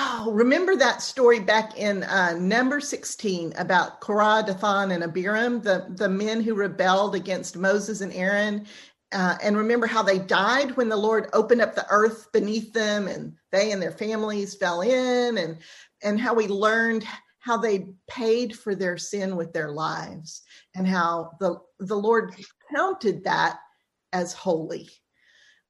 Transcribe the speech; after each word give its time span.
Oh, 0.00 0.30
remember 0.30 0.76
that 0.76 1.02
story 1.02 1.40
back 1.40 1.76
in 1.76 2.04
uh, 2.04 2.34
number 2.38 2.78
16 2.78 3.52
about 3.58 3.98
Korah, 3.98 4.44
Dathan, 4.46 4.92
and 4.92 5.02
Abiram, 5.02 5.60
the, 5.60 5.86
the 5.88 6.08
men 6.08 6.40
who 6.40 6.54
rebelled 6.54 7.16
against 7.16 7.56
Moses 7.56 8.00
and 8.00 8.12
Aaron? 8.12 8.64
Uh, 9.10 9.36
and 9.42 9.56
remember 9.56 9.88
how 9.88 10.04
they 10.04 10.20
died 10.20 10.76
when 10.76 10.88
the 10.88 10.96
Lord 10.96 11.28
opened 11.32 11.62
up 11.62 11.74
the 11.74 11.86
earth 11.90 12.30
beneath 12.32 12.72
them 12.72 13.08
and 13.08 13.34
they 13.50 13.72
and 13.72 13.82
their 13.82 13.90
families 13.90 14.54
fell 14.54 14.82
in, 14.82 15.36
and, 15.36 15.58
and 16.04 16.20
how 16.20 16.32
we 16.32 16.46
learned 16.46 17.04
how 17.40 17.56
they 17.56 17.88
paid 18.06 18.56
for 18.56 18.76
their 18.76 18.98
sin 18.98 19.34
with 19.34 19.52
their 19.52 19.72
lives 19.72 20.42
and 20.76 20.86
how 20.86 21.32
the, 21.40 21.56
the 21.80 21.96
Lord 21.96 22.36
counted 22.72 23.24
that 23.24 23.58
as 24.12 24.32
holy. 24.32 24.88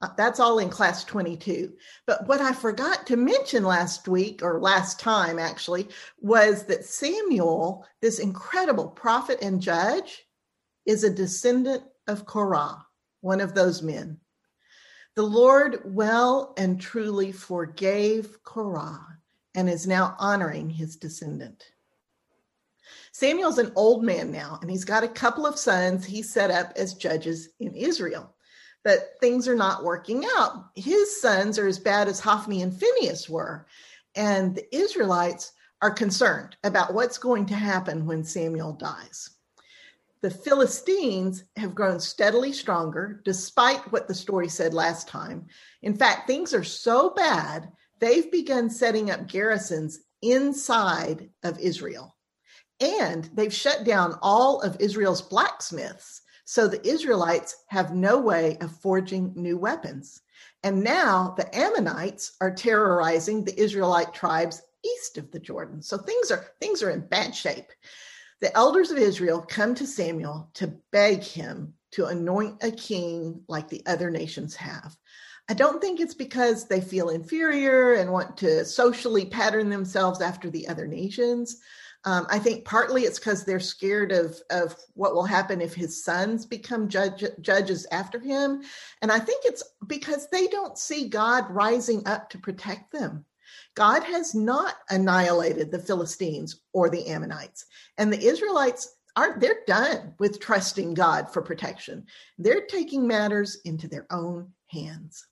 Uh, 0.00 0.08
that's 0.16 0.38
all 0.38 0.60
in 0.60 0.68
class 0.68 1.02
22. 1.04 1.72
But 2.06 2.26
what 2.28 2.40
I 2.40 2.52
forgot 2.52 3.06
to 3.08 3.16
mention 3.16 3.64
last 3.64 4.06
week, 4.06 4.42
or 4.42 4.60
last 4.60 5.00
time 5.00 5.38
actually, 5.38 5.88
was 6.20 6.64
that 6.64 6.84
Samuel, 6.84 7.84
this 8.00 8.20
incredible 8.20 8.88
prophet 8.88 9.38
and 9.42 9.60
judge, 9.60 10.24
is 10.86 11.02
a 11.02 11.10
descendant 11.10 11.82
of 12.06 12.26
Korah, 12.26 12.86
one 13.22 13.40
of 13.40 13.54
those 13.54 13.82
men. 13.82 14.18
The 15.16 15.24
Lord 15.24 15.80
well 15.84 16.54
and 16.56 16.80
truly 16.80 17.32
forgave 17.32 18.42
Korah 18.44 19.04
and 19.56 19.68
is 19.68 19.88
now 19.88 20.14
honoring 20.20 20.70
his 20.70 20.94
descendant. 20.94 21.64
Samuel's 23.10 23.58
an 23.58 23.72
old 23.74 24.04
man 24.04 24.30
now, 24.30 24.60
and 24.62 24.70
he's 24.70 24.84
got 24.84 25.02
a 25.02 25.08
couple 25.08 25.44
of 25.44 25.58
sons 25.58 26.04
he 26.06 26.22
set 26.22 26.52
up 26.52 26.72
as 26.76 26.94
judges 26.94 27.48
in 27.58 27.74
Israel 27.74 28.32
but 28.88 29.20
things 29.20 29.46
are 29.46 29.54
not 29.54 29.84
working 29.84 30.24
out. 30.38 30.70
His 30.74 31.20
sons 31.20 31.58
are 31.58 31.66
as 31.66 31.78
bad 31.78 32.08
as 32.08 32.20
Hophni 32.20 32.62
and 32.62 32.74
Phineas 32.74 33.28
were. 33.28 33.66
And 34.14 34.54
the 34.54 34.74
Israelites 34.74 35.52
are 35.82 35.90
concerned 35.90 36.56
about 36.64 36.94
what's 36.94 37.18
going 37.18 37.44
to 37.48 37.54
happen 37.54 38.06
when 38.06 38.24
Samuel 38.24 38.72
dies. 38.72 39.28
The 40.22 40.30
Philistines 40.30 41.44
have 41.58 41.74
grown 41.74 42.00
steadily 42.00 42.50
stronger, 42.50 43.20
despite 43.26 43.92
what 43.92 44.08
the 44.08 44.14
story 44.14 44.48
said 44.48 44.72
last 44.72 45.06
time. 45.06 45.48
In 45.82 45.94
fact, 45.94 46.26
things 46.26 46.54
are 46.54 46.64
so 46.64 47.10
bad, 47.10 47.70
they've 48.00 48.32
begun 48.32 48.70
setting 48.70 49.10
up 49.10 49.28
garrisons 49.28 50.00
inside 50.22 51.28
of 51.42 51.58
Israel. 51.58 52.16
And 52.80 53.28
they've 53.34 53.52
shut 53.52 53.84
down 53.84 54.18
all 54.22 54.62
of 54.62 54.80
Israel's 54.80 55.20
blacksmiths 55.20 56.22
so 56.50 56.66
the 56.66 56.88
Israelites 56.88 57.64
have 57.66 57.94
no 57.94 58.18
way 58.18 58.56
of 58.62 58.74
forging 58.80 59.34
new 59.36 59.58
weapons. 59.58 60.22
And 60.62 60.82
now 60.82 61.34
the 61.36 61.54
Ammonites 61.54 62.38
are 62.40 62.54
terrorizing 62.54 63.44
the 63.44 63.60
Israelite 63.60 64.14
tribes 64.14 64.62
east 64.82 65.18
of 65.18 65.30
the 65.30 65.40
Jordan. 65.40 65.82
So 65.82 65.98
things 65.98 66.30
are 66.30 66.46
things 66.58 66.82
are 66.82 66.88
in 66.88 67.06
bad 67.06 67.36
shape. 67.36 67.70
The 68.40 68.56
elders 68.56 68.90
of 68.90 68.96
Israel 68.96 69.44
come 69.46 69.74
to 69.74 69.86
Samuel 69.86 70.48
to 70.54 70.74
beg 70.90 71.22
him 71.22 71.74
to 71.90 72.06
anoint 72.06 72.62
a 72.62 72.70
king 72.70 73.42
like 73.46 73.68
the 73.68 73.82
other 73.84 74.08
nations 74.08 74.56
have. 74.56 74.96
I 75.50 75.54
don't 75.54 75.82
think 75.82 76.00
it's 76.00 76.14
because 76.14 76.66
they 76.66 76.80
feel 76.80 77.10
inferior 77.10 77.92
and 77.92 78.10
want 78.10 78.38
to 78.38 78.64
socially 78.64 79.26
pattern 79.26 79.68
themselves 79.68 80.22
after 80.22 80.48
the 80.48 80.66
other 80.68 80.86
nations. 80.86 81.60
Um, 82.04 82.26
I 82.30 82.38
think 82.38 82.64
partly 82.64 83.02
it's 83.02 83.18
because 83.18 83.44
they're 83.44 83.60
scared 83.60 84.12
of 84.12 84.40
of 84.50 84.76
what 84.94 85.14
will 85.14 85.24
happen 85.24 85.60
if 85.60 85.74
his 85.74 86.04
sons 86.04 86.46
become 86.46 86.88
judge, 86.88 87.24
judges 87.40 87.86
after 87.90 88.20
him, 88.20 88.62
and 89.02 89.10
I 89.10 89.18
think 89.18 89.42
it's 89.44 89.64
because 89.86 90.28
they 90.30 90.46
don't 90.46 90.78
see 90.78 91.08
God 91.08 91.50
rising 91.50 92.06
up 92.06 92.30
to 92.30 92.38
protect 92.38 92.92
them. 92.92 93.24
God 93.74 94.04
has 94.04 94.34
not 94.34 94.76
annihilated 94.90 95.70
the 95.70 95.78
Philistines 95.78 96.60
or 96.72 96.88
the 96.88 97.06
Ammonites, 97.08 97.66
and 97.98 98.12
the 98.12 98.20
Israelites 98.20 98.96
aren't. 99.16 99.40
They're 99.40 99.64
done 99.66 100.14
with 100.20 100.40
trusting 100.40 100.94
God 100.94 101.32
for 101.32 101.42
protection. 101.42 102.06
They're 102.38 102.66
taking 102.66 103.06
matters 103.06 103.58
into 103.64 103.88
their 103.88 104.06
own 104.10 104.52
hands. 104.68 105.26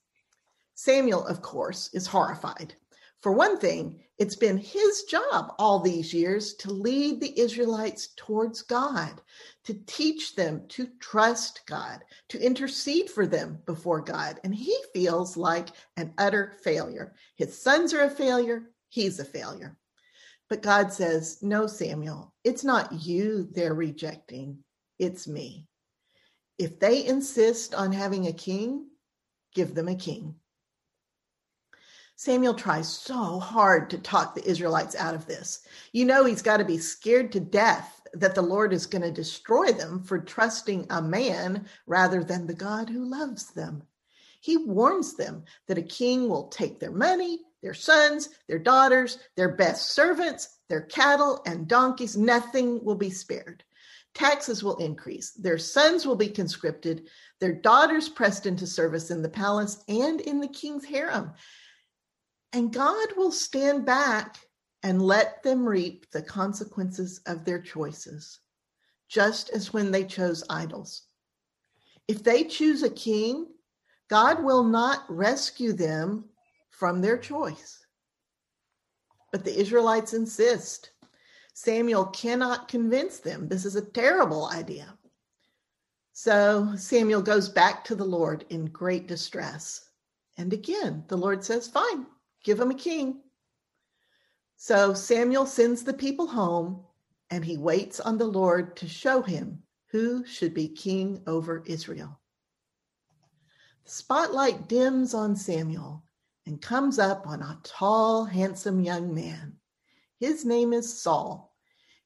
Samuel, 0.75 1.25
of 1.25 1.41
course, 1.41 1.89
is 1.93 2.05
horrified. 2.05 2.75
For 3.21 3.31
one 3.31 3.57
thing, 3.57 3.99
it's 4.19 4.35
been 4.35 4.57
his 4.57 5.03
job 5.03 5.53
all 5.59 5.79
these 5.79 6.13
years 6.13 6.53
to 6.55 6.71
lead 6.71 7.19
the 7.19 7.39
Israelites 7.39 8.09
towards 8.15 8.61
God, 8.61 9.21
to 9.63 9.73
teach 9.85 10.35
them 10.35 10.67
to 10.69 10.87
trust 10.99 11.61
God, 11.67 12.03
to 12.29 12.39
intercede 12.39 13.09
for 13.09 13.27
them 13.27 13.59
before 13.65 14.01
God. 14.01 14.39
And 14.43 14.53
he 14.53 14.75
feels 14.93 15.35
like 15.35 15.69
an 15.97 16.13
utter 16.17 16.57
failure. 16.63 17.15
His 17.35 17.59
sons 17.59 17.93
are 17.93 18.03
a 18.03 18.09
failure, 18.09 18.71
he's 18.89 19.19
a 19.19 19.25
failure. 19.25 19.77
But 20.49 20.61
God 20.61 20.93
says, 20.93 21.39
No, 21.41 21.67
Samuel, 21.67 22.33
it's 22.43 22.63
not 22.63 22.93
you 22.93 23.49
they're 23.51 23.73
rejecting, 23.73 24.63
it's 24.99 25.27
me. 25.27 25.67
If 26.57 26.79
they 26.79 27.05
insist 27.05 27.75
on 27.75 27.91
having 27.91 28.27
a 28.27 28.33
king, 28.33 28.87
give 29.53 29.75
them 29.75 29.87
a 29.87 29.95
king. 29.95 30.35
Samuel 32.19 32.55
tries 32.55 32.89
so 32.89 33.39
hard 33.39 33.91
to 33.91 33.99
talk 33.99 34.33
the 34.33 34.49
Israelites 34.49 34.95
out 34.95 35.13
of 35.13 35.27
this. 35.27 35.61
You 35.91 36.03
know, 36.03 36.25
he's 36.25 36.41
got 36.41 36.57
to 36.57 36.65
be 36.65 36.79
scared 36.79 37.31
to 37.33 37.39
death 37.39 38.01
that 38.13 38.33
the 38.33 38.41
Lord 38.41 38.73
is 38.73 38.87
going 38.87 39.03
to 39.03 39.11
destroy 39.11 39.71
them 39.71 40.01
for 40.01 40.17
trusting 40.17 40.87
a 40.89 40.99
man 40.99 41.67
rather 41.85 42.23
than 42.23 42.47
the 42.47 42.55
God 42.55 42.89
who 42.89 43.05
loves 43.05 43.51
them. 43.51 43.83
He 44.41 44.57
warns 44.57 45.13
them 45.13 45.43
that 45.67 45.77
a 45.77 45.83
king 45.83 46.27
will 46.27 46.47
take 46.47 46.79
their 46.79 46.91
money, 46.91 47.41
their 47.61 47.75
sons, 47.75 48.29
their 48.47 48.57
daughters, 48.57 49.19
their 49.35 49.55
best 49.55 49.91
servants, 49.91 50.57
their 50.69 50.81
cattle 50.81 51.43
and 51.45 51.67
donkeys. 51.67 52.17
Nothing 52.17 52.83
will 52.83 52.95
be 52.95 53.11
spared. 53.11 53.63
Taxes 54.15 54.63
will 54.63 54.77
increase. 54.77 55.33
Their 55.33 55.59
sons 55.59 56.07
will 56.07 56.15
be 56.15 56.29
conscripted, 56.29 57.09
their 57.39 57.53
daughters 57.53 58.09
pressed 58.09 58.47
into 58.47 58.65
service 58.65 59.11
in 59.11 59.21
the 59.21 59.29
palace 59.29 59.83
and 59.87 60.19
in 60.21 60.39
the 60.39 60.47
king's 60.47 60.83
harem. 60.85 61.33
And 62.53 62.73
God 62.73 63.09
will 63.15 63.31
stand 63.31 63.85
back 63.85 64.37
and 64.83 65.01
let 65.01 65.43
them 65.43 65.67
reap 65.67 66.09
the 66.11 66.21
consequences 66.21 67.19
of 67.25 67.43
their 67.43 67.61
choices, 67.61 68.39
just 69.09 69.49
as 69.49 69.73
when 69.73 69.91
they 69.91 70.03
chose 70.03 70.43
idols. 70.49 71.03
If 72.07 72.23
they 72.23 72.45
choose 72.45 72.83
a 72.83 72.89
king, 72.89 73.47
God 74.09 74.43
will 74.43 74.63
not 74.63 75.03
rescue 75.09 75.73
them 75.73 76.25
from 76.69 77.01
their 77.01 77.17
choice. 77.17 77.85
But 79.31 79.43
the 79.43 79.59
Israelites 79.59 80.13
insist. 80.13 80.91
Samuel 81.53 82.05
cannot 82.05 82.67
convince 82.67 83.19
them 83.19 83.47
this 83.47 83.65
is 83.65 83.75
a 83.75 83.85
terrible 83.85 84.47
idea. 84.47 84.93
So 86.13 86.73
Samuel 86.77 87.21
goes 87.21 87.49
back 87.49 87.83
to 87.85 87.95
the 87.95 88.05
Lord 88.05 88.45
in 88.49 88.65
great 88.65 89.07
distress. 89.07 89.89
And 90.37 90.53
again, 90.53 91.03
the 91.07 91.17
Lord 91.17 91.43
says, 91.43 91.67
Fine, 91.67 92.05
give 92.43 92.59
him 92.59 92.71
a 92.71 92.75
king. 92.75 93.21
So 94.55 94.93
Samuel 94.93 95.45
sends 95.45 95.83
the 95.83 95.93
people 95.93 96.27
home 96.27 96.83
and 97.29 97.43
he 97.43 97.57
waits 97.57 97.99
on 97.99 98.17
the 98.17 98.25
Lord 98.25 98.75
to 98.77 98.87
show 98.87 99.21
him 99.21 99.63
who 99.91 100.25
should 100.25 100.53
be 100.53 100.67
king 100.67 101.21
over 101.27 101.63
Israel. 101.65 102.19
The 103.85 103.91
spotlight 103.91 104.67
dims 104.67 105.13
on 105.13 105.35
Samuel 105.35 106.03
and 106.45 106.61
comes 106.61 106.99
up 106.99 107.27
on 107.27 107.41
a 107.41 107.59
tall, 107.63 108.25
handsome 108.25 108.81
young 108.81 109.13
man. 109.13 109.57
His 110.19 110.45
name 110.45 110.73
is 110.73 111.01
Saul. 111.01 111.53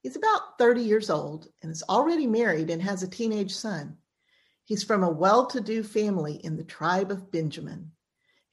He's 0.01 0.15
about 0.15 0.57
30 0.57 0.81
years 0.81 1.09
old 1.09 1.47
and 1.61 1.71
is 1.71 1.83
already 1.87 2.27
married 2.27 2.69
and 2.69 2.81
has 2.81 3.03
a 3.03 3.07
teenage 3.07 3.53
son. 3.53 3.97
He's 4.65 4.83
from 4.83 5.03
a 5.03 5.09
well 5.09 5.45
to 5.47 5.61
do 5.61 5.83
family 5.83 6.35
in 6.43 6.57
the 6.57 6.63
tribe 6.63 7.11
of 7.11 7.31
Benjamin. 7.31 7.91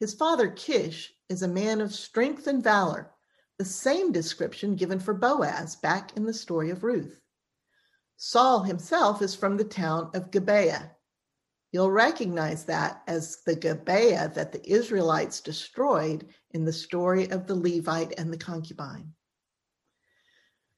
His 0.01 0.15
father, 0.15 0.49
Kish, 0.49 1.13
is 1.29 1.43
a 1.43 1.49
man 1.49 1.81
of 1.81 1.95
strength 1.95 2.47
and 2.47 2.63
valor, 2.63 3.13
the 3.59 3.65
same 3.65 4.13
description 4.13 4.77
given 4.77 5.01
for 5.01 5.13
Boaz 5.13 5.75
back 5.77 6.17
in 6.17 6.25
the 6.25 6.33
story 6.33 6.71
of 6.71 6.85
Ruth. 6.85 7.21
Saul 8.17 8.63
himself 8.63 9.23
is 9.23 9.35
from 9.35 9.57
the 9.57 9.65
town 9.65 10.11
of 10.15 10.31
Gibeah. 10.31 10.93
You'll 11.73 11.91
recognize 11.91 12.65
that 12.65 13.03
as 13.07 13.43
the 13.45 13.57
Gibeah 13.57 14.33
that 14.35 14.53
the 14.53 14.71
Israelites 14.71 15.41
destroyed 15.41 16.29
in 16.53 16.65
the 16.65 16.73
story 16.73 17.29
of 17.31 17.47
the 17.47 17.55
Levite 17.55 18.15
and 18.19 18.33
the 18.33 18.39
concubine. 18.39 19.15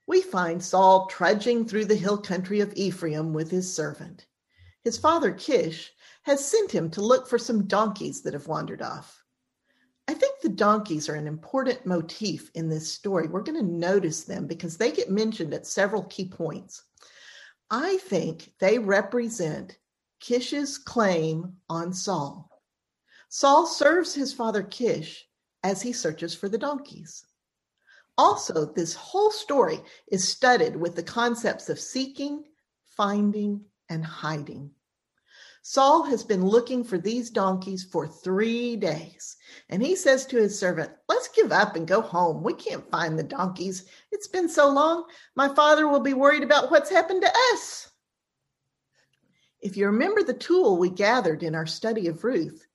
We 0.07 0.23
find 0.23 0.63
Saul 0.63 1.07
trudging 1.07 1.67
through 1.67 1.85
the 1.85 1.95
hill 1.95 2.19
country 2.19 2.61
of 2.61 2.73
Ephraim 2.75 3.33
with 3.33 3.51
his 3.51 3.73
servant. 3.73 4.27
His 4.83 4.99
father 4.99 5.33
Kish 5.33 5.93
has 6.23 6.45
sent 6.45 6.73
him 6.73 6.91
to 6.91 7.01
look 7.01 7.29
for 7.29 7.39
some 7.39 7.67
donkeys 7.67 8.23
that 8.23 8.35
have 8.35 8.49
wandered 8.49 8.83
off. 8.83 9.20
I 10.11 10.15
think 10.15 10.41
the 10.41 10.49
donkeys 10.49 11.09
are 11.09 11.15
an 11.15 11.29
important 11.29 11.87
motif 11.87 12.51
in 12.57 12.69
this 12.69 12.93
story. 12.93 13.29
We're 13.29 13.45
going 13.45 13.65
to 13.65 13.73
notice 13.73 14.25
them 14.25 14.49
because 14.49 14.77
they 14.77 14.91
get 14.91 15.09
mentioned 15.09 15.55
at 15.55 15.69
several 15.69 16.03
key 16.03 16.25
points. 16.25 16.83
I 17.71 17.97
think 17.99 18.53
they 18.59 18.81
represent 18.81 19.79
Kish's 20.19 20.79
claim 20.79 21.53
on 21.69 21.93
Saul. 21.93 22.51
Saul 23.29 23.69
serves 23.69 24.13
his 24.13 24.33
father 24.33 24.65
Kish 24.65 25.29
as 25.63 25.81
he 25.81 25.93
searches 25.93 26.35
for 26.35 26.49
the 26.49 26.59
donkeys. 26.59 27.25
Also, 28.19 28.65
this 28.65 28.95
whole 28.95 29.31
story 29.31 29.81
is 30.11 30.27
studded 30.27 30.75
with 30.75 30.97
the 30.97 31.05
concepts 31.05 31.69
of 31.69 31.79
seeking, 31.79 32.43
finding, 32.89 33.65
and 33.89 34.05
hiding. 34.05 34.73
Saul 35.63 36.05
has 36.05 36.25
been 36.25 36.45
looking 36.45 36.83
for 36.83 36.97
these 36.97 37.29
donkeys 37.29 37.85
for 37.85 38.09
three 38.09 38.77
days, 38.77 39.37
and 39.69 39.83
he 39.83 39.95
says 39.95 40.25
to 40.27 40.39
his 40.39 40.59
servant, 40.59 40.91
Let's 41.07 41.29
give 41.29 41.53
up 41.53 41.77
and 41.77 41.87
go 41.87 42.01
home. 42.01 42.43
We 42.43 42.55
can't 42.55 42.91
find 42.91 43.19
the 43.19 43.23
donkeys. 43.23 43.85
It's 44.11 44.27
been 44.27 44.49
so 44.49 44.71
long. 44.71 45.05
My 45.37 45.49
father 45.49 45.87
will 45.87 46.01
be 46.01 46.15
worried 46.15 46.43
about 46.43 46.71
what's 46.71 46.89
happened 46.89 47.23
to 47.23 47.33
us. 47.53 47.91
If 49.61 49.77
you 49.77 49.85
remember 49.87 50.23
the 50.23 50.33
tool 50.33 50.79
we 50.79 50.89
gathered 50.89 51.43
in 51.43 51.55
our 51.55 51.67
study 51.67 52.07
of 52.07 52.25
Ruth, 52.25 52.67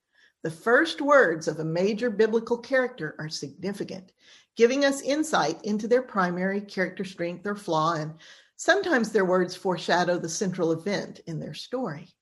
the 0.43 0.51
first 0.51 1.01
words 1.01 1.47
of 1.47 1.59
a 1.59 1.65
major 1.65 2.11
biblical 2.11 2.59
character 2.59 3.15
are 3.17 3.29
significant, 3.29 4.11
giving 4.55 4.85
us 4.85 5.01
insight 5.01 5.59
into 5.65 5.87
their 5.87 6.03
primary 6.03 6.61
character 6.61 7.03
strength 7.03 7.47
or 7.47 7.55
flaw, 7.55 7.95
and 7.95 8.13
sometimes 8.55 9.11
their 9.11 9.25
words 9.25 9.55
foreshadow 9.55 10.19
the 10.19 10.29
central 10.29 10.71
event 10.71 11.21
in 11.25 11.39
their 11.39 11.55
story. 11.55 12.14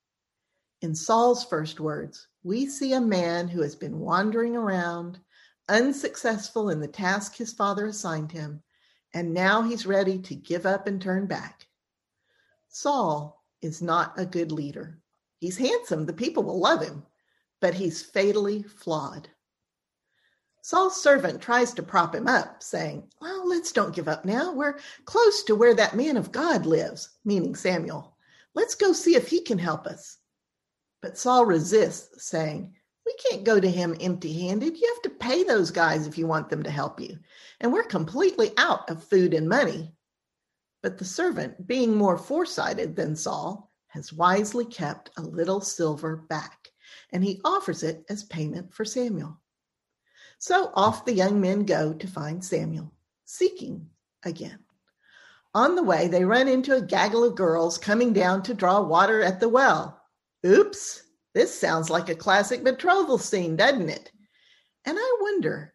In 0.84 0.94
Saul's 0.94 1.46
first 1.46 1.80
words, 1.80 2.28
we 2.42 2.66
see 2.66 2.92
a 2.92 3.00
man 3.00 3.48
who 3.48 3.62
has 3.62 3.74
been 3.74 4.00
wandering 4.00 4.54
around, 4.54 5.18
unsuccessful 5.66 6.68
in 6.68 6.78
the 6.78 6.86
task 6.86 7.36
his 7.36 7.54
father 7.54 7.86
assigned 7.86 8.30
him, 8.30 8.62
and 9.14 9.32
now 9.32 9.62
he's 9.62 9.86
ready 9.86 10.18
to 10.18 10.34
give 10.34 10.66
up 10.66 10.86
and 10.86 11.00
turn 11.00 11.24
back. 11.26 11.68
Saul 12.68 13.42
is 13.62 13.80
not 13.80 14.12
a 14.18 14.26
good 14.26 14.52
leader. 14.52 14.98
He's 15.38 15.56
handsome, 15.56 16.04
the 16.04 16.12
people 16.12 16.42
will 16.42 16.60
love 16.60 16.82
him, 16.82 17.06
but 17.62 17.72
he's 17.72 18.02
fatally 18.02 18.62
flawed. 18.62 19.30
Saul's 20.60 21.02
servant 21.02 21.40
tries 21.40 21.72
to 21.72 21.82
prop 21.82 22.14
him 22.14 22.28
up, 22.28 22.62
saying, 22.62 23.10
Well, 23.22 23.48
let's 23.48 23.72
don't 23.72 23.96
give 23.96 24.06
up 24.06 24.26
now. 24.26 24.52
We're 24.52 24.78
close 25.06 25.44
to 25.44 25.54
where 25.54 25.74
that 25.76 25.96
man 25.96 26.18
of 26.18 26.30
God 26.30 26.66
lives, 26.66 27.08
meaning 27.24 27.54
Samuel. 27.54 28.18
Let's 28.52 28.74
go 28.74 28.92
see 28.92 29.16
if 29.16 29.28
he 29.28 29.40
can 29.40 29.58
help 29.58 29.86
us. 29.86 30.18
But 31.04 31.18
Saul 31.18 31.44
resists, 31.44 32.24
saying, 32.26 32.74
We 33.04 33.14
can't 33.28 33.44
go 33.44 33.60
to 33.60 33.70
him 33.70 33.94
empty 34.00 34.48
handed. 34.48 34.78
You 34.78 34.90
have 34.94 35.02
to 35.02 35.18
pay 35.18 35.42
those 35.42 35.70
guys 35.70 36.06
if 36.06 36.16
you 36.16 36.26
want 36.26 36.48
them 36.48 36.62
to 36.62 36.70
help 36.70 36.98
you. 36.98 37.18
And 37.60 37.70
we're 37.70 37.82
completely 37.82 38.52
out 38.56 38.88
of 38.88 39.04
food 39.04 39.34
and 39.34 39.46
money. 39.46 39.92
But 40.82 40.96
the 40.96 41.04
servant, 41.04 41.66
being 41.66 41.94
more 41.94 42.16
foresighted 42.16 42.96
than 42.96 43.16
Saul, 43.16 43.70
has 43.88 44.14
wisely 44.14 44.64
kept 44.64 45.10
a 45.18 45.20
little 45.22 45.60
silver 45.60 46.16
back, 46.16 46.70
and 47.12 47.22
he 47.22 47.42
offers 47.44 47.82
it 47.82 48.02
as 48.08 48.24
payment 48.24 48.72
for 48.72 48.86
Samuel. 48.86 49.38
So 50.38 50.70
off 50.72 51.04
the 51.04 51.12
young 51.12 51.38
men 51.38 51.66
go 51.66 51.92
to 51.92 52.06
find 52.06 52.42
Samuel, 52.42 52.94
seeking 53.26 53.90
again. 54.22 54.60
On 55.52 55.74
the 55.74 55.82
way, 55.82 56.08
they 56.08 56.24
run 56.24 56.48
into 56.48 56.74
a 56.74 56.80
gaggle 56.80 57.24
of 57.24 57.36
girls 57.36 57.76
coming 57.76 58.14
down 58.14 58.42
to 58.44 58.54
draw 58.54 58.80
water 58.80 59.22
at 59.22 59.38
the 59.38 59.50
well. 59.50 60.00
Oops, 60.44 61.02
this 61.34 61.58
sounds 61.58 61.88
like 61.90 62.08
a 62.08 62.14
classic 62.14 62.62
betrothal 62.62 63.18
scene, 63.18 63.56
doesn't 63.56 63.88
it? 63.88 64.12
And 64.84 64.98
I 64.98 65.16
wonder 65.20 65.74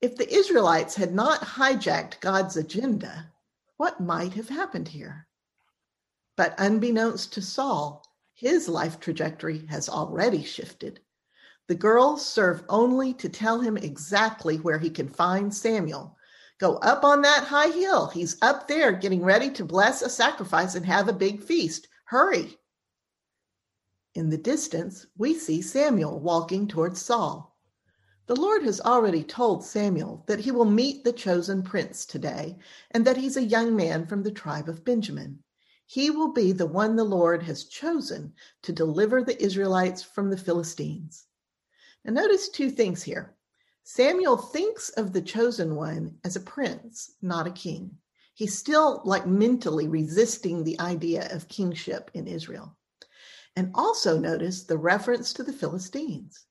if 0.00 0.16
the 0.16 0.32
Israelites 0.32 0.94
had 0.94 1.14
not 1.14 1.40
hijacked 1.40 2.20
God's 2.20 2.56
agenda, 2.56 3.32
what 3.76 4.00
might 4.00 4.32
have 4.34 4.48
happened 4.48 4.88
here? 4.88 5.26
But 6.36 6.54
unbeknownst 6.58 7.32
to 7.34 7.42
Saul, 7.42 8.04
his 8.34 8.68
life 8.68 9.00
trajectory 9.00 9.66
has 9.66 9.88
already 9.88 10.42
shifted. 10.42 11.00
The 11.68 11.74
girls 11.74 12.24
serve 12.26 12.64
only 12.68 13.12
to 13.14 13.28
tell 13.28 13.60
him 13.60 13.76
exactly 13.76 14.56
where 14.56 14.78
he 14.78 14.90
can 14.90 15.08
find 15.08 15.54
Samuel. 15.54 16.16
Go 16.58 16.76
up 16.76 17.04
on 17.04 17.22
that 17.22 17.44
high 17.44 17.68
hill. 17.68 18.08
He's 18.08 18.36
up 18.42 18.66
there 18.66 18.92
getting 18.92 19.22
ready 19.22 19.50
to 19.50 19.64
bless 19.64 20.02
a 20.02 20.08
sacrifice 20.08 20.74
and 20.74 20.86
have 20.86 21.08
a 21.08 21.12
big 21.12 21.42
feast. 21.42 21.88
Hurry. 22.04 22.56
In 24.18 24.30
the 24.30 24.36
distance, 24.36 25.06
we 25.16 25.32
see 25.32 25.62
Samuel 25.62 26.18
walking 26.18 26.66
towards 26.66 27.00
Saul. 27.00 27.56
The 28.26 28.34
Lord 28.34 28.64
has 28.64 28.80
already 28.80 29.22
told 29.22 29.64
Samuel 29.64 30.24
that 30.26 30.40
he 30.40 30.50
will 30.50 30.64
meet 30.64 31.04
the 31.04 31.12
chosen 31.12 31.62
prince 31.62 32.04
today 32.04 32.58
and 32.90 33.04
that 33.04 33.16
he's 33.16 33.36
a 33.36 33.44
young 33.44 33.76
man 33.76 34.08
from 34.08 34.24
the 34.24 34.32
tribe 34.32 34.68
of 34.68 34.84
Benjamin. 34.84 35.44
He 35.86 36.10
will 36.10 36.32
be 36.32 36.50
the 36.50 36.66
one 36.66 36.96
the 36.96 37.04
Lord 37.04 37.44
has 37.44 37.66
chosen 37.66 38.32
to 38.62 38.72
deliver 38.72 39.22
the 39.22 39.40
Israelites 39.40 40.02
from 40.02 40.30
the 40.30 40.36
Philistines. 40.36 41.28
Now, 42.04 42.14
notice 42.14 42.48
two 42.48 42.70
things 42.72 43.04
here. 43.04 43.36
Samuel 43.84 44.36
thinks 44.36 44.88
of 44.88 45.12
the 45.12 45.22
chosen 45.22 45.76
one 45.76 46.18
as 46.24 46.34
a 46.34 46.40
prince, 46.40 47.12
not 47.22 47.46
a 47.46 47.52
king. 47.52 47.96
He's 48.34 48.58
still 48.58 49.00
like 49.04 49.28
mentally 49.28 49.86
resisting 49.86 50.64
the 50.64 50.80
idea 50.80 51.32
of 51.32 51.46
kingship 51.46 52.10
in 52.14 52.26
Israel. 52.26 52.76
And 53.58 53.72
also 53.74 54.16
notice 54.16 54.62
the 54.62 54.78
reference 54.78 55.32
to 55.32 55.42
the 55.42 55.52
Philistines. 55.52 56.44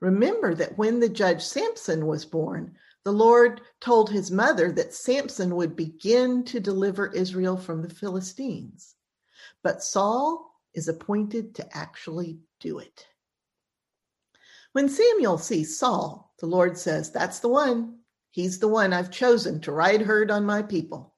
Remember 0.00 0.54
that 0.54 0.78
when 0.78 0.98
the 0.98 1.10
judge 1.10 1.44
Samson 1.44 2.06
was 2.06 2.24
born, 2.24 2.74
the 3.02 3.12
Lord 3.12 3.60
told 3.82 4.08
his 4.08 4.30
mother 4.30 4.72
that 4.72 4.94
Samson 4.94 5.56
would 5.56 5.76
begin 5.76 6.42
to 6.44 6.60
deliver 6.60 7.12
Israel 7.12 7.58
from 7.58 7.82
the 7.82 7.94
Philistines. 7.94 8.94
But 9.62 9.82
Saul 9.82 10.58
is 10.72 10.88
appointed 10.88 11.54
to 11.56 11.76
actually 11.76 12.38
do 12.60 12.78
it. 12.78 13.08
When 14.72 14.88
Samuel 14.88 15.36
sees 15.36 15.78
Saul, 15.78 16.32
the 16.38 16.46
Lord 16.46 16.78
says, 16.78 17.12
That's 17.12 17.40
the 17.40 17.48
one. 17.48 17.98
He's 18.30 18.58
the 18.58 18.68
one 18.68 18.94
I've 18.94 19.10
chosen 19.10 19.60
to 19.60 19.72
ride 19.72 20.00
herd 20.00 20.30
on 20.30 20.46
my 20.46 20.62
people. 20.62 21.12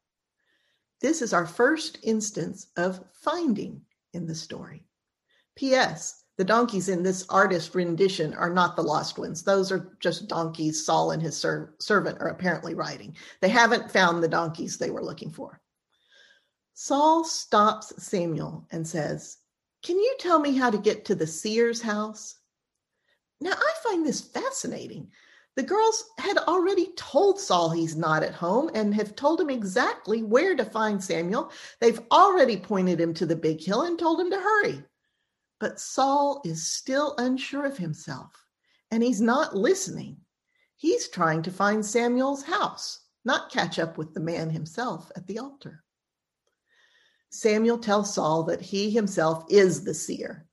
This 1.01 1.23
is 1.23 1.33
our 1.33 1.47
first 1.47 2.01
instance 2.03 2.67
of 2.77 3.05
finding 3.13 3.83
in 4.13 4.27
the 4.27 4.35
story. 4.35 4.86
P.S. 5.57 6.23
The 6.37 6.45
donkeys 6.45 6.91
in 6.91 7.03
this 7.03 7.25
artist 7.31 7.75
rendition 7.75 8.35
are 8.35 8.53
not 8.53 8.77
the 8.77 8.83
lost 8.83 9.19
ones. 9.19 9.43
Those 9.43 9.73
are 9.73 9.97
just 10.01 10.29
donkeys 10.29 10.85
Saul 10.85 11.13
and 11.13 11.23
his 11.23 11.35
ser- 11.35 11.75
servant 11.81 12.21
are 12.21 12.29
apparently 12.29 12.75
riding. 12.75 13.17
They 13.41 13.49
haven't 13.49 13.91
found 13.91 14.23
the 14.23 14.29
donkeys 14.29 14.77
they 14.77 14.91
were 14.91 15.03
looking 15.03 15.31
for. 15.31 15.61
Saul 16.75 17.25
stops 17.25 17.95
Samuel 18.05 18.67
and 18.71 18.87
says, 18.87 19.39
Can 19.83 19.99
you 19.99 20.15
tell 20.21 20.39
me 20.39 20.55
how 20.55 20.69
to 20.69 20.77
get 20.77 21.07
to 21.07 21.15
the 21.15 21.27
seer's 21.27 21.81
house? 21.81 22.39
Now, 23.41 23.53
I 23.53 23.73
find 23.83 24.05
this 24.05 24.21
fascinating. 24.21 25.11
The 25.57 25.63
girls 25.63 26.05
had 26.19 26.37
already 26.37 26.93
told 26.97 27.41
Saul 27.41 27.71
he's 27.71 27.97
not 27.97 28.23
at 28.23 28.35
home 28.35 28.71
and 28.75 28.95
have 28.95 29.17
told 29.17 29.41
him 29.41 29.49
exactly 29.49 30.23
where 30.23 30.55
to 30.55 30.67
find 30.67 31.03
Samuel. 31.03 31.51
They've 31.81 32.01
already 32.11 32.59
pointed 32.59 33.01
him 33.01 33.15
to 33.15 33.25
the 33.25 33.37
big 33.37 33.63
hill 33.63 33.83
and 33.83 33.99
told 33.99 34.21
him 34.21 34.31
to 34.31 34.37
hurry. 34.37 34.85
But 35.59 35.81
Saul 35.81 36.41
is 36.45 36.69
still 36.69 37.15
unsure 37.19 37.65
of 37.65 37.79
himself, 37.79 38.47
and 38.91 39.03
he's 39.03 39.21
not 39.21 39.57
listening. 39.57 40.19
He's 40.77 41.09
trying 41.09 41.43
to 41.43 41.51
find 41.51 41.85
Samuel's 41.85 42.43
house, 42.43 43.01
not 43.25 43.51
catch 43.51 43.79
up 43.79 43.97
with 43.97 44.13
the 44.13 44.21
man 44.21 44.51
himself 44.51 45.11
at 45.17 45.27
the 45.27 45.39
altar. 45.39 45.83
Samuel 47.31 47.79
tells 47.79 48.15
Saul 48.15 48.45
that 48.45 48.61
he 48.61 48.91
himself 48.91 49.45
is 49.49 49.85
the 49.85 49.95
seer. 49.95 50.47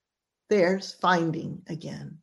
There's 0.50 0.94
finding 0.94 1.62
again. 1.68 2.20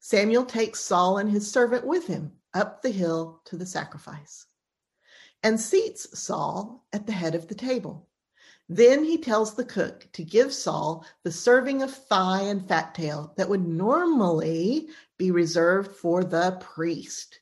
Samuel 0.00 0.44
takes 0.44 0.80
Saul 0.80 1.18
and 1.18 1.30
his 1.30 1.50
servant 1.50 1.86
with 1.86 2.06
him 2.06 2.32
up 2.54 2.82
the 2.82 2.90
hill 2.90 3.42
to 3.46 3.56
the 3.56 3.66
sacrifice 3.66 4.46
and 5.42 5.60
seats 5.60 6.18
Saul 6.18 6.84
at 6.92 7.06
the 7.06 7.12
head 7.12 7.34
of 7.34 7.48
the 7.48 7.54
table. 7.54 8.07
Then 8.68 9.02
he 9.02 9.16
tells 9.16 9.54
the 9.54 9.64
cook 9.64 10.06
to 10.12 10.22
give 10.22 10.52
Saul 10.52 11.06
the 11.22 11.32
serving 11.32 11.82
of 11.82 11.94
thigh 11.94 12.42
and 12.42 12.68
fat 12.68 12.94
tail 12.94 13.32
that 13.36 13.48
would 13.48 13.66
normally 13.66 14.88
be 15.16 15.30
reserved 15.30 15.96
for 15.96 16.22
the 16.22 16.58
priest. 16.60 17.40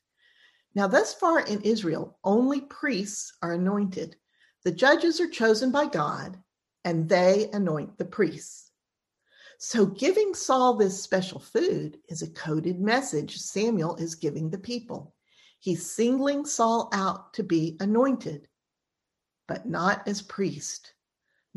Now, 0.77 0.87
thus 0.87 1.15
far 1.15 1.41
in 1.41 1.63
Israel, 1.63 2.19
only 2.23 2.61
priests 2.61 3.33
are 3.43 3.55
anointed. 3.55 4.17
The 4.63 4.71
judges 4.71 5.21
are 5.21 5.29
chosen 5.29 5.73
by 5.73 5.87
God, 5.87 6.39
and 6.85 7.09
they 7.09 7.51
anoint 7.53 7.99
the 7.99 8.05
priests. 8.05 8.71
So, 9.59 9.87
giving 9.87 10.35
Saul 10.35 10.75
this 10.75 11.03
special 11.03 11.41
food 11.41 11.99
is 12.09 12.23
a 12.23 12.31
coded 12.31 12.79
message 12.79 13.39
Samuel 13.39 13.97
is 13.97 14.15
giving 14.15 14.51
the 14.51 14.59
people. 14.59 15.15
He's 15.59 15.91
singling 15.91 16.45
Saul 16.45 16.91
out 16.93 17.33
to 17.35 17.43
be 17.43 17.77
anointed, 17.81 18.49
but 19.49 19.67
not 19.67 20.07
as 20.07 20.21
priest. 20.21 20.93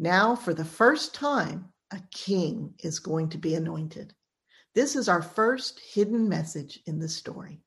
Now, 0.02 0.34
for 0.34 0.54
the 0.54 0.64
first 0.64 1.14
time, 1.14 1.74
a 1.92 2.00
king 2.10 2.74
is 2.80 3.00
going 3.00 3.28
to 3.32 3.38
be 3.38 3.54
anointed. 3.54 4.14
This 4.74 4.96
is 4.96 5.10
our 5.10 5.22
first 5.22 5.78
hidden 5.78 6.30
message 6.30 6.80
in 6.86 7.00
the 7.00 7.10
story. 7.10 7.60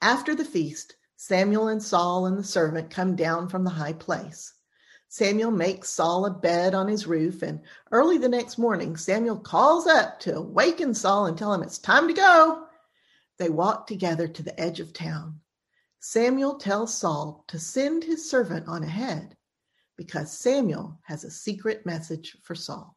After 0.00 0.36
the 0.36 0.44
feast, 0.44 0.94
Samuel 1.16 1.66
and 1.66 1.82
Saul 1.82 2.26
and 2.26 2.38
the 2.38 2.44
servant 2.44 2.90
come 2.90 3.16
down 3.16 3.48
from 3.48 3.64
the 3.64 3.70
high 3.70 3.94
place. 3.94 4.54
Samuel 5.08 5.50
makes 5.50 5.90
Saul 5.90 6.24
a 6.24 6.30
bed 6.30 6.72
on 6.72 6.86
his 6.86 7.08
roof, 7.08 7.42
and 7.42 7.62
early 7.90 8.18
the 8.18 8.28
next 8.28 8.56
morning, 8.56 8.96
Samuel 8.96 9.40
calls 9.40 9.88
up 9.88 10.20
to 10.20 10.36
awaken 10.36 10.94
Saul 10.94 11.26
and 11.26 11.36
tell 11.36 11.52
him 11.52 11.64
it's 11.64 11.78
time 11.78 12.06
to 12.06 12.14
go. 12.14 12.68
They 13.38 13.50
walk 13.50 13.88
together 13.88 14.28
to 14.28 14.42
the 14.44 14.60
edge 14.60 14.78
of 14.78 14.92
town. 14.92 15.40
Samuel 15.98 16.58
tells 16.58 16.96
Saul 16.96 17.42
to 17.48 17.58
send 17.58 18.04
his 18.04 18.30
servant 18.30 18.68
on 18.68 18.84
ahead 18.84 19.34
because 19.98 20.32
Samuel 20.32 20.98
has 21.02 21.24
a 21.24 21.30
secret 21.30 21.84
message 21.84 22.38
for 22.42 22.54
Saul. 22.54 22.96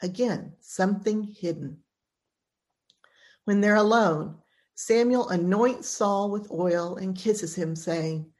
Again, 0.00 0.52
something 0.60 1.24
hidden. 1.24 1.78
When 3.44 3.60
they're 3.60 3.74
alone, 3.74 4.36
Samuel 4.76 5.28
anoints 5.28 5.88
Saul 5.88 6.30
with 6.30 6.50
oil 6.50 6.96
and 6.96 7.16
kisses 7.16 7.54
him, 7.54 7.74
saying, 7.74 8.30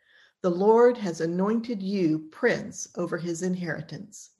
The 0.43 0.51
Lord 0.51 0.97
has 0.99 1.21
anointed 1.21 1.83
you 1.83 2.29
prince 2.31 2.89
over 2.97 3.19
his 3.19 3.43
inheritance. 3.43 4.31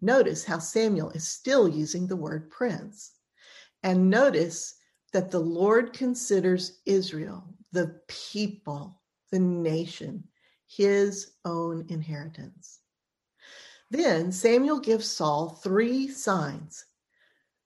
Notice 0.00 0.44
how 0.44 0.58
Samuel 0.58 1.10
is 1.10 1.26
still 1.26 1.68
using 1.68 2.06
the 2.06 2.16
word 2.16 2.50
prince. 2.50 3.12
And 3.82 4.10
notice 4.10 4.74
that 5.12 5.30
the 5.30 5.40
Lord 5.40 5.92
considers 5.92 6.80
Israel, 6.84 7.54
the 7.72 8.00
people, 8.08 9.00
the 9.32 9.40
nation, 9.40 10.24
his 10.66 11.32
own 11.44 11.86
inheritance. 11.88 12.80
Then 13.90 14.32
Samuel 14.32 14.80
gives 14.80 15.10
Saul 15.10 15.60
three 15.62 16.08
signs. 16.08 16.84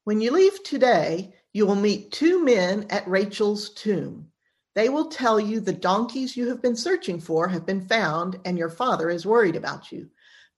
When 0.05 0.21
you 0.21 0.31
leave 0.31 0.63
today, 0.63 1.35
you 1.53 1.67
will 1.67 1.77
meet 1.77 2.13
two 2.13 2.45
men 2.45 2.87
at 2.91 3.09
Rachel's 3.09 3.71
tomb. 3.71 4.31
They 4.75 4.89
will 4.89 5.09
tell 5.09 5.41
you 5.41 5.61
the 5.61 5.73
donkeys 5.73 6.37
you 6.37 6.49
have 6.49 6.63
been 6.63 6.77
searching 6.77 7.21
for 7.21 7.49
have 7.49 7.67
been 7.67 7.87
found, 7.87 8.39
and 8.45 8.57
your 8.57 8.69
father 8.69 9.11
is 9.11 9.27
worried 9.27 9.57
about 9.57 9.91
you. 9.91 10.11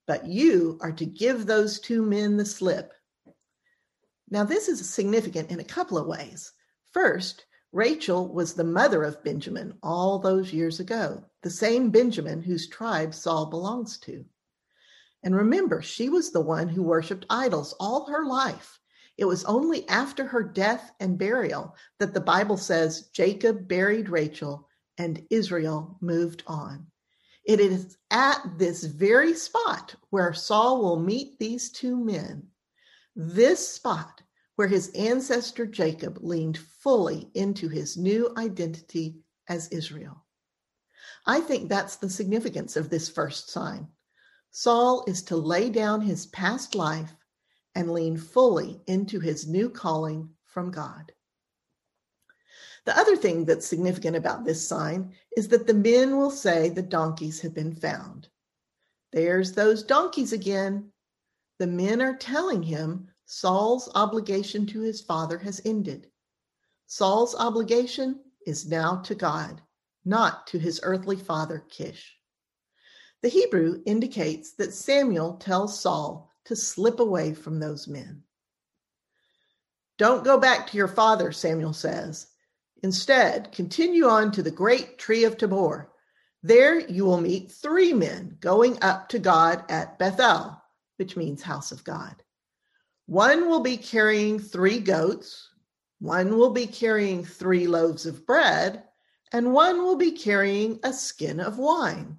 But 0.07 0.27
you 0.27 0.79
are 0.83 0.93
to 0.93 1.07
give 1.07 1.47
those 1.47 1.81
two 1.81 2.03
men 2.03 2.37
the 2.37 2.45
slip. 2.45 2.93
Now, 4.29 4.45
this 4.45 4.69
is 4.69 4.89
significant 4.89 5.51
in 5.51 5.61
a 5.61 5.65
couple 5.65 5.97
of 5.97 6.07
ways. 6.07 6.53
First, 6.91 7.47
Rachel 7.73 8.29
was 8.29 8.53
the 8.53 8.65
mother 8.65 9.03
of 9.03 9.25
Benjamin 9.25 9.79
all 9.83 10.19
those 10.19 10.53
years 10.53 10.79
ago, 10.79 11.25
the 11.43 11.51
same 11.51 11.91
Benjamin 11.91 12.43
whose 12.43 12.69
tribe 12.69 13.15
Saul 13.15 13.47
belongs 13.47 13.99
to. 14.01 14.27
And 15.23 15.35
remember, 15.35 15.81
she 15.81 16.11
was 16.11 16.31
the 16.31 16.41
one 16.41 16.69
who 16.69 16.83
worshiped 16.83 17.25
idols 17.31 17.75
all 17.81 18.07
her 18.11 18.27
life. 18.27 18.79
It 19.17 19.25
was 19.25 19.45
only 19.45 19.89
after 19.89 20.27
her 20.27 20.43
death 20.43 20.93
and 21.01 21.19
burial 21.19 21.75
that 21.99 22.13
the 22.13 22.21
Bible 22.21 22.59
says 22.59 23.09
Jacob 23.13 23.69
buried 23.69 24.11
Rachel 24.11 24.69
and 24.99 25.25
Israel 25.31 25.97
moved 26.01 26.43
on. 26.47 26.87
It 27.45 27.59
is 27.59 27.97
at 28.11 28.41
this 28.59 28.85
very 28.85 29.35
spot 29.35 29.95
where 30.11 30.35
Saul 30.35 30.83
will 30.83 30.99
meet 30.99 31.39
these 31.39 31.71
two 31.71 31.97
men, 31.97 32.49
this 33.17 33.67
spot 33.67 34.23
where 34.63 34.69
his 34.69 34.91
ancestor 34.91 35.67
Jacob 35.67 36.19
leaned 36.21 36.57
fully 36.57 37.29
into 37.35 37.69
his 37.69 37.97
new 37.97 38.33
identity 38.37 39.17
as 39.49 39.67
Israel. 39.71 40.25
I 41.27 41.41
think 41.41 41.69
that's 41.69 41.97
the 41.97 42.09
significance 42.09 42.77
of 42.77 42.89
this 42.89 43.09
first 43.09 43.51
sign. 43.51 43.89
Saul 44.53 45.03
is 45.09 45.21
to 45.25 45.37
lay 45.37 45.69
down 45.69 46.01
his 46.01 46.27
past 46.27 46.77
life 46.77 47.13
and 47.75 47.91
lean 47.91 48.17
fully 48.17 48.81
into 48.87 49.19
his 49.19 49.49
new 49.49 49.69
calling 49.69 50.31
from 50.45 50.71
God. 50.71 51.11
The 52.85 52.97
other 52.97 53.17
thing 53.17 53.45
that's 53.45 53.67
significant 53.67 54.15
about 54.15 54.45
this 54.45 54.69
sign 54.69 55.13
is 55.37 55.49
that 55.49 55.67
the 55.67 55.75
men 55.75 56.17
will 56.19 56.31
say 56.31 56.69
the 56.69 56.83
donkeys 56.83 57.41
have 57.41 57.53
been 57.53 57.75
found. 57.75 58.29
There's 59.11 59.55
those 59.55 59.83
donkeys 59.83 60.33
again. 60.33 60.93
The 61.59 61.67
men 61.67 62.01
are 62.01 62.17
telling 62.17 62.63
him 62.63 63.09
Saul's 63.35 63.89
obligation 63.95 64.67
to 64.67 64.83
his 64.83 65.01
father 65.01 65.39
has 65.39 65.63
ended. 65.65 66.11
Saul's 66.87 67.35
obligation 67.35 68.21
is 68.47 68.69
now 68.69 68.97
to 68.97 69.15
God, 69.15 69.63
not 70.05 70.47
to 70.49 70.59
his 70.59 70.81
earthly 70.83 71.17
father 71.17 71.65
Kish. 71.71 72.15
The 73.23 73.31
Hebrew 73.31 73.83
indicates 73.87 74.53
that 74.57 74.75
Samuel 74.75 75.39
tells 75.39 75.81
Saul 75.81 76.31
to 76.45 76.55
slip 76.55 77.01
away 77.01 77.33
from 77.33 77.59
those 77.59 77.89
men. 77.89 78.23
Don't 79.97 80.25
go 80.25 80.37
back 80.39 80.67
to 80.67 80.77
your 80.77 80.87
father, 80.87 81.33
Samuel 81.33 81.73
says. 81.73 82.27
Instead, 82.83 83.51
continue 83.51 84.09
on 84.09 84.31
to 84.33 84.43
the 84.43 84.51
great 84.51 84.99
tree 84.99 85.25
of 85.25 85.39
Tabor. 85.39 85.91
There 86.43 86.79
you 86.79 87.07
will 87.07 87.23
meet 87.23 87.51
three 87.51 87.95
men 87.95 88.37
going 88.41 88.77
up 88.83 89.09
to 89.09 89.19
God 89.19 89.65
at 89.71 89.99
Bethel, 89.99 90.61
which 90.97 91.17
means 91.17 91.41
house 91.41 91.73
of 91.73 91.83
God. 91.83 92.23
One 93.13 93.51
will 93.51 93.61
be 93.61 93.77
carrying 93.77 94.39
three 94.39 94.79
goats, 94.79 95.51
one 95.99 96.39
will 96.39 96.49
be 96.49 96.67
carrying 96.67 97.27
three 97.27 97.67
loaves 97.67 98.07
of 98.07 98.25
bread, 98.25 98.85
and 99.33 99.53
one 99.53 99.83
will 99.83 99.97
be 99.97 100.13
carrying 100.13 100.81
a 100.83 100.95
skin 100.95 101.39
of 101.39 101.59
wine. 101.59 102.17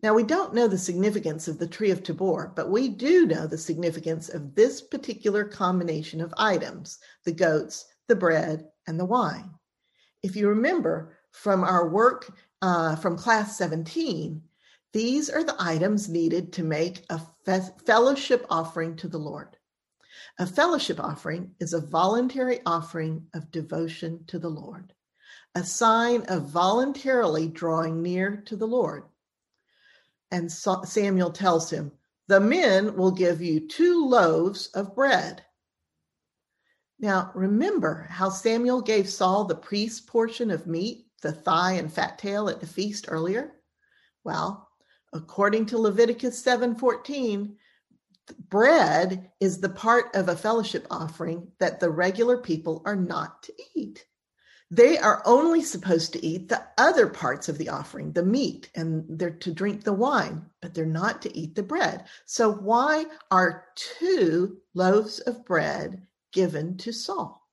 Now, 0.00 0.14
we 0.14 0.22
don't 0.22 0.54
know 0.54 0.68
the 0.68 0.78
significance 0.78 1.48
of 1.48 1.58
the 1.58 1.66
tree 1.66 1.90
of 1.90 2.04
Tabor, 2.04 2.52
but 2.54 2.70
we 2.70 2.88
do 2.88 3.26
know 3.26 3.48
the 3.48 3.58
significance 3.58 4.28
of 4.28 4.54
this 4.54 4.80
particular 4.80 5.42
combination 5.42 6.20
of 6.20 6.32
items 6.38 7.00
the 7.24 7.32
goats, 7.32 7.86
the 8.06 8.14
bread, 8.14 8.68
and 8.86 8.96
the 8.96 9.04
wine. 9.04 9.50
If 10.22 10.36
you 10.36 10.48
remember 10.48 11.16
from 11.32 11.64
our 11.64 11.88
work 11.88 12.32
uh, 12.62 12.94
from 12.94 13.16
class 13.16 13.58
17, 13.58 14.40
these 14.96 15.28
are 15.28 15.44
the 15.44 15.56
items 15.58 16.08
needed 16.08 16.54
to 16.54 16.64
make 16.64 17.04
a 17.10 17.20
fe- 17.44 17.60
fellowship 17.84 18.46
offering 18.48 18.96
to 18.96 19.06
the 19.06 19.18
Lord. 19.18 19.58
A 20.38 20.46
fellowship 20.46 20.98
offering 20.98 21.54
is 21.60 21.74
a 21.74 21.82
voluntary 21.82 22.60
offering 22.64 23.26
of 23.34 23.50
devotion 23.50 24.24
to 24.28 24.38
the 24.38 24.48
Lord, 24.48 24.94
a 25.54 25.62
sign 25.62 26.22
of 26.28 26.48
voluntarily 26.48 27.46
drawing 27.46 28.00
near 28.00 28.38
to 28.46 28.56
the 28.56 28.66
Lord. 28.66 29.04
And 30.30 30.50
Samuel 30.50 31.30
tells 31.30 31.68
him, 31.68 31.92
The 32.28 32.40
men 32.40 32.96
will 32.96 33.12
give 33.12 33.42
you 33.42 33.68
two 33.68 34.02
loaves 34.08 34.68
of 34.68 34.94
bread. 34.94 35.44
Now, 36.98 37.32
remember 37.34 38.06
how 38.08 38.30
Samuel 38.30 38.80
gave 38.80 39.10
Saul 39.10 39.44
the 39.44 39.56
priest's 39.56 40.00
portion 40.00 40.50
of 40.50 40.66
meat, 40.66 41.08
the 41.20 41.32
thigh 41.32 41.72
and 41.72 41.92
fat 41.92 42.18
tail 42.18 42.48
at 42.48 42.60
the 42.60 42.66
feast 42.66 43.04
earlier? 43.08 43.52
Well, 44.24 44.65
according 45.16 45.66
to 45.66 45.78
Leviticus 45.78 46.40
7:14, 46.42 47.56
bread 48.48 49.30
is 49.40 49.60
the 49.60 49.68
part 49.68 50.14
of 50.14 50.28
a 50.28 50.36
fellowship 50.36 50.86
offering 50.90 51.52
that 51.58 51.80
the 51.80 51.90
regular 51.90 52.38
people 52.38 52.82
are 52.84 52.96
not 52.96 53.42
to 53.44 53.52
eat. 53.74 54.06
They 54.70 54.98
are 54.98 55.22
only 55.24 55.62
supposed 55.62 56.12
to 56.12 56.26
eat 56.26 56.48
the 56.48 56.66
other 56.76 57.06
parts 57.06 57.48
of 57.48 57.56
the 57.56 57.68
offering, 57.68 58.12
the 58.12 58.24
meat, 58.24 58.68
and 58.74 59.04
they're 59.08 59.30
to 59.30 59.52
drink 59.52 59.84
the 59.84 59.92
wine, 59.92 60.50
but 60.60 60.74
they're 60.74 60.84
not 60.84 61.22
to 61.22 61.36
eat 61.36 61.54
the 61.54 61.62
bread. 61.62 62.06
So, 62.24 62.52
why 62.52 63.06
are 63.30 63.66
two 63.76 64.60
loaves 64.74 65.20
of 65.20 65.44
bread 65.44 66.04
given 66.32 66.76
to 66.78 66.92
Saul? 66.92 67.45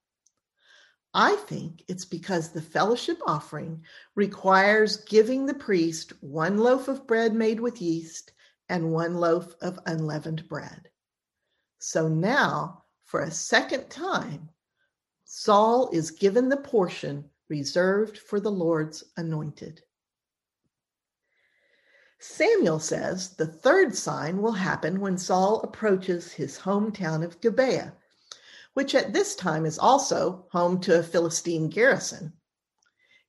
I 1.13 1.35
think 1.35 1.83
it's 1.87 2.05
because 2.05 2.49
the 2.49 2.61
fellowship 2.61 3.19
offering 3.27 3.83
requires 4.15 4.97
giving 4.97 5.45
the 5.45 5.53
priest 5.53 6.13
one 6.21 6.57
loaf 6.57 6.87
of 6.87 7.05
bread 7.05 7.35
made 7.35 7.59
with 7.59 7.81
yeast 7.81 8.31
and 8.67 8.91
one 8.91 9.15
loaf 9.17 9.53
of 9.61 9.79
unleavened 9.85 10.47
bread. 10.49 10.89
So 11.77 12.07
now, 12.07 12.85
for 13.05 13.21
a 13.21 13.31
second 13.31 13.89
time, 13.89 14.49
Saul 15.25 15.89
is 15.91 16.09
given 16.09 16.49
the 16.49 16.57
portion 16.57 17.29
reserved 17.47 18.17
for 18.17 18.39
the 18.39 18.51
Lord's 18.51 19.03
anointed. 19.15 19.81
Samuel 22.19 22.79
says 22.79 23.35
the 23.35 23.45
third 23.45 23.95
sign 23.95 24.41
will 24.41 24.53
happen 24.53 25.01
when 25.01 25.17
Saul 25.17 25.61
approaches 25.61 26.31
his 26.31 26.57
hometown 26.57 27.23
of 27.23 27.41
Gibeah, 27.41 27.93
which 28.73 28.95
at 28.95 29.13
this 29.13 29.35
time 29.35 29.65
is 29.65 29.79
also 29.79 30.45
home 30.51 30.79
to 30.81 30.99
a 30.99 31.03
Philistine 31.03 31.69
garrison. 31.69 32.33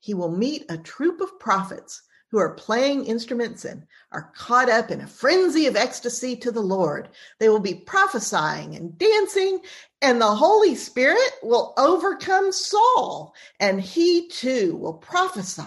He 0.00 0.14
will 0.14 0.30
meet 0.30 0.66
a 0.68 0.78
troop 0.78 1.20
of 1.20 1.38
prophets 1.38 2.02
who 2.30 2.40
are 2.40 2.54
playing 2.54 3.06
instruments 3.06 3.64
and 3.64 3.86
are 4.10 4.32
caught 4.34 4.68
up 4.68 4.90
in 4.90 5.00
a 5.00 5.06
frenzy 5.06 5.66
of 5.68 5.76
ecstasy 5.76 6.34
to 6.34 6.50
the 6.50 6.60
Lord. 6.60 7.10
They 7.38 7.48
will 7.48 7.60
be 7.60 7.74
prophesying 7.74 8.74
and 8.74 8.98
dancing, 8.98 9.60
and 10.02 10.20
the 10.20 10.34
Holy 10.34 10.74
Spirit 10.74 11.30
will 11.44 11.74
overcome 11.76 12.50
Saul, 12.50 13.34
and 13.60 13.80
he 13.80 14.26
too 14.28 14.76
will 14.76 14.94
prophesy. 14.94 15.62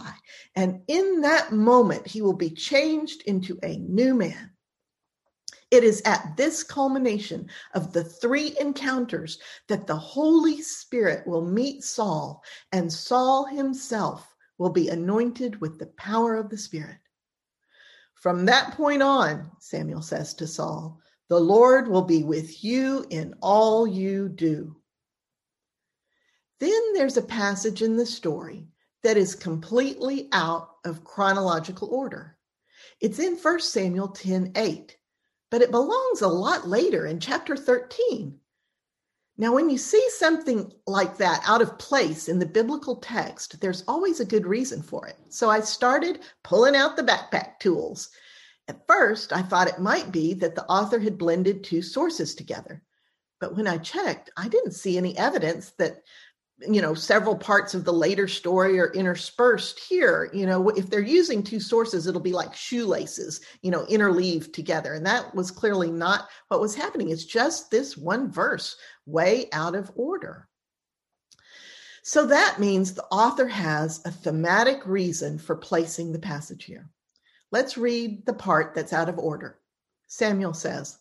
And 0.55 0.81
in 0.87 1.21
that 1.21 1.53
moment, 1.53 2.05
he 2.05 2.21
will 2.21 2.35
be 2.35 2.49
changed 2.49 3.21
into 3.25 3.57
a 3.63 3.77
new 3.77 4.13
man. 4.13 4.51
It 5.69 5.83
is 5.83 6.01
at 6.05 6.37
this 6.37 6.63
culmination 6.63 7.49
of 7.73 7.91
the 7.91 8.03
three 8.03 8.55
encounters 8.59 9.39
that 9.67 9.85
the 9.85 9.97
Holy 9.97 10.61
Spirit 10.61 11.27
will 11.27 11.43
meet 11.43 11.83
Saul, 11.83 12.41
and 12.71 12.91
Saul 12.91 13.45
himself 13.45 14.33
will 14.57 14.69
be 14.69 14.89
anointed 14.89 15.59
with 15.59 15.77
the 15.77 15.87
power 15.97 16.35
of 16.35 16.49
the 16.49 16.57
Spirit. 16.57 16.99
From 18.15 18.45
that 18.45 18.73
point 18.73 19.03
on, 19.03 19.51
Samuel 19.59 20.01
says 20.01 20.33
to 20.35 20.47
Saul, 20.47 20.99
the 21.29 21.39
Lord 21.39 21.89
will 21.89 22.03
be 22.03 22.23
with 22.23 22.63
you 22.63 23.05
in 23.09 23.35
all 23.41 23.85
you 23.85 24.29
do. 24.29 24.75
Then 26.59 26.93
there's 26.93 27.17
a 27.17 27.21
passage 27.21 27.81
in 27.81 27.97
the 27.97 28.05
story 28.05 28.67
that 29.03 29.17
is 29.17 29.35
completely 29.35 30.29
out 30.31 30.69
of 30.85 31.03
chronological 31.03 31.89
order. 31.89 32.37
It's 33.01 33.19
in 33.19 33.35
1 33.35 33.59
Samuel 33.59 34.07
10 34.07 34.53
8, 34.55 34.97
but 35.49 35.61
it 35.61 35.71
belongs 35.71 36.21
a 36.21 36.27
lot 36.27 36.67
later 36.67 37.05
in 37.07 37.19
chapter 37.19 37.55
13. 37.55 38.39
Now, 39.39 39.53
when 39.53 39.69
you 39.69 39.77
see 39.77 40.03
something 40.09 40.71
like 40.87 41.17
that 41.17 41.43
out 41.45 41.61
of 41.61 41.77
place 41.77 42.27
in 42.27 42.39
the 42.39 42.45
biblical 42.45 42.95
text, 42.95 43.61
there's 43.61 43.83
always 43.87 44.19
a 44.19 44.25
good 44.25 44.47
reason 44.47 44.81
for 44.81 45.07
it. 45.07 45.17
So 45.29 45.49
I 45.49 45.59
started 45.59 46.21
pulling 46.43 46.75
out 46.75 46.97
the 46.97 47.03
backpack 47.03 47.59
tools. 47.59 48.09
At 48.67 48.87
first, 48.87 49.31
I 49.31 49.43
thought 49.43 49.69
it 49.69 49.79
might 49.79 50.11
be 50.11 50.33
that 50.35 50.55
the 50.55 50.65
author 50.65 50.99
had 50.99 51.19
blended 51.19 51.63
two 51.63 51.83
sources 51.83 52.33
together. 52.33 52.81
But 53.39 53.55
when 53.55 53.67
I 53.67 53.77
checked, 53.77 54.31
I 54.35 54.47
didn't 54.47 54.71
see 54.71 54.97
any 54.97 55.15
evidence 55.17 55.71
that 55.77 56.01
you 56.59 56.81
know 56.81 56.93
several 56.93 57.35
parts 57.35 57.73
of 57.75 57.85
the 57.85 57.93
later 57.93 58.27
story 58.27 58.79
are 58.79 58.91
interspersed 58.93 59.79
here 59.79 60.31
you 60.33 60.43
know 60.43 60.69
if 60.69 60.89
they're 60.89 61.01
using 61.01 61.43
two 61.43 61.59
sources 61.59 62.07
it'll 62.07 62.19
be 62.19 62.31
like 62.31 62.55
shoelaces 62.55 63.41
you 63.61 63.71
know 63.71 63.85
interleaved 63.87 64.53
together. 64.53 64.93
And 64.93 65.05
that 65.05 65.33
was 65.35 65.51
clearly 65.51 65.91
not 65.91 66.27
what 66.49 66.59
was 66.59 66.75
happening. 66.75 67.09
It's 67.09 67.25
just 67.25 67.71
this 67.71 67.97
one 67.97 68.31
verse 68.31 68.75
way 69.05 69.49
out 69.53 69.75
of 69.75 69.91
order. 69.95 70.47
So 72.03 72.25
that 72.27 72.59
means 72.59 72.93
the 72.93 73.03
author 73.05 73.47
has 73.47 74.01
a 74.05 74.11
thematic 74.11 74.85
reason 74.85 75.37
for 75.37 75.55
placing 75.55 76.11
the 76.11 76.19
passage 76.19 76.63
here. 76.63 76.89
Let's 77.51 77.77
read 77.77 78.25
the 78.25 78.33
part 78.33 78.73
that's 78.73 78.93
out 78.93 79.09
of 79.09 79.19
order. 79.19 79.59
Samuel 80.07 80.53
says 80.53 80.97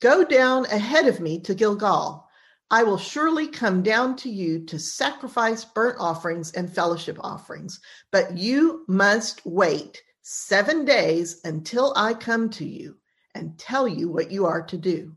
go 0.00 0.24
down 0.24 0.66
ahead 0.66 1.06
of 1.06 1.20
me 1.20 1.40
to 1.40 1.54
gilgal 1.54 2.25
I 2.70 2.82
will 2.82 2.98
surely 2.98 3.46
come 3.46 3.82
down 3.82 4.16
to 4.16 4.28
you 4.28 4.64
to 4.66 4.78
sacrifice 4.78 5.64
burnt 5.64 5.98
offerings 6.00 6.52
and 6.52 6.72
fellowship 6.72 7.16
offerings, 7.20 7.80
but 8.10 8.36
you 8.36 8.84
must 8.88 9.46
wait 9.46 10.02
seven 10.22 10.84
days 10.84 11.40
until 11.44 11.92
I 11.96 12.14
come 12.14 12.50
to 12.50 12.64
you 12.64 12.96
and 13.36 13.56
tell 13.56 13.86
you 13.86 14.08
what 14.08 14.32
you 14.32 14.46
are 14.46 14.62
to 14.62 14.76
do. 14.76 15.14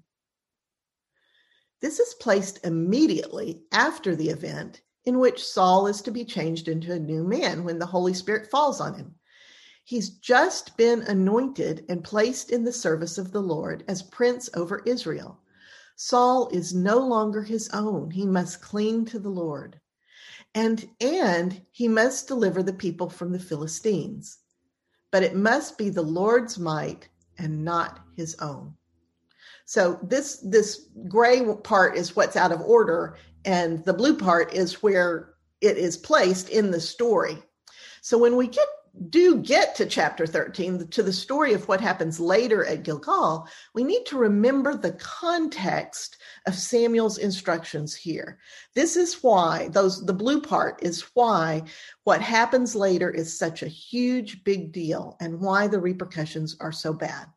This 1.82 2.00
is 2.00 2.14
placed 2.16 2.66
immediately 2.66 3.64
after 3.72 4.16
the 4.16 4.30
event 4.30 4.82
in 5.06 5.18
which 5.18 5.44
Saul 5.44 5.88
is 5.88 6.02
to 6.04 6.12
be 6.12 6.26
changed 6.26 6.68
into 6.68 6.94
a 6.94 7.00
new 7.00 7.24
man 7.24 7.64
when 7.64 7.80
the 7.80 7.86
Holy 7.86 8.14
Spirit 8.14 8.52
falls 8.52 8.80
on 8.80 8.94
him. 8.94 9.16
He's 9.86 10.10
just 10.10 10.78
been 10.78 11.02
anointed 11.04 11.86
and 11.90 12.04
placed 12.04 12.52
in 12.52 12.64
the 12.64 12.72
service 12.72 13.18
of 13.18 13.32
the 13.32 13.42
Lord 13.42 13.84
as 13.88 14.04
prince 14.04 14.48
over 14.54 14.84
Israel. 14.86 15.42
Saul 16.02 16.48
is 16.54 16.74
no 16.74 16.98
longer 16.98 17.42
his 17.44 17.70
own. 17.74 18.10
He 18.10 18.26
must 18.26 18.62
cling 18.62 19.04
to 19.08 19.20
the 19.20 19.30
Lord. 19.30 19.82
And 20.56 20.90
and 21.02 21.62
he 21.72 21.90
must 21.90 22.26
deliver 22.26 22.64
the 22.64 22.72
people 22.72 23.10
from 23.10 23.34
the 23.34 23.40
Philistines. 23.40 24.38
But 25.12 25.24
it 25.24 25.36
must 25.36 25.78
be 25.78 25.90
the 25.90 26.02
Lord's 26.02 26.58
might 26.58 27.10
and 27.38 27.66
not 27.66 28.00
his 28.16 28.38
own. 28.40 28.76
So 29.66 30.00
this 30.02 30.38
this 30.38 30.88
gray 31.10 31.44
part 31.64 31.98
is 31.98 32.16
what's 32.16 32.38
out 32.38 32.54
of 32.54 32.62
order 32.62 33.18
and 33.44 33.84
the 33.84 33.94
blue 33.94 34.16
part 34.16 34.54
is 34.54 34.82
where 34.82 35.34
it 35.60 35.78
is 35.78 35.98
placed 35.98 36.48
in 36.48 36.72
the 36.72 36.80
story. 36.80 37.44
So 38.00 38.18
when 38.18 38.38
we 38.38 38.48
get 38.48 38.70
do 39.10 39.38
get 39.38 39.76
to 39.76 39.86
chapter 39.86 40.26
13, 40.26 40.88
to 40.90 41.04
the 41.04 41.14
story 41.14 41.54
of 41.54 41.68
what 41.68 41.82
happens 41.82 42.20
later 42.20 42.66
at 42.66 42.84
Gilgal, 42.84 43.48
we 43.74 43.84
need 43.84 44.06
to 44.08 44.18
remember 44.18 44.76
the 44.76 44.94
context 44.94 46.18
of 46.48 46.56
Samuel's 46.56 47.18
instructions 47.18 47.96
here. 47.96 48.40
This 48.76 48.96
is 48.96 49.22
why 49.22 49.70
those 49.70 50.06
the 50.06 50.14
blue 50.14 50.42
part 50.42 50.84
is 50.84 51.02
why 51.14 51.64
what 52.04 52.22
happens 52.22 52.76
later 52.76 53.10
is 53.10 53.38
such 53.38 53.64
a 53.64 53.68
huge 53.68 54.44
big 54.44 54.72
deal 54.72 55.18
and 55.20 55.40
why 55.40 55.68
the 55.68 55.80
repercussions 55.80 56.58
are 56.60 56.72
so 56.72 56.94
bad. 56.94 57.28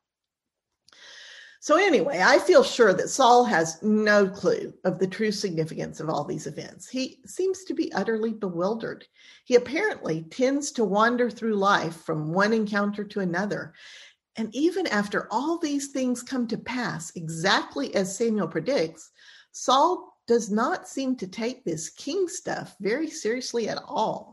So, 1.62 1.76
anyway, 1.76 2.20
I 2.20 2.40
feel 2.40 2.64
sure 2.64 2.92
that 2.92 3.08
Saul 3.08 3.44
has 3.44 3.80
no 3.84 4.28
clue 4.28 4.74
of 4.82 4.98
the 4.98 5.06
true 5.06 5.30
significance 5.30 6.00
of 6.00 6.08
all 6.10 6.24
these 6.24 6.48
events. 6.48 6.88
He 6.88 7.20
seems 7.24 7.62
to 7.62 7.72
be 7.72 7.92
utterly 7.92 8.32
bewildered. 8.32 9.06
He 9.44 9.54
apparently 9.54 10.24
tends 10.24 10.72
to 10.72 10.84
wander 10.84 11.30
through 11.30 11.54
life 11.54 11.94
from 11.94 12.32
one 12.32 12.52
encounter 12.52 13.04
to 13.04 13.20
another. 13.20 13.74
And 14.34 14.52
even 14.52 14.88
after 14.88 15.28
all 15.30 15.56
these 15.56 15.92
things 15.92 16.20
come 16.20 16.48
to 16.48 16.58
pass, 16.58 17.12
exactly 17.14 17.94
as 17.94 18.18
Samuel 18.18 18.48
predicts, 18.48 19.12
Saul 19.52 20.18
does 20.26 20.50
not 20.50 20.88
seem 20.88 21.14
to 21.14 21.28
take 21.28 21.64
this 21.64 21.90
king 21.90 22.26
stuff 22.26 22.74
very 22.80 23.08
seriously 23.08 23.68
at 23.68 23.80
all. 23.86 24.31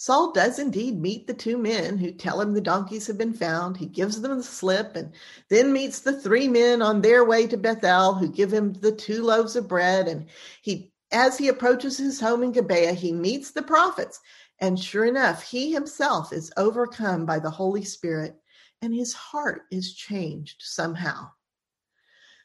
Saul 0.00 0.32
does 0.32 0.58
indeed 0.58 0.98
meet 0.98 1.26
the 1.26 1.34
two 1.34 1.58
men 1.58 1.98
who 1.98 2.10
tell 2.10 2.40
him 2.40 2.54
the 2.54 2.62
donkeys 2.62 3.06
have 3.06 3.18
been 3.18 3.34
found. 3.34 3.76
He 3.76 3.84
gives 3.84 4.18
them 4.18 4.38
the 4.38 4.42
slip 4.42 4.96
and 4.96 5.12
then 5.50 5.74
meets 5.74 5.98
the 5.98 6.18
three 6.18 6.48
men 6.48 6.80
on 6.80 7.02
their 7.02 7.22
way 7.22 7.46
to 7.46 7.58
Bethel 7.58 8.14
who 8.14 8.32
give 8.32 8.50
him 8.50 8.72
the 8.72 8.92
two 8.92 9.22
loaves 9.22 9.56
of 9.56 9.68
bread. 9.68 10.08
And 10.08 10.30
he, 10.62 10.94
as 11.12 11.36
he 11.36 11.48
approaches 11.48 11.98
his 11.98 12.18
home 12.18 12.42
in 12.42 12.52
Gibeah, 12.52 12.94
he 12.94 13.12
meets 13.12 13.50
the 13.50 13.60
prophets. 13.60 14.20
And 14.58 14.80
sure 14.80 15.04
enough, 15.04 15.42
he 15.42 15.70
himself 15.70 16.32
is 16.32 16.50
overcome 16.56 17.26
by 17.26 17.38
the 17.38 17.50
Holy 17.50 17.84
Spirit 17.84 18.40
and 18.80 18.94
his 18.94 19.12
heart 19.12 19.64
is 19.70 19.92
changed 19.92 20.62
somehow. 20.62 21.30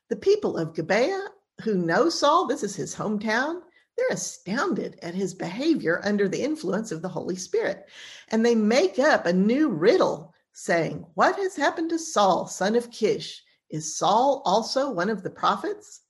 The 0.09 0.17
people 0.17 0.57
of 0.57 0.75
Gibeah 0.75 1.29
who 1.61 1.75
know 1.75 2.09
Saul, 2.09 2.47
this 2.47 2.63
is 2.63 2.75
his 2.75 2.93
hometown, 2.93 3.61
they're 3.97 4.07
astounded 4.09 4.99
at 5.01 5.15
his 5.15 5.33
behavior 5.33 6.01
under 6.03 6.27
the 6.27 6.41
influence 6.41 6.91
of 6.91 7.01
the 7.01 7.09
Holy 7.09 7.35
Spirit. 7.35 7.87
And 8.29 8.45
they 8.45 8.55
make 8.55 8.99
up 8.99 9.25
a 9.25 9.33
new 9.33 9.69
riddle 9.69 10.33
saying, 10.51 11.05
What 11.13 11.37
has 11.37 11.55
happened 11.55 11.89
to 11.91 11.99
Saul, 11.99 12.47
son 12.47 12.75
of 12.75 12.91
Kish? 12.91 13.43
Is 13.69 13.97
Saul 13.97 14.41
also 14.45 14.91
one 14.91 15.09
of 15.09 15.23
the 15.23 15.29
prophets? 15.29 16.01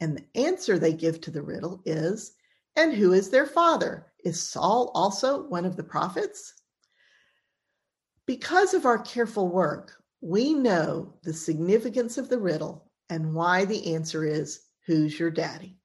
And 0.00 0.16
the 0.16 0.40
answer 0.40 0.78
they 0.78 0.92
give 0.92 1.20
to 1.22 1.30
the 1.30 1.42
riddle 1.42 1.80
is, 1.84 2.32
And 2.76 2.92
who 2.92 3.12
is 3.12 3.30
their 3.30 3.46
father? 3.46 4.12
Is 4.24 4.40
Saul 4.42 4.90
also 4.94 5.48
one 5.48 5.64
of 5.64 5.76
the 5.76 5.84
prophets? 5.84 6.54
Because 8.26 8.74
of 8.74 8.86
our 8.86 8.98
careful 8.98 9.48
work, 9.48 10.02
we 10.20 10.54
know 10.54 11.14
the 11.22 11.32
significance 11.32 12.18
of 12.18 12.28
the 12.28 12.38
riddle 12.38 12.90
and 13.10 13.34
why 13.34 13.64
the 13.64 13.94
answer 13.94 14.24
is, 14.24 14.60
Who's 14.86 15.18
your 15.18 15.30
daddy? 15.30 15.78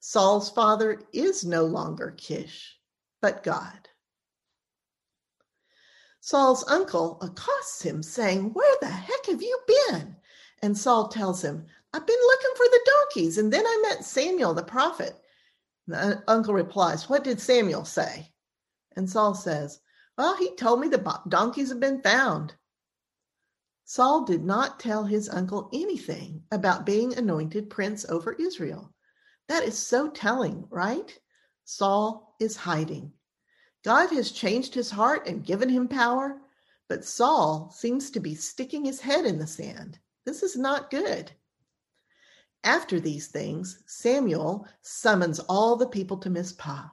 Saul's 0.00 0.50
father 0.50 1.02
is 1.12 1.44
no 1.44 1.64
longer 1.64 2.14
Kish, 2.16 2.78
but 3.20 3.42
God. 3.42 3.88
Saul's 6.20 6.68
uncle 6.68 7.18
accosts 7.22 7.82
him, 7.82 8.02
saying, 8.02 8.52
Where 8.52 8.76
the 8.80 8.88
heck 8.88 9.26
have 9.26 9.42
you 9.42 9.58
been? 9.66 10.16
And 10.60 10.76
Saul 10.76 11.08
tells 11.08 11.42
him, 11.42 11.66
I've 11.92 12.06
been 12.06 12.16
looking 12.20 12.50
for 12.56 12.66
the 12.66 12.90
donkeys, 12.92 13.38
and 13.38 13.52
then 13.52 13.64
I 13.64 13.78
met 13.82 14.04
Samuel 14.04 14.52
the 14.52 14.64
prophet. 14.64 15.14
The 15.86 16.22
uncle 16.26 16.52
replies, 16.52 17.08
What 17.08 17.22
did 17.22 17.40
Samuel 17.40 17.84
say? 17.84 18.32
And 18.96 19.08
Saul 19.08 19.34
says, 19.34 19.80
Well, 20.18 20.36
he 20.36 20.56
told 20.56 20.80
me 20.80 20.88
the 20.88 21.20
donkeys 21.28 21.68
have 21.68 21.80
been 21.80 22.02
found. 22.02 22.54
Saul 23.84 24.24
did 24.24 24.42
not 24.42 24.80
tell 24.80 25.04
his 25.04 25.28
uncle 25.28 25.70
anything 25.72 26.42
about 26.50 26.84
being 26.84 27.14
anointed 27.14 27.70
prince 27.70 28.04
over 28.06 28.32
Israel. 28.32 28.92
That 29.48 29.62
is 29.62 29.78
so 29.78 30.10
telling, 30.10 30.66
right? 30.70 31.16
Saul 31.64 32.34
is 32.40 32.56
hiding. 32.56 33.12
God 33.84 34.10
has 34.10 34.32
changed 34.32 34.74
his 34.74 34.90
heart 34.90 35.26
and 35.28 35.44
given 35.44 35.68
him 35.68 35.86
power, 35.86 36.40
but 36.88 37.04
Saul 37.04 37.70
seems 37.70 38.10
to 38.10 38.20
be 38.20 38.34
sticking 38.34 38.84
his 38.84 39.00
head 39.00 39.24
in 39.24 39.38
the 39.38 39.46
sand. 39.46 39.98
This 40.24 40.42
is 40.42 40.56
not 40.56 40.90
good. 40.90 41.30
After 42.64 42.98
these 42.98 43.28
things, 43.28 43.82
Samuel 43.86 44.66
summons 44.82 45.38
all 45.38 45.76
the 45.76 45.86
people 45.86 46.16
to 46.18 46.30
Mizpah. 46.30 46.88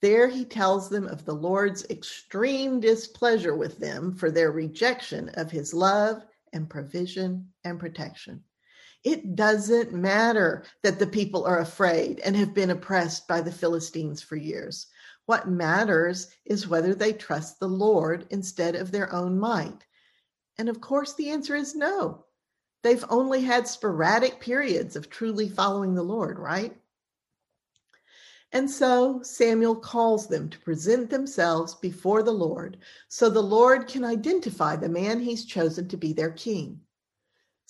There 0.00 0.26
he 0.26 0.44
tells 0.44 0.88
them 0.88 1.06
of 1.06 1.24
the 1.24 1.34
Lord's 1.34 1.84
extreme 1.90 2.80
displeasure 2.80 3.54
with 3.54 3.78
them 3.78 4.14
for 4.14 4.30
their 4.30 4.50
rejection 4.50 5.28
of 5.34 5.50
his 5.50 5.74
love 5.74 6.24
and 6.52 6.68
provision 6.68 7.52
and 7.64 7.78
protection. 7.78 8.42
It 9.04 9.34
doesn't 9.34 9.92
matter 9.92 10.64
that 10.82 10.98
the 10.98 11.06
people 11.06 11.44
are 11.44 11.58
afraid 11.58 12.20
and 12.20 12.36
have 12.36 12.54
been 12.54 12.70
oppressed 12.70 13.26
by 13.26 13.40
the 13.40 13.50
Philistines 13.50 14.22
for 14.22 14.36
years. 14.36 14.86
What 15.26 15.48
matters 15.48 16.28
is 16.44 16.68
whether 16.68 16.94
they 16.94 17.12
trust 17.12 17.58
the 17.58 17.68
Lord 17.68 18.26
instead 18.30 18.74
of 18.76 18.92
their 18.92 19.12
own 19.12 19.38
might. 19.38 19.84
And 20.58 20.68
of 20.68 20.80
course, 20.80 21.14
the 21.14 21.30
answer 21.30 21.56
is 21.56 21.74
no. 21.74 22.26
They've 22.82 23.04
only 23.08 23.42
had 23.42 23.66
sporadic 23.66 24.40
periods 24.40 24.96
of 24.96 25.10
truly 25.10 25.48
following 25.48 25.94
the 25.94 26.02
Lord, 26.02 26.38
right? 26.38 26.76
And 28.52 28.70
so 28.70 29.22
Samuel 29.22 29.76
calls 29.76 30.26
them 30.26 30.50
to 30.50 30.58
present 30.60 31.08
themselves 31.08 31.74
before 31.74 32.22
the 32.22 32.32
Lord 32.32 32.76
so 33.08 33.30
the 33.30 33.42
Lord 33.42 33.88
can 33.88 34.04
identify 34.04 34.76
the 34.76 34.88
man 34.88 35.20
he's 35.20 35.46
chosen 35.46 35.88
to 35.88 35.96
be 35.96 36.12
their 36.12 36.32
king. 36.32 36.80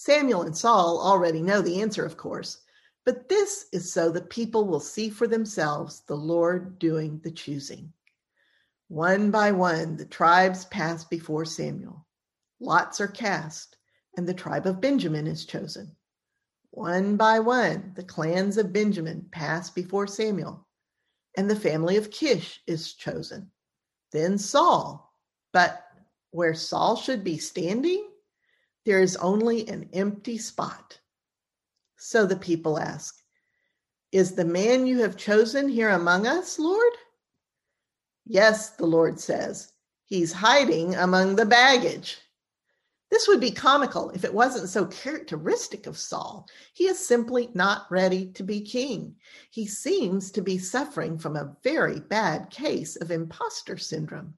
Samuel 0.05 0.43
and 0.43 0.57
Saul 0.57 1.01
already 1.01 1.41
know 1.41 1.62
the 1.62 1.81
answer, 1.81 2.05
of 2.05 2.17
course, 2.17 2.59
but 3.05 3.29
this 3.29 3.67
is 3.73 3.93
so 3.93 4.11
the 4.11 4.21
people 4.21 4.67
will 4.67 4.81
see 4.81 5.09
for 5.09 5.29
themselves 5.29 6.01
the 6.09 6.17
Lord 6.17 6.81
doing 6.81 7.21
the 7.23 7.31
choosing. 7.31 7.93
One 8.88 9.31
by 9.31 9.53
one, 9.53 9.97
the 9.97 10.05
tribes 10.05 10.65
pass 10.65 11.05
before 11.05 11.45
Samuel. 11.45 12.05
Lots 12.59 13.01
are 13.01 13.07
cast, 13.07 13.77
and 14.17 14.29
the 14.29 14.35
tribe 14.35 14.67
of 14.67 14.81
Benjamin 14.81 15.29
is 15.29 15.47
chosen. 15.47 15.95
One 16.73 17.17
by 17.17 17.38
one, 17.38 17.93
the 17.95 18.03
clans 18.03 18.59
of 18.59 18.73
Benjamin 18.73 19.29
pass 19.31 19.71
before 19.71 20.09
Samuel, 20.09 20.67
and 21.37 21.49
the 21.49 21.55
family 21.55 21.97
of 21.97 22.11
Kish 22.11 22.61
is 22.67 22.95
chosen. 22.95 23.53
Then 24.11 24.37
Saul, 24.37 25.15
but 25.53 25.85
where 26.33 26.55
Saul 26.55 26.97
should 26.97 27.23
be 27.23 27.38
standing, 27.38 28.09
there 28.85 29.01
is 29.01 29.16
only 29.16 29.68
an 29.68 29.88
empty 29.92 30.38
spot. 30.38 30.99
So 31.97 32.27
the 32.27 32.37
people 32.37 32.79
ask, 32.79 33.23
Is 34.11 34.35
the 34.35 34.45
man 34.45 34.87
you 34.87 35.01
have 35.01 35.16
chosen 35.16 35.68
here 35.68 35.90
among 35.90 36.27
us, 36.27 36.59
Lord? 36.59 36.92
Yes, 38.27 38.71
the 38.71 38.87
Lord 38.87 39.21
says, 39.21 39.73
He's 40.05 40.33
hiding 40.33 40.95
among 40.95 41.37
the 41.37 41.47
baggage. 41.47 42.18
This 43.11 43.29
would 43.29 43.40
be 43.40 43.51
comical 43.51 44.11
if 44.11 44.25
it 44.25 44.33
wasn't 44.33 44.71
so 44.71 44.87
characteristic 44.87 45.87
of 45.87 45.99
Saul. 45.99 46.49
He 46.73 46.85
is 46.85 46.99
simply 46.99 47.51
not 47.53 47.87
ready 47.90 48.33
to 48.33 48.42
be 48.42 48.62
king. 48.62 49.16
He 49.51 49.66
seems 49.66 50.31
to 50.31 50.40
be 50.40 50.57
suffering 50.57 51.18
from 51.18 51.37
a 51.37 51.55
very 51.62 52.01
bad 52.01 52.49
case 52.49 52.97
of 52.97 53.11
imposter 53.11 53.77
syndrome. 53.77 54.35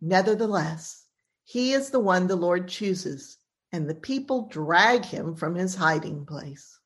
Nevertheless, 0.00 1.06
he 1.44 1.72
is 1.72 1.90
the 1.90 2.00
one 2.00 2.26
the 2.26 2.36
Lord 2.36 2.68
chooses, 2.68 3.38
and 3.72 3.88
the 3.88 3.94
people 3.94 4.48
drag 4.48 5.04
him 5.04 5.34
from 5.34 5.54
his 5.54 5.74
hiding 5.74 6.26
place. 6.26 6.78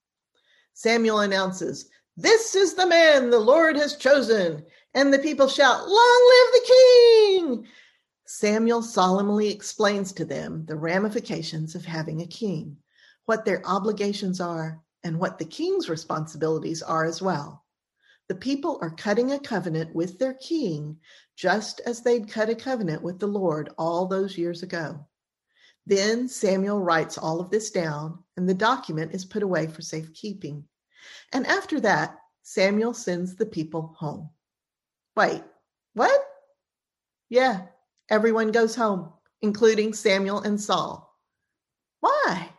Samuel 0.74 1.20
announces, 1.20 1.88
This 2.16 2.54
is 2.54 2.74
the 2.74 2.86
man 2.86 3.30
the 3.30 3.38
Lord 3.38 3.76
has 3.76 3.96
chosen. 3.96 4.64
And 4.94 5.12
the 5.12 5.18
people 5.18 5.48
shout, 5.48 5.88
Long 5.88 6.20
live 6.28 6.52
the 6.52 6.66
king! 6.66 7.66
Samuel 8.26 8.82
solemnly 8.82 9.50
explains 9.50 10.12
to 10.12 10.24
them 10.24 10.64
the 10.66 10.76
ramifications 10.76 11.74
of 11.74 11.84
having 11.84 12.22
a 12.22 12.26
king, 12.26 12.76
what 13.26 13.44
their 13.44 13.62
obligations 13.66 14.40
are, 14.40 14.80
and 15.02 15.18
what 15.18 15.38
the 15.38 15.44
king's 15.44 15.88
responsibilities 15.88 16.82
are 16.82 17.04
as 17.04 17.20
well. 17.20 17.64
The 18.28 18.34
people 18.34 18.78
are 18.80 18.90
cutting 18.90 19.32
a 19.32 19.38
covenant 19.38 19.94
with 19.94 20.18
their 20.18 20.34
king 20.34 20.98
just 21.36 21.80
as 21.80 22.00
they'd 22.00 22.30
cut 22.30 22.48
a 22.48 22.54
covenant 22.54 23.02
with 23.02 23.18
the 23.18 23.26
Lord 23.26 23.70
all 23.76 24.06
those 24.06 24.38
years 24.38 24.62
ago. 24.62 25.06
Then 25.86 26.28
Samuel 26.28 26.80
writes 26.80 27.18
all 27.18 27.40
of 27.40 27.50
this 27.50 27.70
down, 27.70 28.22
and 28.36 28.48
the 28.48 28.54
document 28.54 29.14
is 29.14 29.24
put 29.24 29.42
away 29.42 29.66
for 29.66 29.82
safekeeping. 29.82 30.64
And 31.32 31.46
after 31.46 31.80
that, 31.80 32.18
Samuel 32.42 32.94
sends 32.94 33.36
the 33.36 33.46
people 33.46 33.94
home. 33.98 34.30
Wait, 35.16 35.42
what? 35.92 36.20
Yeah, 37.28 37.66
everyone 38.08 38.50
goes 38.50 38.74
home, 38.74 39.12
including 39.42 39.92
Samuel 39.92 40.40
and 40.40 40.60
Saul. 40.60 41.18
Why? 42.00 42.50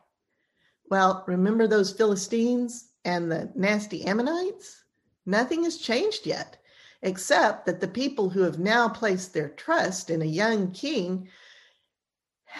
Well, 0.89 1.23
remember 1.27 1.67
those 1.67 1.91
Philistines 1.91 2.89
and 3.03 3.31
the 3.31 3.51
nasty 3.55 4.05
Ammonites? 4.05 4.83
Nothing 5.25 5.63
has 5.63 5.77
changed 5.77 6.27
yet, 6.27 6.57
except 7.01 7.65
that 7.65 7.79
the 7.79 7.87
people 7.87 8.29
who 8.29 8.41
have 8.41 8.59
now 8.59 8.87
placed 8.87 9.33
their 9.33 9.49
trust 9.49 10.09
in 10.11 10.21
a 10.21 10.25
young 10.25 10.71
king 10.71 11.27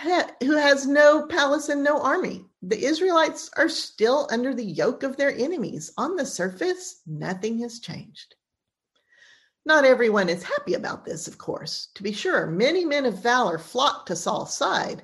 who 0.03 0.57
has 0.57 0.85
no 0.85 1.25
palace 1.27 1.69
and 1.69 1.83
no 1.83 2.01
army. 2.01 2.45
The 2.61 2.83
Israelites 2.83 3.49
are 3.55 3.69
still 3.69 4.27
under 4.31 4.53
the 4.53 4.65
yoke 4.65 5.03
of 5.03 5.17
their 5.17 5.33
enemies. 5.33 5.91
On 5.97 6.15
the 6.15 6.25
surface, 6.25 7.01
nothing 7.05 7.59
has 7.59 7.79
changed. 7.79 8.35
Not 9.65 9.85
everyone 9.85 10.29
is 10.29 10.43
happy 10.43 10.73
about 10.73 11.05
this, 11.05 11.27
of 11.27 11.37
course. 11.37 11.87
To 11.95 12.03
be 12.03 12.11
sure, 12.11 12.45
many 12.45 12.85
men 12.85 13.05
of 13.05 13.23
valor 13.23 13.57
flock 13.57 14.05
to 14.07 14.15
Saul's 14.15 14.55
side, 14.55 15.03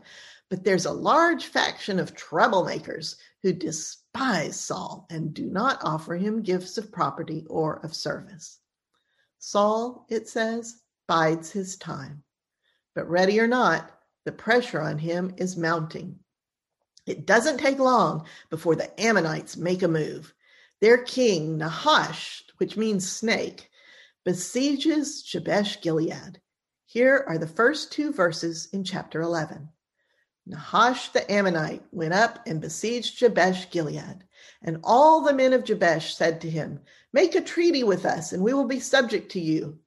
but 0.49 0.63
there's 0.63 0.85
a 0.85 0.91
large 0.91 1.45
faction 1.45 1.97
of 1.97 2.13
troublemakers 2.13 3.15
who 3.41 3.53
despise 3.53 4.59
Saul 4.59 5.07
and 5.09 5.33
do 5.33 5.45
not 5.45 5.83
offer 5.83 6.15
him 6.15 6.43
gifts 6.43 6.77
of 6.77 6.91
property 6.91 7.45
or 7.49 7.83
of 7.83 7.95
service. 7.95 8.59
Saul, 9.39 10.05
it 10.09 10.27
says, 10.27 10.81
bides 11.07 11.49
his 11.49 11.77
time. 11.77 12.23
But 12.93 13.09
ready 13.09 13.39
or 13.39 13.47
not, 13.47 13.89
the 14.25 14.31
pressure 14.31 14.81
on 14.81 14.97
him 14.97 15.33
is 15.37 15.57
mounting. 15.57 16.19
It 17.05 17.25
doesn't 17.25 17.57
take 17.57 17.79
long 17.79 18.25
before 18.49 18.75
the 18.75 18.99
Ammonites 18.99 19.57
make 19.57 19.81
a 19.81 19.87
move. 19.87 20.33
Their 20.79 20.99
king, 20.99 21.57
Nahash, 21.57 22.43
which 22.57 22.77
means 22.77 23.11
snake, 23.11 23.69
besieges 24.23 25.23
Jabesh 25.23 25.81
Gilead. 25.81 26.39
Here 26.85 27.23
are 27.27 27.37
the 27.37 27.47
first 27.47 27.91
two 27.91 28.11
verses 28.11 28.67
in 28.71 28.83
chapter 28.83 29.21
11. 29.21 29.69
Nahash 30.45 31.09
the 31.09 31.31
Ammonite 31.31 31.83
went 31.91 32.13
up 32.13 32.45
and 32.47 32.59
besieged 32.59 33.17
Jabesh 33.17 33.69
Gilead. 33.69 34.23
And 34.61 34.79
all 34.83 35.21
the 35.21 35.33
men 35.33 35.53
of 35.53 35.63
Jabesh 35.63 36.15
said 36.15 36.41
to 36.41 36.49
him, 36.49 36.81
Make 37.13 37.35
a 37.35 37.41
treaty 37.41 37.83
with 37.83 38.05
us, 38.05 38.33
and 38.33 38.43
we 38.43 38.53
will 38.53 38.67
be 38.67 38.79
subject 38.79 39.31
to 39.31 39.39
you. 39.39 39.79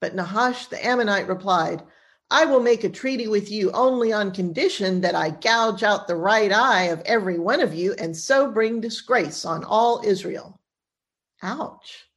But 0.00 0.14
Nahash 0.14 0.66
the 0.66 0.84
Ammonite 0.84 1.28
replied, 1.28 1.82
I 2.30 2.46
will 2.46 2.60
make 2.60 2.84
a 2.84 2.88
treaty 2.88 3.28
with 3.28 3.50
you 3.50 3.70
only 3.72 4.12
on 4.12 4.32
condition 4.32 5.00
that 5.02 5.14
I 5.14 5.30
gouge 5.30 5.82
out 5.82 6.06
the 6.06 6.16
right 6.16 6.50
eye 6.50 6.84
of 6.84 7.02
every 7.02 7.38
one 7.38 7.60
of 7.60 7.74
you, 7.74 7.94
and 7.94 8.16
so 8.16 8.50
bring 8.50 8.80
disgrace 8.80 9.44
on 9.44 9.62
all 9.64 10.02
Israel. 10.04 10.60
Ouch. 11.42 12.08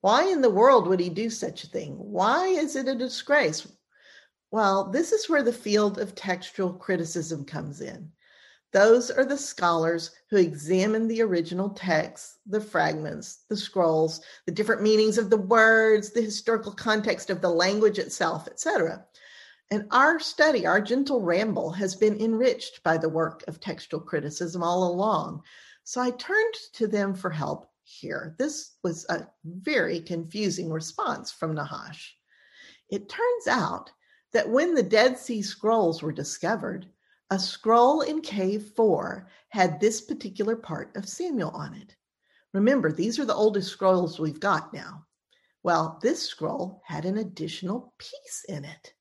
Why 0.00 0.28
in 0.28 0.40
the 0.40 0.50
world 0.50 0.86
would 0.86 1.00
he 1.00 1.10
do 1.10 1.28
such 1.28 1.64
a 1.64 1.68
thing? 1.68 1.94
Why 1.94 2.46
is 2.46 2.76
it 2.76 2.88
a 2.88 2.94
disgrace? 2.94 3.66
Well, 4.50 4.90
this 4.90 5.12
is 5.12 5.28
where 5.28 5.42
the 5.42 5.52
field 5.52 5.98
of 5.98 6.14
textual 6.14 6.72
criticism 6.72 7.44
comes 7.44 7.80
in. 7.80 8.10
Those 8.72 9.10
are 9.10 9.24
the 9.24 9.36
scholars 9.36 10.12
who 10.30 10.36
examine 10.36 11.08
the 11.08 11.22
original 11.22 11.70
text, 11.70 12.38
the 12.46 12.60
fragments, 12.60 13.44
the 13.48 13.56
scrolls, 13.56 14.20
the 14.46 14.52
different 14.52 14.80
meanings 14.80 15.18
of 15.18 15.28
the 15.28 15.36
words, 15.36 16.10
the 16.10 16.22
historical 16.22 16.72
context 16.72 17.30
of 17.30 17.40
the 17.40 17.50
language 17.50 17.98
itself, 17.98 18.46
etc. 18.46 19.04
And 19.70 19.86
our 19.92 20.18
study, 20.18 20.66
our 20.66 20.80
gentle 20.80 21.20
ramble, 21.20 21.70
has 21.70 21.94
been 21.94 22.20
enriched 22.20 22.82
by 22.82 22.98
the 22.98 23.08
work 23.08 23.44
of 23.46 23.60
textual 23.60 24.00
criticism 24.00 24.62
all 24.64 24.92
along. 24.92 25.42
So 25.84 26.00
I 26.00 26.10
turned 26.10 26.54
to 26.74 26.88
them 26.88 27.14
for 27.14 27.30
help 27.30 27.70
here. 27.84 28.34
This 28.38 28.72
was 28.82 29.06
a 29.08 29.28
very 29.44 30.00
confusing 30.00 30.70
response 30.70 31.30
from 31.30 31.54
Nahash. 31.54 32.16
It 32.90 33.08
turns 33.08 33.46
out 33.48 33.92
that 34.32 34.48
when 34.48 34.74
the 34.74 34.82
Dead 34.82 35.18
Sea 35.18 35.42
Scrolls 35.42 36.02
were 36.02 36.12
discovered, 36.12 36.86
a 37.30 37.38
scroll 37.38 38.00
in 38.00 38.22
cave 38.22 38.72
four 38.74 39.28
had 39.50 39.78
this 39.78 40.00
particular 40.00 40.56
part 40.56 40.96
of 40.96 41.08
Samuel 41.08 41.50
on 41.50 41.74
it. 41.74 41.94
Remember, 42.52 42.90
these 42.90 43.20
are 43.20 43.24
the 43.24 43.34
oldest 43.34 43.70
scrolls 43.70 44.18
we've 44.18 44.40
got 44.40 44.74
now. 44.74 45.06
Well, 45.62 46.00
this 46.02 46.22
scroll 46.22 46.82
had 46.84 47.04
an 47.04 47.18
additional 47.18 47.94
piece 47.98 48.44
in 48.48 48.64
it. 48.64 48.94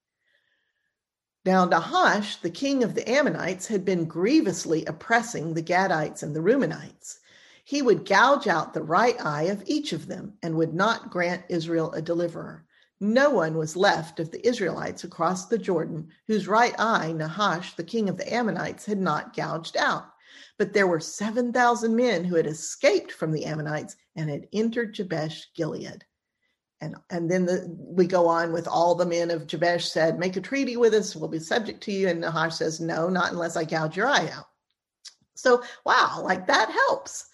Now, 1.49 1.65
Nahash, 1.65 2.35
the 2.35 2.51
king 2.51 2.83
of 2.83 2.93
the 2.93 3.09
Ammonites, 3.09 3.65
had 3.65 3.83
been 3.83 4.05
grievously 4.05 4.85
oppressing 4.85 5.55
the 5.55 5.63
Gadites 5.63 6.21
and 6.21 6.35
the 6.35 6.43
Reubenites. 6.43 7.21
He 7.63 7.81
would 7.81 8.05
gouge 8.05 8.45
out 8.45 8.75
the 8.75 8.83
right 8.83 9.19
eye 9.19 9.45
of 9.45 9.63
each 9.65 9.91
of 9.91 10.05
them 10.05 10.37
and 10.43 10.53
would 10.53 10.75
not 10.75 11.09
grant 11.09 11.45
Israel 11.49 11.91
a 11.93 12.03
deliverer. 12.03 12.67
No 12.99 13.31
one 13.31 13.57
was 13.57 13.75
left 13.75 14.19
of 14.19 14.29
the 14.29 14.47
Israelites 14.47 15.03
across 15.03 15.47
the 15.47 15.57
Jordan 15.57 16.09
whose 16.27 16.47
right 16.47 16.75
eye 16.77 17.13
Nahash, 17.13 17.75
the 17.75 17.83
king 17.83 18.09
of 18.09 18.17
the 18.17 18.31
Ammonites, 18.31 18.85
had 18.85 18.99
not 18.99 19.35
gouged 19.35 19.75
out. 19.75 20.05
But 20.59 20.73
there 20.73 20.85
were 20.85 20.99
7,000 20.99 21.95
men 21.95 22.25
who 22.25 22.35
had 22.35 22.45
escaped 22.45 23.11
from 23.11 23.31
the 23.31 23.45
Ammonites 23.45 23.95
and 24.15 24.29
had 24.29 24.47
entered 24.53 24.93
Jabesh 24.93 25.47
Gilead. 25.55 26.05
And, 26.81 26.95
and 27.09 27.29
then 27.29 27.45
the, 27.45 27.75
we 27.77 28.07
go 28.07 28.27
on 28.27 28.53
with 28.53 28.67
all 28.67 28.95
the 28.95 29.05
men 29.05 29.31
of 29.31 29.47
Jabesh 29.47 29.89
said, 29.89 30.17
Make 30.17 30.37
a 30.37 30.41
treaty 30.41 30.77
with 30.77 30.93
us, 30.93 31.15
we'll 31.15 31.29
be 31.29 31.39
subject 31.39 31.81
to 31.83 31.91
you. 31.91 32.07
And 32.07 32.21
Nahash 32.21 32.55
says, 32.55 32.79
No, 32.79 33.09
not 33.09 33.31
unless 33.31 33.57
I 33.57 33.65
gouge 33.65 33.97
your 33.97 34.07
eye 34.07 34.29
out. 34.29 34.45
So, 35.35 35.61
wow, 35.85 36.21
like 36.23 36.47
that 36.47 36.69
helps. 36.69 37.25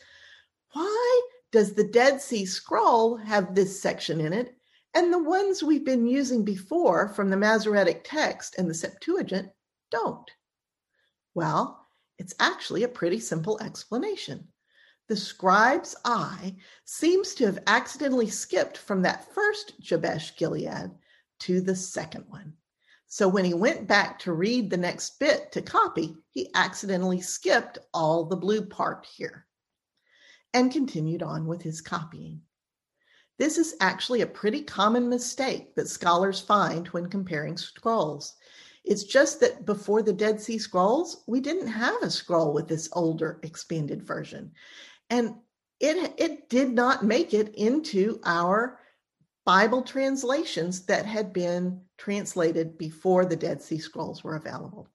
Why 0.73 1.21
does 1.51 1.73
the 1.73 1.87
Dead 1.87 2.21
Sea 2.21 2.45
Scroll 2.45 3.17
have 3.17 3.55
this 3.55 3.81
section 3.81 4.19
in 4.19 4.33
it 4.33 4.55
and 4.95 5.11
the 5.11 5.21
ones 5.21 5.61
we've 5.61 5.85
been 5.85 6.07
using 6.07 6.43
before 6.43 7.09
from 7.09 7.29
the 7.29 7.37
Masoretic 7.37 8.03
text 8.05 8.55
and 8.57 8.69
the 8.69 8.73
Septuagint 8.73 9.49
don't. 9.91 10.31
Well, 11.33 11.85
it's 12.17 12.33
actually 12.39 12.83
a 12.83 12.87
pretty 12.87 13.19
simple 13.19 13.59
explanation. 13.61 14.47
The 15.07 15.15
scribe's 15.15 15.95
eye 16.03 16.55
seems 16.83 17.35
to 17.35 17.45
have 17.45 17.59
accidentally 17.67 18.29
skipped 18.29 18.77
from 18.77 19.03
that 19.03 19.31
first 19.33 19.79
Jabesh 19.79 20.35
Gilead 20.35 20.91
to 21.41 21.61
the 21.61 21.75
second 21.75 22.25
one. 22.27 22.53
So 23.07 23.27
when 23.27 23.45
he 23.45 23.53
went 23.53 23.87
back 23.87 24.17
to 24.19 24.33
read 24.33 24.69
the 24.69 24.77
next 24.77 25.19
bit 25.19 25.51
to 25.51 25.61
copy, 25.61 26.17
he 26.31 26.49
accidentally 26.55 27.21
skipped 27.21 27.77
all 27.93 28.25
the 28.25 28.35
blue 28.35 28.65
part 28.65 29.05
here 29.05 29.45
and 30.53 30.71
continued 30.71 31.21
on 31.21 31.45
with 31.45 31.61
his 31.61 31.81
copying. 31.81 32.41
This 33.37 33.57
is 33.57 33.75
actually 33.81 34.21
a 34.21 34.27
pretty 34.27 34.63
common 34.63 35.07
mistake 35.07 35.75
that 35.75 35.89
scholars 35.89 36.39
find 36.39 36.87
when 36.87 37.09
comparing 37.09 37.57
scrolls. 37.57 38.33
It's 38.85 39.03
just 39.03 39.39
that 39.41 39.65
before 39.65 40.01
the 40.01 40.13
Dead 40.13 40.39
Sea 40.39 40.57
Scrolls, 40.57 41.23
we 41.27 41.41
didn't 41.41 41.67
have 41.67 42.01
a 42.01 42.09
scroll 42.09 42.53
with 42.53 42.67
this 42.67 42.87
older 42.93 43.39
expanded 43.43 44.03
version. 44.03 44.51
And 45.09 45.35
it, 45.79 46.13
it 46.17 46.49
did 46.49 46.71
not 46.71 47.03
make 47.03 47.33
it 47.33 47.53
into 47.55 48.19
our 48.25 48.79
Bible 49.45 49.83
translations 49.83 50.85
that 50.85 51.05
had 51.05 51.31
been 51.31 51.81
translated 51.97 52.77
before 52.77 53.25
the 53.25 53.35
Dead 53.35 53.61
Sea 53.61 53.77
Scrolls 53.77 54.23
were 54.23 54.35
available. 54.35 54.87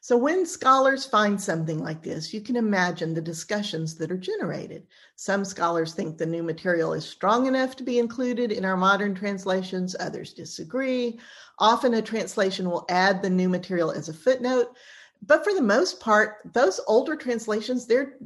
So, 0.00 0.18
when 0.18 0.44
scholars 0.44 1.06
find 1.06 1.40
something 1.40 1.78
like 1.78 2.02
this, 2.02 2.34
you 2.34 2.42
can 2.42 2.56
imagine 2.56 3.14
the 3.14 3.22
discussions 3.22 3.94
that 3.94 4.10
are 4.10 4.18
generated. 4.18 4.86
Some 5.16 5.46
scholars 5.46 5.94
think 5.94 6.18
the 6.18 6.26
new 6.26 6.42
material 6.42 6.92
is 6.92 7.06
strong 7.06 7.46
enough 7.46 7.74
to 7.76 7.82
be 7.82 7.98
included 7.98 8.52
in 8.52 8.66
our 8.66 8.76
modern 8.76 9.14
translations, 9.14 9.96
others 9.98 10.34
disagree. 10.34 11.18
Often, 11.58 11.94
a 11.94 12.02
translation 12.02 12.68
will 12.68 12.84
add 12.90 13.22
the 13.22 13.30
new 13.30 13.48
material 13.48 13.90
as 13.92 14.10
a 14.10 14.14
footnote. 14.14 14.76
But 15.22 15.42
for 15.42 15.54
the 15.54 15.62
most 15.62 16.00
part, 16.00 16.36
those 16.52 16.80
older 16.86 17.16
translations, 17.16 17.86
they're 17.86 18.18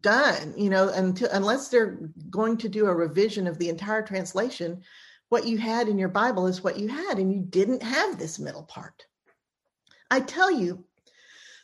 done, 0.00 0.54
you 0.56 0.70
know, 0.70 0.88
until, 0.90 1.28
unless 1.32 1.68
they're 1.68 1.98
going 2.30 2.56
to 2.58 2.68
do 2.68 2.86
a 2.86 2.94
revision 2.94 3.46
of 3.46 3.58
the 3.58 3.68
entire 3.68 4.02
translation. 4.02 4.82
What 5.28 5.46
you 5.46 5.58
had 5.58 5.88
in 5.88 5.98
your 5.98 6.08
Bible 6.08 6.46
is 6.46 6.62
what 6.62 6.78
you 6.78 6.88
had, 6.88 7.18
and 7.18 7.32
you 7.32 7.40
didn't 7.40 7.82
have 7.82 8.18
this 8.18 8.38
middle 8.38 8.62
part. 8.62 9.04
I 10.10 10.20
tell 10.20 10.50
you, 10.50 10.84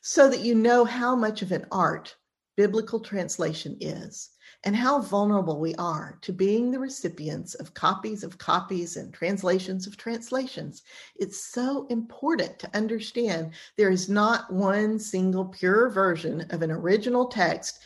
so 0.02 0.30
that 0.30 0.40
you 0.40 0.54
know 0.54 0.84
how 0.84 1.14
much 1.14 1.42
of 1.42 1.52
an 1.52 1.66
art 1.70 2.16
biblical 2.56 3.00
translation 3.00 3.76
is 3.80 4.30
and 4.64 4.76
how 4.76 5.00
vulnerable 5.00 5.58
we 5.58 5.74
are 5.76 6.18
to 6.20 6.32
being 6.32 6.70
the 6.70 6.78
recipients 6.78 7.54
of 7.54 7.72
copies 7.72 8.22
of 8.22 8.36
copies 8.36 8.96
and 8.96 9.14
translations 9.14 9.86
of 9.86 9.96
translations. 9.96 10.82
It's 11.16 11.44
so 11.44 11.86
important 11.86 12.58
to 12.58 12.76
understand 12.76 13.52
there 13.76 13.90
is 13.90 14.08
not 14.08 14.52
one 14.52 14.98
single 14.98 15.46
pure 15.46 15.88
version 15.88 16.46
of 16.50 16.60
an 16.60 16.70
original 16.70 17.28
text 17.28 17.80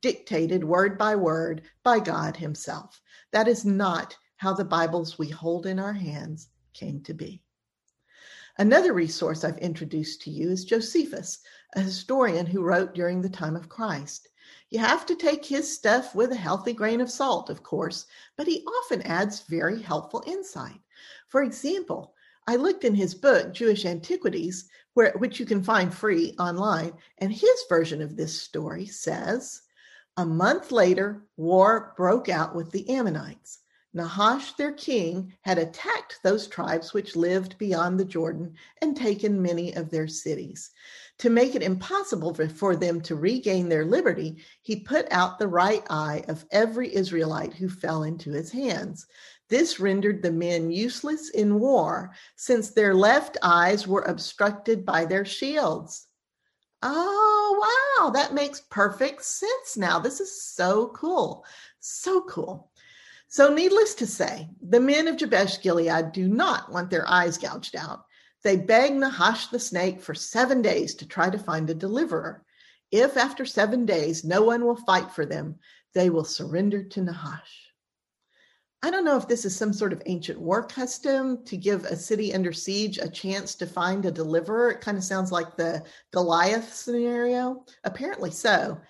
dictated 0.00 0.64
word 0.64 0.96
by 0.96 1.16
word 1.16 1.62
by 1.82 1.98
God 2.00 2.36
Himself. 2.36 3.00
That 3.32 3.48
is 3.48 3.64
not 3.64 4.16
how 4.36 4.54
the 4.54 4.64
Bibles 4.64 5.18
we 5.18 5.28
hold 5.28 5.66
in 5.66 5.78
our 5.78 5.92
hands 5.92 6.48
came 6.72 7.02
to 7.02 7.12
be. 7.12 7.42
Another 8.58 8.92
resource 8.92 9.44
I've 9.44 9.58
introduced 9.58 10.22
to 10.22 10.30
you 10.30 10.50
is 10.50 10.64
Josephus, 10.64 11.38
a 11.74 11.80
historian 11.80 12.46
who 12.46 12.62
wrote 12.62 12.94
during 12.94 13.22
the 13.22 13.28
time 13.28 13.56
of 13.56 13.68
Christ. 13.68 14.28
You 14.70 14.80
have 14.80 15.06
to 15.06 15.14
take 15.14 15.44
his 15.44 15.72
stuff 15.72 16.14
with 16.14 16.32
a 16.32 16.36
healthy 16.36 16.72
grain 16.72 17.00
of 17.00 17.10
salt, 17.10 17.50
of 17.50 17.62
course, 17.62 18.06
but 18.36 18.46
he 18.46 18.64
often 18.64 19.02
adds 19.02 19.42
very 19.42 19.80
helpful 19.80 20.22
insight. 20.26 20.80
For 21.28 21.42
example, 21.42 22.14
I 22.46 22.56
looked 22.56 22.84
in 22.84 22.94
his 22.94 23.14
book, 23.14 23.52
Jewish 23.52 23.84
Antiquities, 23.84 24.68
where, 24.94 25.12
which 25.18 25.38
you 25.38 25.46
can 25.46 25.62
find 25.62 25.94
free 25.94 26.34
online, 26.38 26.92
and 27.18 27.32
his 27.32 27.64
version 27.68 28.02
of 28.02 28.16
this 28.16 28.40
story 28.40 28.86
says 28.86 29.62
A 30.20 30.26
month 30.26 30.70
later, 30.70 31.24
war 31.38 31.94
broke 31.96 32.28
out 32.28 32.54
with 32.54 32.72
the 32.72 32.90
Ammonites. 32.90 33.60
Nahash, 33.94 34.52
their 34.52 34.72
king, 34.72 35.32
had 35.40 35.56
attacked 35.56 36.20
those 36.22 36.46
tribes 36.46 36.92
which 36.92 37.16
lived 37.16 37.56
beyond 37.56 37.98
the 37.98 38.04
Jordan 38.04 38.52
and 38.82 38.94
taken 38.94 39.40
many 39.40 39.74
of 39.74 39.88
their 39.88 40.06
cities. 40.06 40.72
To 41.20 41.30
make 41.30 41.54
it 41.54 41.62
impossible 41.62 42.34
for 42.34 42.76
them 42.76 43.00
to 43.00 43.16
regain 43.16 43.70
their 43.70 43.86
liberty, 43.86 44.44
he 44.60 44.80
put 44.80 45.10
out 45.10 45.38
the 45.38 45.48
right 45.48 45.84
eye 45.88 46.22
of 46.28 46.44
every 46.50 46.94
Israelite 46.94 47.54
who 47.54 47.70
fell 47.70 48.02
into 48.02 48.30
his 48.30 48.52
hands. 48.52 49.06
This 49.48 49.80
rendered 49.80 50.20
the 50.20 50.32
men 50.32 50.70
useless 50.70 51.30
in 51.30 51.58
war, 51.58 52.10
since 52.36 52.72
their 52.72 52.94
left 52.94 53.38
eyes 53.42 53.88
were 53.88 54.02
obstructed 54.02 54.84
by 54.84 55.06
their 55.06 55.24
shields. 55.24 56.08
Oh, 56.82 57.98
wow, 57.98 58.10
that 58.10 58.34
makes 58.34 58.60
perfect 58.70 59.22
sense 59.24 59.76
now. 59.76 59.98
This 59.98 60.20
is 60.20 60.42
so 60.42 60.88
cool. 60.88 61.44
So 61.80 62.22
cool. 62.22 62.70
So, 63.28 63.52
needless 63.52 63.94
to 63.96 64.06
say, 64.06 64.48
the 64.60 64.80
men 64.80 65.06
of 65.06 65.16
Jabesh 65.16 65.60
Gilead 65.62 66.12
do 66.12 66.28
not 66.28 66.72
want 66.72 66.90
their 66.90 67.08
eyes 67.08 67.38
gouged 67.38 67.76
out. 67.76 68.04
They 68.42 68.56
beg 68.56 68.94
Nahash 68.94 69.48
the 69.48 69.58
snake 69.58 70.00
for 70.00 70.14
seven 70.14 70.62
days 70.62 70.94
to 70.96 71.06
try 71.06 71.30
to 71.30 71.38
find 71.38 71.68
a 71.68 71.74
deliverer. 71.74 72.44
If 72.90 73.16
after 73.16 73.44
seven 73.44 73.86
days 73.86 74.24
no 74.24 74.42
one 74.42 74.64
will 74.64 74.76
fight 74.76 75.12
for 75.12 75.26
them, 75.26 75.60
they 75.94 76.10
will 76.10 76.24
surrender 76.24 76.82
to 76.82 77.02
Nahash. 77.02 77.69
I 78.82 78.90
don't 78.90 79.04
know 79.04 79.18
if 79.18 79.28
this 79.28 79.44
is 79.44 79.54
some 79.54 79.74
sort 79.74 79.92
of 79.92 80.02
ancient 80.06 80.40
war 80.40 80.62
custom 80.62 81.44
to 81.44 81.56
give 81.58 81.84
a 81.84 81.96
city 81.96 82.32
under 82.32 82.52
siege 82.52 82.96
a 82.96 83.10
chance 83.10 83.54
to 83.56 83.66
find 83.66 84.06
a 84.06 84.10
deliverer. 84.10 84.70
It 84.70 84.80
kind 84.80 84.96
of 84.96 85.04
sounds 85.04 85.30
like 85.30 85.54
the 85.54 85.84
Goliath 86.12 86.72
scenario. 86.72 87.66
Apparently 87.84 88.30
so. 88.30 88.80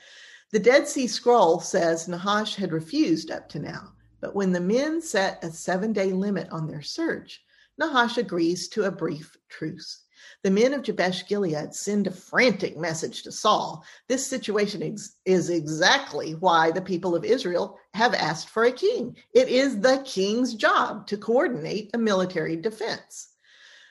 The 0.52 0.60
Dead 0.60 0.86
Sea 0.86 1.08
Scroll 1.08 1.58
says 1.58 2.06
Nahash 2.06 2.54
had 2.54 2.72
refused 2.72 3.32
up 3.32 3.48
to 3.48 3.58
now. 3.58 3.92
But 4.20 4.36
when 4.36 4.52
the 4.52 4.60
men 4.60 5.00
set 5.00 5.42
a 5.42 5.50
seven 5.50 5.92
day 5.92 6.12
limit 6.12 6.48
on 6.50 6.68
their 6.68 6.82
search, 6.82 7.42
Nahash 7.76 8.16
agrees 8.16 8.68
to 8.68 8.84
a 8.84 8.92
brief 8.92 9.36
truce. 9.48 10.04
The 10.44 10.50
men 10.50 10.72
of 10.72 10.82
Jabesh 10.82 11.26
Gilead 11.26 11.74
send 11.74 12.06
a 12.06 12.12
frantic 12.12 12.76
message 12.76 13.24
to 13.24 13.32
Saul. 13.32 13.84
This 14.06 14.26
situation 14.26 14.82
ex- 14.82 15.16
is 15.24 15.50
exactly 15.50 16.34
why 16.34 16.70
the 16.70 16.80
people 16.82 17.16
of 17.16 17.24
Israel 17.24 17.79
have 17.94 18.14
asked 18.14 18.48
for 18.48 18.64
a 18.64 18.72
king. 18.72 19.16
It 19.34 19.48
is 19.48 19.80
the 19.80 20.02
king's 20.04 20.54
job 20.54 21.06
to 21.08 21.16
coordinate 21.16 21.90
a 21.92 21.98
military 21.98 22.56
defense. 22.56 23.28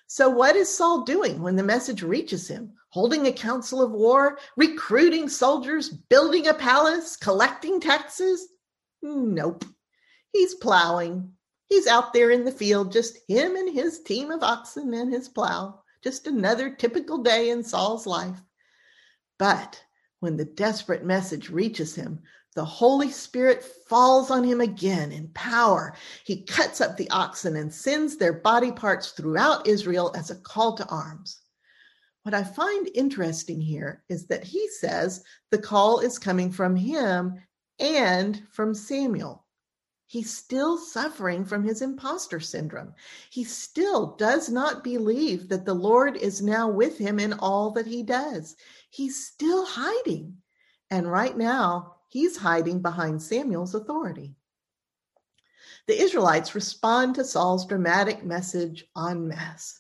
So, 0.07 0.29
what 0.29 0.55
is 0.55 0.73
Saul 0.73 1.03
doing 1.03 1.41
when 1.41 1.55
the 1.55 1.63
message 1.63 2.01
reaches 2.01 2.47
him? 2.47 2.73
Holding 2.89 3.27
a 3.27 3.31
council 3.31 3.81
of 3.81 3.91
war, 3.91 4.39
recruiting 4.57 5.29
soldiers, 5.29 5.89
building 5.89 6.47
a 6.47 6.53
palace, 6.53 7.15
collecting 7.15 7.79
taxes? 7.79 8.47
Nope. 9.01 9.65
He's 10.33 10.55
plowing. 10.55 11.33
He's 11.67 11.85
out 11.85 12.13
there 12.13 12.31
in 12.31 12.45
the 12.45 12.51
field, 12.51 12.91
just 12.91 13.19
him 13.27 13.55
and 13.55 13.71
his 13.71 14.01
team 14.01 14.31
of 14.31 14.41
oxen 14.41 14.93
and 14.95 15.13
his 15.13 15.29
plow. 15.29 15.83
Just 16.03 16.25
another 16.25 16.71
typical 16.71 17.19
day 17.19 17.51
in 17.51 17.63
Saul's 17.63 18.07
life. 18.07 18.41
But 19.38 19.83
when 20.19 20.38
the 20.38 20.45
desperate 20.45 21.05
message 21.05 21.49
reaches 21.49 21.93
him, 21.93 22.23
the 22.55 22.65
Holy 22.65 23.12
Spirit 23.12 23.63
falls 23.63 24.31
on 24.31 24.43
him 24.43 24.59
again 24.59 25.12
in 25.12 25.29
power. 25.29 25.95
He 26.25 26.43
cuts 26.43 26.81
up 26.81 26.97
the 26.97 27.09
oxen 27.09 27.55
and 27.55 27.73
sends 27.73 28.17
their 28.17 28.33
body 28.33 28.71
parts 28.71 29.12
throughout 29.12 29.67
Israel 29.67 30.12
as 30.15 30.31
a 30.31 30.35
call 30.35 30.75
to 30.77 30.88
arms. 30.88 31.41
What 32.23 32.33
I 32.33 32.43
find 32.43 32.89
interesting 32.95 33.62
here 33.62 34.03
is 34.09 34.25
that 34.27 34.43
he 34.43 34.67
says 34.67 35.23
the 35.51 35.57
call 35.57 35.99
is 35.99 36.19
coming 36.19 36.51
from 36.51 36.75
him 36.75 37.35
and 37.79 38.43
from 38.51 38.73
Samuel. 38.73 39.45
He's 40.07 40.35
still 40.35 40.77
suffering 40.77 41.45
from 41.45 41.63
his 41.63 41.83
imposter 41.83 42.39
syndrome. 42.39 42.95
He 43.29 43.43
still 43.43 44.15
does 44.15 44.49
not 44.49 44.83
believe 44.83 45.49
that 45.49 45.65
the 45.65 45.73
Lord 45.75 46.17
is 46.17 46.41
now 46.41 46.67
with 46.67 46.97
him 46.97 47.19
in 47.19 47.33
all 47.33 47.69
that 47.71 47.85
he 47.85 48.01
does. 48.01 48.55
He's 48.89 49.23
still 49.27 49.65
hiding. 49.65 50.35
And 50.89 51.09
right 51.09 51.38
now, 51.38 51.97
he's 52.10 52.38
hiding 52.38 52.82
behind 52.82 53.22
Samuel's 53.22 53.74
authority. 53.74 54.36
The 55.88 56.00
Israelites 56.00 56.54
respond 56.54 57.15
to 57.15 57.24
Saul's 57.24 57.65
dramatic 57.65 58.24
message 58.24 58.86
en 58.98 59.28
masse. 59.28 59.80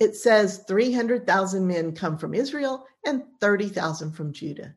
It 0.00 0.16
says 0.16 0.64
300,000 0.66 1.66
men 1.66 1.94
come 1.94 2.18
from 2.18 2.34
Israel 2.34 2.86
and 3.04 3.24
30,000 3.40 4.12
from 4.12 4.32
Judah. 4.32 4.74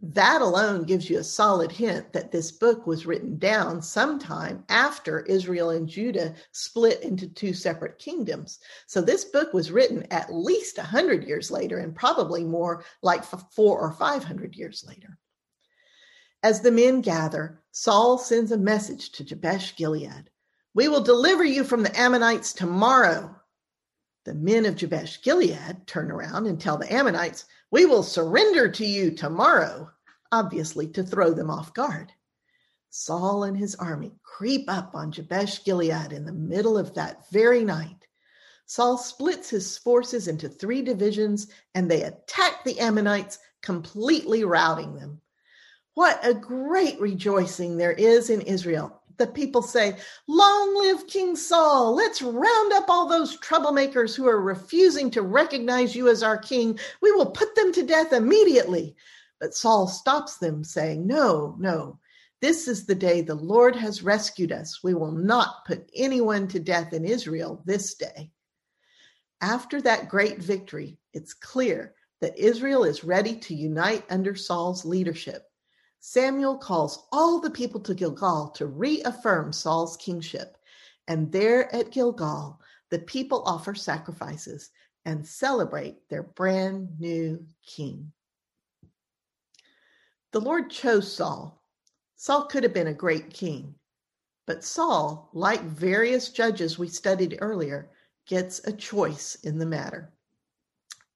That 0.00 0.42
alone 0.42 0.84
gives 0.84 1.10
you 1.10 1.18
a 1.18 1.24
solid 1.24 1.72
hint 1.72 2.12
that 2.12 2.30
this 2.30 2.52
book 2.52 2.86
was 2.86 3.06
written 3.06 3.38
down 3.38 3.82
sometime 3.82 4.64
after 4.68 5.20
Israel 5.20 5.70
and 5.70 5.88
Judah 5.88 6.34
split 6.52 7.02
into 7.02 7.26
two 7.28 7.52
separate 7.52 7.98
kingdoms. 7.98 8.60
So 8.86 9.00
this 9.00 9.24
book 9.24 9.52
was 9.52 9.72
written 9.72 10.06
at 10.12 10.32
least 10.32 10.78
100 10.78 11.24
years 11.24 11.50
later 11.50 11.78
and 11.78 11.96
probably 11.96 12.44
more 12.44 12.84
like 13.02 13.24
four 13.24 13.80
or 13.80 13.92
500 13.92 14.54
years 14.54 14.84
later. 14.86 15.18
As 16.40 16.60
the 16.60 16.70
men 16.70 17.00
gather, 17.00 17.60
Saul 17.72 18.16
sends 18.16 18.52
a 18.52 18.58
message 18.58 19.10
to 19.12 19.24
Jabesh 19.24 19.74
Gilead 19.74 20.30
We 20.72 20.86
will 20.86 21.00
deliver 21.00 21.42
you 21.42 21.64
from 21.64 21.82
the 21.82 21.98
Ammonites 21.98 22.52
tomorrow. 22.52 23.34
The 24.24 24.34
men 24.34 24.64
of 24.64 24.76
Jabesh 24.76 25.20
Gilead 25.22 25.86
turn 25.88 26.12
around 26.12 26.46
and 26.46 26.60
tell 26.60 26.78
the 26.78 26.92
Ammonites, 26.92 27.44
we 27.72 27.86
will 27.86 28.04
surrender 28.04 28.70
to 28.70 28.86
you 28.86 29.10
tomorrow, 29.10 29.90
obviously 30.30 30.86
to 30.90 31.02
throw 31.02 31.32
them 31.32 31.50
off 31.50 31.74
guard. 31.74 32.12
Saul 32.88 33.42
and 33.42 33.56
his 33.56 33.74
army 33.74 34.12
creep 34.22 34.70
up 34.70 34.94
on 34.94 35.10
Jabesh 35.10 35.64
Gilead 35.64 36.12
in 36.12 36.24
the 36.24 36.32
middle 36.32 36.78
of 36.78 36.94
that 36.94 37.28
very 37.32 37.64
night. 37.64 38.06
Saul 38.64 38.96
splits 38.96 39.50
his 39.50 39.76
forces 39.76 40.28
into 40.28 40.48
three 40.48 40.82
divisions 40.82 41.48
and 41.74 41.90
they 41.90 42.02
attack 42.02 42.62
the 42.62 42.78
Ammonites, 42.78 43.40
completely 43.60 44.44
routing 44.44 44.94
them. 44.94 45.20
What 45.98 46.24
a 46.24 46.32
great 46.32 47.00
rejoicing 47.00 47.76
there 47.76 47.90
is 47.90 48.30
in 48.30 48.42
Israel 48.42 49.02
the 49.16 49.26
people 49.26 49.62
say, 49.62 49.96
Long 50.28 50.76
live 50.76 51.08
King 51.08 51.34
Saul. 51.34 51.92
Let's 51.92 52.22
round 52.22 52.72
up 52.72 52.84
all 52.88 53.08
those 53.08 53.36
troublemakers 53.40 54.14
who 54.14 54.28
are 54.28 54.40
refusing 54.40 55.10
to 55.10 55.22
recognize 55.22 55.96
you 55.96 56.08
as 56.08 56.22
our 56.22 56.38
king. 56.38 56.78
We 57.02 57.10
will 57.10 57.32
put 57.32 57.56
them 57.56 57.72
to 57.72 57.82
death 57.82 58.12
immediately. 58.12 58.94
But 59.40 59.54
Saul 59.56 59.88
stops 59.88 60.36
them, 60.36 60.62
saying, 60.62 61.04
No, 61.04 61.56
no. 61.58 61.98
This 62.40 62.68
is 62.68 62.86
the 62.86 62.94
day 62.94 63.20
the 63.20 63.34
Lord 63.34 63.74
has 63.74 64.04
rescued 64.04 64.52
us. 64.52 64.84
We 64.84 64.94
will 64.94 65.10
not 65.10 65.64
put 65.66 65.90
anyone 65.96 66.46
to 66.46 66.60
death 66.60 66.92
in 66.92 67.04
Israel 67.04 67.60
this 67.66 67.96
day. 67.96 68.30
After 69.40 69.82
that 69.82 70.08
great 70.08 70.38
victory, 70.38 70.96
it's 71.12 71.34
clear 71.34 71.96
that 72.20 72.38
Israel 72.38 72.84
is 72.84 73.02
ready 73.02 73.34
to 73.34 73.54
unite 73.56 74.04
under 74.10 74.36
Saul's 74.36 74.84
leadership. 74.84 75.47
Samuel 76.00 76.56
calls 76.56 77.06
all 77.12 77.40
the 77.40 77.50
people 77.50 77.80
to 77.80 77.94
Gilgal 77.94 78.50
to 78.50 78.66
reaffirm 78.66 79.52
Saul's 79.52 79.96
kingship. 79.96 80.56
And 81.08 81.30
there 81.32 81.74
at 81.74 81.90
Gilgal, 81.90 82.60
the 82.90 83.00
people 83.00 83.42
offer 83.44 83.74
sacrifices 83.74 84.70
and 85.04 85.26
celebrate 85.26 86.08
their 86.08 86.22
brand 86.22 86.98
new 87.00 87.44
king. 87.64 88.12
The 90.32 90.40
Lord 90.40 90.70
chose 90.70 91.10
Saul. 91.10 91.62
Saul 92.16 92.46
could 92.46 92.62
have 92.62 92.74
been 92.74 92.88
a 92.88 92.94
great 92.94 93.30
king, 93.30 93.74
but 94.46 94.64
Saul, 94.64 95.30
like 95.32 95.62
various 95.62 96.30
judges 96.30 96.78
we 96.78 96.88
studied 96.88 97.38
earlier, 97.40 97.90
gets 98.26 98.60
a 98.66 98.72
choice 98.72 99.36
in 99.36 99.58
the 99.58 99.66
matter. 99.66 100.12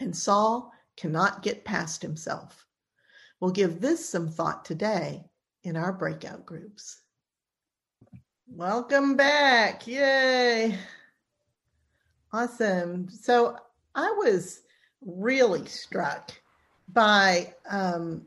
And 0.01 0.16
Saul 0.16 0.73
cannot 0.97 1.42
get 1.42 1.64
past 1.64 2.01
himself. 2.03 2.62
We'll 3.42 3.50
give 3.50 3.81
this 3.81 4.09
some 4.09 4.28
thought 4.28 4.64
today 4.64 5.24
in 5.64 5.76
our 5.76 5.92
breakout 5.92 6.46
groups. 6.46 7.00
Welcome 8.46 9.16
back. 9.16 9.85
Yay. 9.85 10.78
Awesome. 12.33 13.11
So 13.11 13.57
I 13.96 14.12
was 14.16 14.61
really 15.05 15.66
struck 15.66 16.31
by 16.92 17.52
um, 17.68 18.22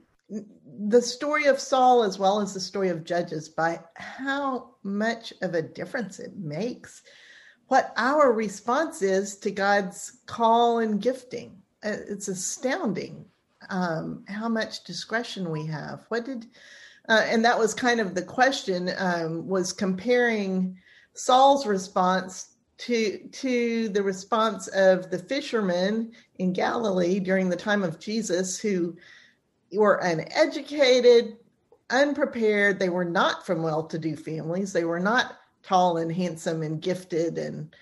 the 0.79 1.01
story 1.01 1.45
of 1.45 1.61
Saul 1.61 2.03
as 2.03 2.19
well 2.19 2.41
as 2.41 2.53
the 2.53 2.59
story 2.59 2.89
of 2.89 3.05
Judges 3.05 3.47
by 3.47 3.79
how 3.95 4.71
much 4.83 5.31
of 5.41 5.53
a 5.53 5.61
difference 5.61 6.19
it 6.19 6.35
makes 6.35 7.03
what 7.67 7.93
our 7.95 8.33
response 8.33 9.01
is 9.01 9.37
to 9.37 9.49
God's 9.49 10.19
call 10.25 10.79
and 10.79 11.01
gifting. 11.01 11.61
Uh, 11.85 11.95
it's 12.09 12.27
astounding 12.27 13.23
um, 13.69 14.23
how 14.27 14.49
much 14.49 14.83
discretion 14.83 15.51
we 15.51 15.65
have. 15.65 16.05
What 16.09 16.25
did, 16.25 16.47
uh, 17.09 17.23
and 17.25 17.43
that 17.45 17.57
was 17.57 17.73
kind 17.73 17.99
of 17.99 18.15
the 18.15 18.21
question, 18.21 18.91
um, 18.97 19.47
was 19.47 19.73
comparing 19.73 20.77
Saul's 21.13 21.65
response 21.65 22.55
to 22.77 23.19
to 23.31 23.89
the 23.89 24.03
response 24.03 24.67
of 24.67 25.09
the 25.09 25.19
fishermen 25.19 26.11
in 26.39 26.51
Galilee 26.51 27.19
during 27.19 27.49
the 27.49 27.55
time 27.55 27.83
of 27.83 27.99
Jesus, 27.99 28.59
who 28.59 28.97
were 29.71 29.95
uneducated, 29.95 31.37
unprepared. 31.89 32.79
They 32.79 32.89
were 32.89 33.05
not 33.05 33.45
from 33.45 33.63
well-to-do 33.63 34.15
families. 34.17 34.73
They 34.73 34.83
were 34.83 34.99
not 34.99 35.37
tall 35.63 35.97
and 35.97 36.11
handsome 36.11 36.61
and 36.61 36.81
gifted 36.81 37.37
and 37.37 37.73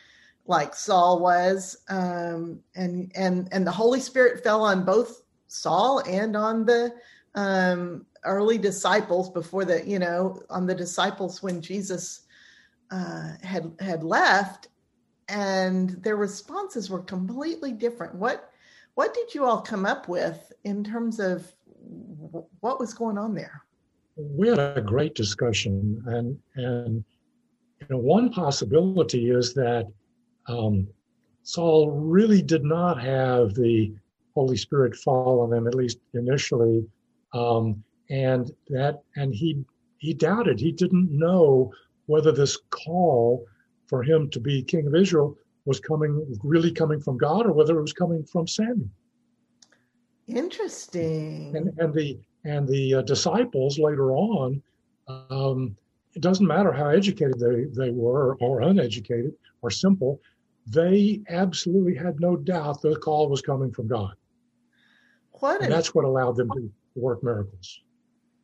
like 0.46 0.76
Saul 0.76 1.20
was. 1.20 1.78
Um, 1.90 2.60
and 2.76 3.12
and 3.16 3.50
and 3.52 3.66
the 3.66 3.72
Holy 3.72 4.00
Spirit 4.00 4.44
fell 4.44 4.64
on 4.64 4.86
both 4.86 5.23
Saul 5.54 6.00
and 6.08 6.36
on 6.36 6.66
the 6.66 6.94
um, 7.36 8.06
early 8.26 8.58
disciples 8.58 9.30
before 9.30 9.66
the, 9.66 9.88
you 9.88 10.00
know, 10.00 10.42
on 10.50 10.66
the 10.66 10.74
disciples 10.74 11.44
when 11.44 11.62
Jesus 11.62 12.22
uh, 12.92 13.34
had 13.42 13.72
had 13.80 14.04
left, 14.04 14.70
and 15.30 15.92
their 16.04 16.16
responses 16.16 16.90
were 16.90 17.02
completely 17.02 17.72
different. 17.72 18.16
What 18.16 18.50
what 18.96 19.14
did 19.14 19.34
you 19.34 19.46
all 19.46 19.62
come 19.62 19.86
up 19.86 20.08
with 20.08 20.52
in 20.64 20.84
terms 20.84 21.20
of 21.20 21.52
what 22.60 22.80
was 22.80 22.94
going 22.94 23.18
on 23.18 23.34
there? 23.34 23.64
We 24.16 24.50
had 24.50 24.60
a 24.60 24.82
great 24.82 25.16
discussion, 25.16 26.02
and 26.08 26.38
and 26.56 27.04
you 27.80 27.88
know, 27.90 27.98
one 27.98 28.32
possibility 28.32 29.30
is 29.30 29.54
that 29.54 29.88
um, 30.48 30.88
Saul 31.44 31.92
really 31.92 32.42
did 32.42 32.64
not 32.64 33.02
have 33.02 33.54
the 33.54 33.94
Holy 34.36 34.58
Spirit 34.58 34.96
fall 34.96 35.42
on 35.42 35.50
them, 35.50 35.68
at 35.68 35.76
least 35.76 36.00
initially. 36.14 36.86
Um, 37.34 37.84
and 38.10 38.52
that, 38.70 39.02
and 39.16 39.34
he, 39.34 39.64
he 39.98 40.14
doubted. 40.14 40.60
He 40.60 40.72
didn't 40.72 41.10
know 41.12 41.72
whether 42.06 42.32
this 42.32 42.58
call 42.70 43.46
for 43.88 44.04
him 44.04 44.30
to 44.32 44.40
be 44.40 44.64
king 44.64 44.88
of 44.88 44.96
Israel 44.96 45.38
was 45.66 45.80
coming, 45.80 46.38
really 46.44 46.72
coming 46.72 47.00
from 47.00 47.18
God 47.18 47.46
or 47.46 47.54
whether 47.54 47.78
it 47.78 47.82
was 47.82 47.94
coming 47.94 48.24
from 48.24 48.48
Samuel. 48.48 48.90
Interesting. 50.28 51.56
And, 51.56 51.72
and 51.78 51.94
the, 51.94 52.20
and 52.44 52.68
the 52.68 52.96
uh, 52.96 53.02
disciples 53.04 53.80
later 53.80 54.12
on, 54.14 54.62
um, 55.08 55.76
it 56.14 56.22
doesn't 56.22 56.46
matter 56.46 56.72
how 56.72 56.90
educated 56.90 57.40
they, 57.40 57.66
they 57.66 57.92
were 57.92 58.36
or 58.36 58.62
uneducated 58.62 59.34
or 59.62 59.72
simple, 59.72 60.20
they 60.68 61.22
absolutely 61.30 61.96
had 61.96 62.20
no 62.20 62.36
doubt 62.36 62.82
the 62.82 62.96
call 62.98 63.30
was 63.30 63.42
coming 63.42 63.72
from 63.72 63.88
God. 63.88 64.14
What 65.44 65.62
and 65.62 65.74
that's 65.74 65.94
what 65.94 66.06
allowed 66.06 66.38
them 66.38 66.50
to 66.52 66.72
work 66.96 67.22
miracles. 67.22 67.82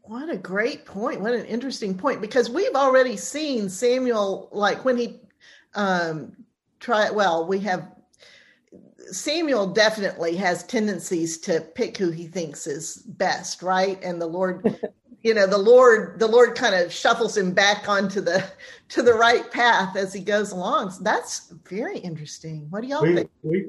What 0.02 0.28
a 0.28 0.36
great 0.36 0.86
point. 0.86 1.22
What 1.22 1.34
an 1.34 1.46
interesting 1.46 1.98
point. 1.98 2.20
Because 2.20 2.50
we've 2.50 2.76
already 2.76 3.16
seen 3.16 3.70
Samuel, 3.70 4.50
like 4.52 4.84
when 4.84 4.98
he 4.98 5.22
um 5.76 6.36
try 6.82 7.10
well, 7.10 7.48
we 7.48 7.60
have 7.60 7.90
Samuel 9.12 9.68
definitely 9.68 10.36
has 10.36 10.64
tendencies 10.64 11.38
to 11.38 11.62
pick 11.62 11.96
who 11.96 12.12
he 12.12 12.28
thinks 12.28 12.68
is 12.68 12.98
best, 12.98 13.64
right? 13.64 13.98
And 14.04 14.22
the 14.22 14.28
Lord, 14.28 14.78
you 15.24 15.34
know, 15.34 15.48
the 15.48 15.58
Lord, 15.58 16.20
the 16.20 16.28
Lord 16.28 16.56
kind 16.56 16.76
of 16.76 16.92
shuffles 16.92 17.38
him 17.38 17.54
back 17.54 17.88
onto 17.88 18.20
the 18.20 18.44
to 18.90 19.02
the 19.02 19.14
right 19.14 19.50
path 19.52 19.96
as 19.96 20.12
he 20.12 20.20
goes 20.20 20.52
along. 20.52 20.92
So 20.92 21.04
that's 21.04 21.54
very 21.64 22.00
interesting. 22.00 22.68
What 22.70 22.82
do 22.82 22.90
y'all 22.90 23.04
we, 23.04 23.16
think? 23.16 23.30
We 23.42 23.68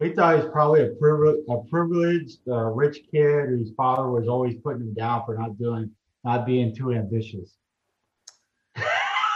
we 0.00 0.10
thought 0.12 0.36
he 0.36 0.42
was 0.42 0.52
probably 0.52 0.82
a, 0.82 0.88
privileged, 0.90 1.48
a 1.48 1.58
privileged 1.68 2.38
uh, 2.48 2.64
rich 2.66 3.00
kid 3.10 3.48
whose 3.48 3.72
father 3.76 4.08
was 4.08 4.28
always 4.28 4.56
putting 4.62 4.82
him 4.82 4.94
down 4.94 5.24
for 5.26 5.36
not 5.36 5.58
doing, 5.58 5.90
not 6.24 6.46
being 6.46 6.74
too 6.74 6.92
ambitious. 6.92 7.56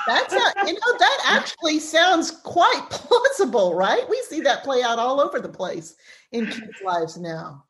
That's 0.06 0.34
a, 0.34 0.66
you 0.66 0.72
know 0.72 0.98
that 0.98 1.22
actually 1.26 1.78
sounds 1.78 2.30
quite 2.30 2.86
plausible, 2.90 3.74
right? 3.74 4.08
We 4.08 4.20
see 4.28 4.40
that 4.40 4.64
play 4.64 4.82
out 4.82 4.98
all 4.98 5.20
over 5.20 5.38
the 5.40 5.48
place 5.48 5.94
in 6.32 6.46
kids' 6.46 6.82
lives 6.84 7.16
now. 7.16 7.64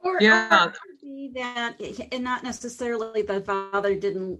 Or, 0.00 0.18
yeah. 0.20 0.66
Or 0.66 0.72
be 1.02 1.32
that, 1.34 1.80
and 2.12 2.22
not 2.22 2.42
necessarily 2.42 3.22
the 3.22 3.40
father 3.40 3.94
didn't. 3.94 4.38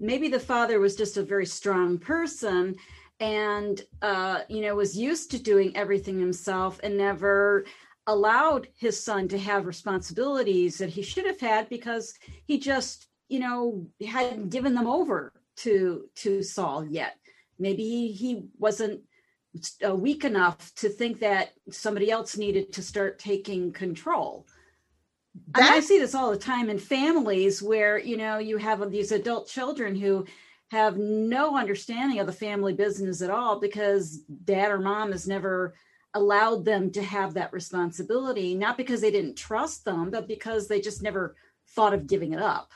Maybe 0.00 0.28
the 0.28 0.40
father 0.40 0.80
was 0.80 0.96
just 0.96 1.18
a 1.18 1.22
very 1.22 1.46
strong 1.46 1.98
person, 1.98 2.76
and 3.20 3.82
uh, 4.02 4.40
you 4.48 4.60
know 4.60 4.74
was 4.74 4.96
used 4.96 5.30
to 5.30 5.42
doing 5.42 5.76
everything 5.76 6.18
himself 6.18 6.80
and 6.82 6.96
never 6.96 7.64
allowed 8.06 8.68
his 8.76 9.02
son 9.02 9.26
to 9.28 9.38
have 9.38 9.66
responsibilities 9.66 10.78
that 10.78 10.90
he 10.90 11.02
should 11.02 11.26
have 11.26 11.40
had 11.40 11.68
because 11.68 12.14
he 12.46 12.58
just 12.58 13.08
you 13.28 13.38
know 13.38 13.86
hadn't 14.06 14.50
given 14.50 14.74
them 14.74 14.86
over 14.86 15.32
to 15.56 16.08
to 16.14 16.42
Saul 16.42 16.84
yet. 16.84 17.16
Maybe 17.58 18.08
he 18.08 18.44
wasn't 18.58 19.00
uh, 19.86 19.94
weak 19.94 20.24
enough 20.24 20.74
to 20.76 20.88
think 20.88 21.20
that 21.20 21.52
somebody 21.70 22.10
else 22.10 22.36
needed 22.36 22.72
to 22.74 22.82
start 22.82 23.18
taking 23.18 23.72
control. 23.72 24.46
I, 25.54 25.60
mean, 25.60 25.72
I 25.72 25.80
see 25.80 25.98
this 25.98 26.14
all 26.14 26.30
the 26.30 26.38
time 26.38 26.70
in 26.70 26.78
families 26.78 27.62
where 27.62 27.98
you 27.98 28.16
know 28.16 28.38
you 28.38 28.58
have 28.58 28.90
these 28.90 29.12
adult 29.12 29.48
children 29.48 29.94
who 29.94 30.26
have 30.70 30.96
no 30.96 31.56
understanding 31.56 32.18
of 32.18 32.26
the 32.26 32.32
family 32.32 32.72
business 32.72 33.22
at 33.22 33.30
all 33.30 33.60
because 33.60 34.18
dad 34.44 34.70
or 34.70 34.78
mom 34.78 35.12
has 35.12 35.28
never 35.28 35.74
allowed 36.14 36.64
them 36.64 36.90
to 36.90 37.02
have 37.02 37.34
that 37.34 37.52
responsibility, 37.52 38.54
not 38.54 38.76
because 38.76 39.00
they 39.00 39.10
didn't 39.10 39.36
trust 39.36 39.84
them, 39.84 40.10
but 40.10 40.26
because 40.26 40.66
they 40.66 40.80
just 40.80 41.02
never 41.02 41.36
thought 41.68 41.94
of 41.94 42.06
giving 42.06 42.32
it 42.32 42.40
up. 42.40 42.70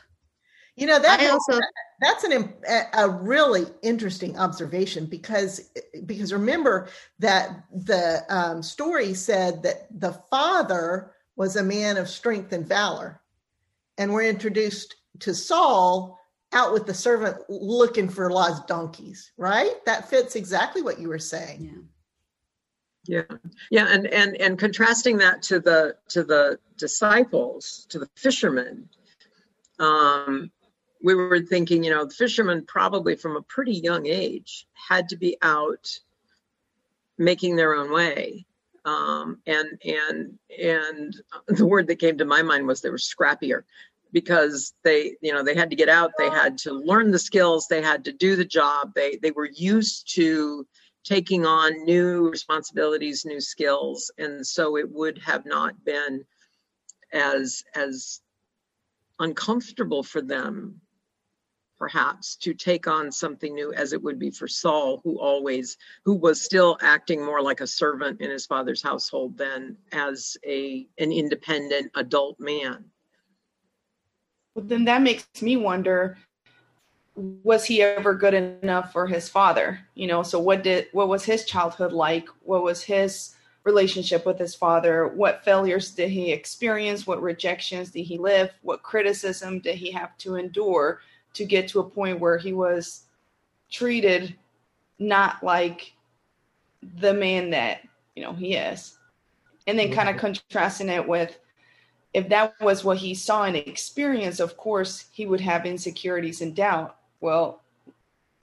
You 0.77 0.87
know 0.87 0.99
that 0.99 1.31
also 1.31 1.61
that's 2.01 2.25
an 2.25 2.55
a 2.95 3.09
really 3.09 3.67
interesting 3.83 4.39
observation 4.39 5.07
because 5.07 5.71
because 6.07 6.33
remember 6.33 6.89
that 7.19 7.65
the 7.71 8.23
um, 8.31 8.63
story 8.63 9.13
said 9.13 9.63
that 9.65 9.89
the 9.91 10.13
father 10.31 11.13
was 11.37 11.57
a 11.57 11.63
man 11.63 11.97
of 11.97 12.09
strength 12.09 12.53
and 12.53 12.67
valor, 12.67 13.21
and 13.99 14.13
we're 14.13 14.23
introduced 14.23 14.97
to 15.19 15.35
Saul 15.35 16.20
out 16.53 16.73
with 16.73 16.87
the 16.87 16.95
servant 16.95 17.37
looking 17.49 18.09
for 18.09 18.31
lost 18.31 18.67
donkeys, 18.67 19.33
right? 19.37 19.85
That 19.87 20.09
fits 20.09 20.37
exactly 20.37 20.83
what 20.83 20.99
you 20.99 21.09
were 21.09 21.19
saying. 21.19 21.65
Yeah. 21.65 21.83
Yeah. 23.07 23.37
Yeah, 23.71 23.87
and 23.89 24.07
and 24.07 24.37
and 24.37 24.59
contrasting 24.59 25.19
that 25.19 25.43
to 25.45 25.59
the 25.59 25.97
to 26.09 26.23
the 26.23 26.59
disciples, 26.77 27.87
to 27.91 27.99
the 27.99 28.09
fishermen, 28.15 28.91
um, 29.79 30.51
we 31.03 31.15
were 31.15 31.41
thinking, 31.41 31.83
you 31.83 31.91
know, 31.91 32.05
the 32.05 32.15
fishermen 32.15 32.65
probably 32.67 33.17
from 33.17 33.37
a 33.37 33.43
pretty 33.43 33.73
young 33.73 34.07
age 34.07 34.67
had 34.75 35.09
to 35.09 35.17
be 35.17 35.39
out 35.41 35.99
making 37.17 37.57
their 37.57 37.75
own 37.75 37.91
way. 37.93 38.47
Um, 38.85 39.41
and 39.47 39.81
and 39.85 40.39
and 40.59 41.17
the 41.49 41.67
word 41.67 41.87
that 41.87 41.99
came 41.99 42.19
to 42.19 42.25
my 42.25 42.43
mind 42.43 42.67
was 42.67 42.81
they 42.81 42.91
were 42.91 42.97
scrappier 42.97 43.63
because 44.13 44.75
they 44.85 45.17
you 45.21 45.33
know 45.33 45.43
they 45.43 45.55
had 45.55 45.71
to 45.71 45.77
get 45.77 45.89
out 45.89 46.13
they 46.19 46.29
had 46.31 46.59
to 46.59 46.73
learn 46.73 47.11
the 47.11 47.19
skills 47.19 47.67
they 47.69 47.83
had 47.83 48.05
to 48.05 48.13
do 48.13 48.37
the 48.37 48.45
job 48.45 48.93
they 48.95 49.17
they 49.23 49.31
were 49.31 49.51
used 49.55 50.13
to 50.15 50.67
taking 51.05 51.47
on 51.47 51.85
new 51.85 52.29
responsibilities 52.29 53.25
new 53.25 53.41
skills 53.41 54.11
and 54.19 54.47
so 54.47 54.77
it 54.77 54.91
would 54.91 55.19
have 55.19 55.47
not 55.47 55.85
been 55.85 56.25
as 57.13 57.63
as 57.75 58.21
uncomfortable 59.19 60.03
for 60.03 60.23
them 60.23 60.81
perhaps 61.79 62.37
to 62.37 62.53
take 62.53 62.87
on 62.87 63.11
something 63.11 63.55
new 63.55 63.73
as 63.73 63.95
it 63.95 64.03
would 64.03 64.19
be 64.19 64.31
for 64.31 64.47
Saul 64.47 65.01
who 65.03 65.19
always 65.19 65.79
who 66.05 66.15
was 66.15 66.43
still 66.43 66.77
acting 66.83 67.25
more 67.25 67.41
like 67.41 67.63
a 67.63 67.67
servant 67.67 68.21
in 68.21 68.31
his 68.31 68.45
father's 68.45 68.83
household 68.83 69.39
than 69.39 69.77
as 69.93 70.37
a 70.45 70.87
an 70.99 71.11
independent 71.11 71.91
adult 71.95 72.39
man 72.39 72.85
well, 74.61 74.69
then 74.69 74.85
that 74.85 75.03
makes 75.03 75.27
me 75.41 75.57
wonder 75.57 76.19
was 77.43 77.65
he 77.65 77.83
ever 77.83 78.15
good 78.15 78.35
enough 78.35 78.93
for 78.93 79.07
his 79.07 79.29
father? 79.29 79.81
You 79.95 80.07
know 80.07 80.23
so 80.23 80.39
what 80.39 80.63
did 80.63 80.89
what 80.93 81.09
was 81.09 81.25
his 81.25 81.45
childhood 81.45 81.93
like? 81.93 82.29
What 82.43 82.63
was 82.63 82.83
his 82.83 83.35
relationship 83.65 84.25
with 84.25 84.39
his 84.39 84.55
father? 84.55 85.09
What 85.09 85.45
failures 85.45 85.91
did 85.91 86.11
he 86.11 86.33
experience? 86.33 87.07
What 87.07 87.23
rejections 87.23 87.91
did 87.91 88.03
he 88.03 88.19
live 88.19 88.51
what 88.63 88.83
criticism 88.83 89.61
did 89.61 89.77
he 89.77 89.91
have 89.91 90.17
to 90.19 90.37
endure 90.37 91.01
to 91.35 91.45
get 91.45 91.69
to 91.69 91.81
a 91.81 91.89
point 91.89 92.21
where 92.21 92.39
he 92.39 92.53
was 92.53 93.05
treated 93.71 94.35
not 94.99 95.43
like 95.43 95.93
the 96.99 97.15
man 97.15 97.51
that 97.51 97.81
you 98.15 98.23
know 98.23 98.33
he 98.33 98.55
is? 98.55 98.99
And 99.67 99.79
then 99.79 99.93
kind 99.93 100.09
of 100.09 100.17
contrasting 100.17 100.89
it 100.89 101.07
with 101.07 101.39
if 102.13 102.29
that 102.29 102.61
was 102.61 102.85
what 102.85 102.99
he 102.99 103.15
saw 103.15 103.45
and 103.45 103.57
experienced, 103.57 104.41
of 104.41 104.57
course, 104.57 105.07
he 105.13 105.27
would 105.27 105.41
have 105.41 105.65
insecurities 105.65 106.41
and 106.41 106.55
doubt. 106.55 106.97
Well, 107.21 107.63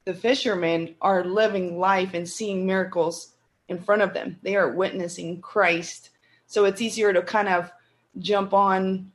the 0.05 0.13
fishermen 0.13 0.95
are 1.01 1.26
living 1.26 1.80
life 1.80 2.13
and 2.13 2.28
seeing 2.28 2.65
miracles 2.65 3.34
in 3.68 3.78
front 3.78 4.01
of 4.01 4.13
them. 4.13 4.38
They 4.41 4.55
are 4.55 4.72
witnessing 4.72 5.41
Christ. 5.41 6.11
So 6.45 6.63
it's 6.63 6.82
easier 6.82 7.11
to 7.11 7.22
kind 7.22 7.49
of 7.49 7.72
jump 8.20 8.53
on 8.53 9.11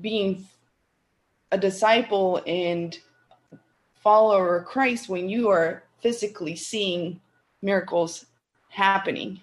being 0.00 0.46
a 1.50 1.58
disciple 1.58 2.42
and 2.46 2.98
follower 3.96 4.56
of 4.56 4.64
Christ 4.64 5.10
when 5.10 5.28
you 5.28 5.50
are 5.50 5.82
physically 6.00 6.56
seeing 6.56 7.20
miracles 7.60 8.24
happening 8.70 9.40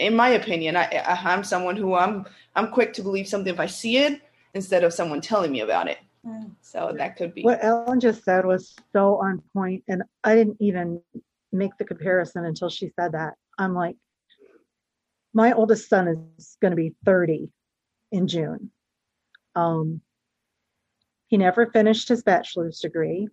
in 0.00 0.16
my 0.16 0.30
opinion, 0.30 0.76
I, 0.76 0.84
I 0.84 1.32
am 1.32 1.44
someone 1.44 1.76
who 1.76 1.94
I'm 1.94 2.26
I'm 2.56 2.70
quick 2.70 2.92
to 2.94 3.02
believe 3.02 3.28
something 3.28 3.52
if 3.52 3.60
I 3.60 3.66
see 3.66 3.98
it 3.98 4.20
instead 4.54 4.82
of 4.82 4.92
someone 4.92 5.20
telling 5.20 5.52
me 5.52 5.60
about 5.60 5.88
it. 5.88 5.98
Mm. 6.26 6.50
So 6.60 6.92
that 6.96 7.16
could 7.16 7.34
be 7.34 7.42
what 7.42 7.62
Ellen 7.62 8.00
just 8.00 8.24
said 8.24 8.44
was 8.44 8.74
so 8.92 9.16
on 9.16 9.42
point, 9.54 9.84
and 9.88 10.02
I 10.24 10.34
didn't 10.34 10.56
even 10.60 11.00
make 11.52 11.76
the 11.78 11.84
comparison 11.84 12.44
until 12.44 12.68
she 12.68 12.90
said 12.98 13.12
that. 13.12 13.34
I'm 13.58 13.74
like, 13.74 13.96
my 15.32 15.52
oldest 15.52 15.88
son 15.88 16.32
is 16.38 16.56
going 16.60 16.70
to 16.70 16.76
be 16.76 16.94
30 17.04 17.50
in 18.12 18.26
June. 18.26 18.70
Um, 19.54 20.00
he 21.28 21.36
never 21.36 21.66
finished 21.66 22.08
his 22.08 22.22
bachelor's 22.22 22.80
degree. 22.80 23.28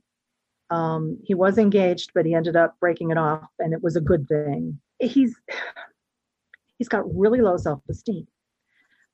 Um, 0.69 1.19
he 1.23 1.33
was 1.33 1.57
engaged, 1.57 2.11
but 2.13 2.25
he 2.25 2.33
ended 2.33 2.55
up 2.55 2.75
breaking 2.79 3.11
it 3.11 3.17
off, 3.17 3.49
and 3.59 3.73
it 3.73 3.81
was 3.81 3.95
a 3.95 4.01
good 4.01 4.27
thing. 4.27 4.79
He's 4.99 5.35
he's 6.77 6.89
got 6.89 7.03
really 7.13 7.41
low 7.41 7.57
self 7.57 7.81
esteem. 7.89 8.27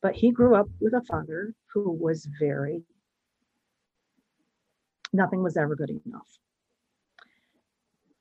But 0.01 0.15
he 0.15 0.31
grew 0.31 0.55
up 0.55 0.67
with 0.79 0.93
a 0.93 1.01
father 1.01 1.53
who 1.73 1.91
was 1.91 2.27
very, 2.39 2.83
nothing 5.13 5.41
was 5.41 5.55
ever 5.55 5.75
good 5.75 5.89
enough. 6.05 6.27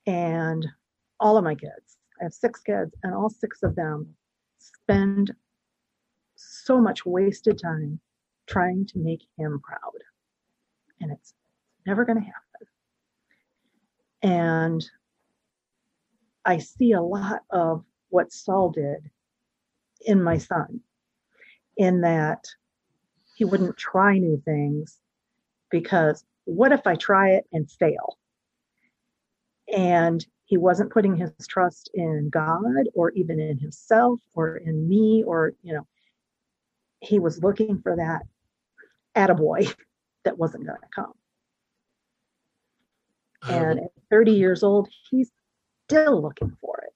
And 0.07 0.67
all 1.19 1.37
of 1.37 1.45
my 1.45 1.55
kids, 1.55 1.99
I 2.21 2.25
have 2.25 2.33
six 2.33 2.61
kids, 2.61 2.95
and 3.03 3.15
all 3.15 3.31
six 3.31 3.63
of 3.63 3.75
them 3.75 4.15
spend 4.59 5.33
so 6.37 6.81
much 6.81 7.05
wasted 7.05 7.61
time 7.61 8.01
trying 8.47 8.87
to 8.87 8.99
make 8.99 9.23
him 9.37 9.61
proud. 9.63 10.03
And 11.01 11.11
it's 11.11 11.35
never 11.85 12.05
going 12.05 12.19
to 12.19 12.25
happen. 12.25 12.69
And 14.23 14.85
I 16.45 16.59
see 16.59 16.93
a 16.93 17.03
lot 17.03 17.43
of 17.51 17.85
what 18.11 18.33
Saul 18.33 18.71
did 18.71 19.11
in 20.05 20.23
my 20.23 20.39
son, 20.39 20.81
in 21.77 22.03
that 22.03 22.45
he 23.37 23.45
wouldn't 23.45 23.77
try 23.77 24.19
new 24.19 24.41
things 24.45 24.99
because 25.71 26.25
what 26.45 26.73
if 26.73 26.87
I 26.87 26.95
try 26.95 27.31
it 27.31 27.47
and 27.53 27.71
fail? 27.71 28.19
And 29.73 30.25
he 30.45 30.57
wasn't 30.59 30.93
putting 30.93 31.17
his 31.17 31.33
trust 31.49 31.91
in 31.95 32.29
God 32.31 32.89
or 32.95 33.11
even 33.13 33.41
in 33.41 33.59
himself 33.59 34.21
or 34.35 34.57
in 34.57 34.89
me 34.89 35.25
or, 35.27 35.55
you 35.63 35.73
know, 35.73 35.87
he 37.01 37.19
was 37.19 37.43
looking 37.43 37.81
for 37.81 37.97
that 37.97 38.23
attaboy 39.17 39.75
that 40.25 40.39
wasn't 40.39 40.67
going 40.67 40.81
to 40.81 40.89
come. 40.95 41.13
And 43.49 43.81
at 43.81 43.91
30 44.11 44.33
years 44.33 44.63
old, 44.63 44.89
he's 45.11 45.31
still 45.89 46.23
looking 46.23 46.57
for 46.61 46.85
it. 46.87 46.93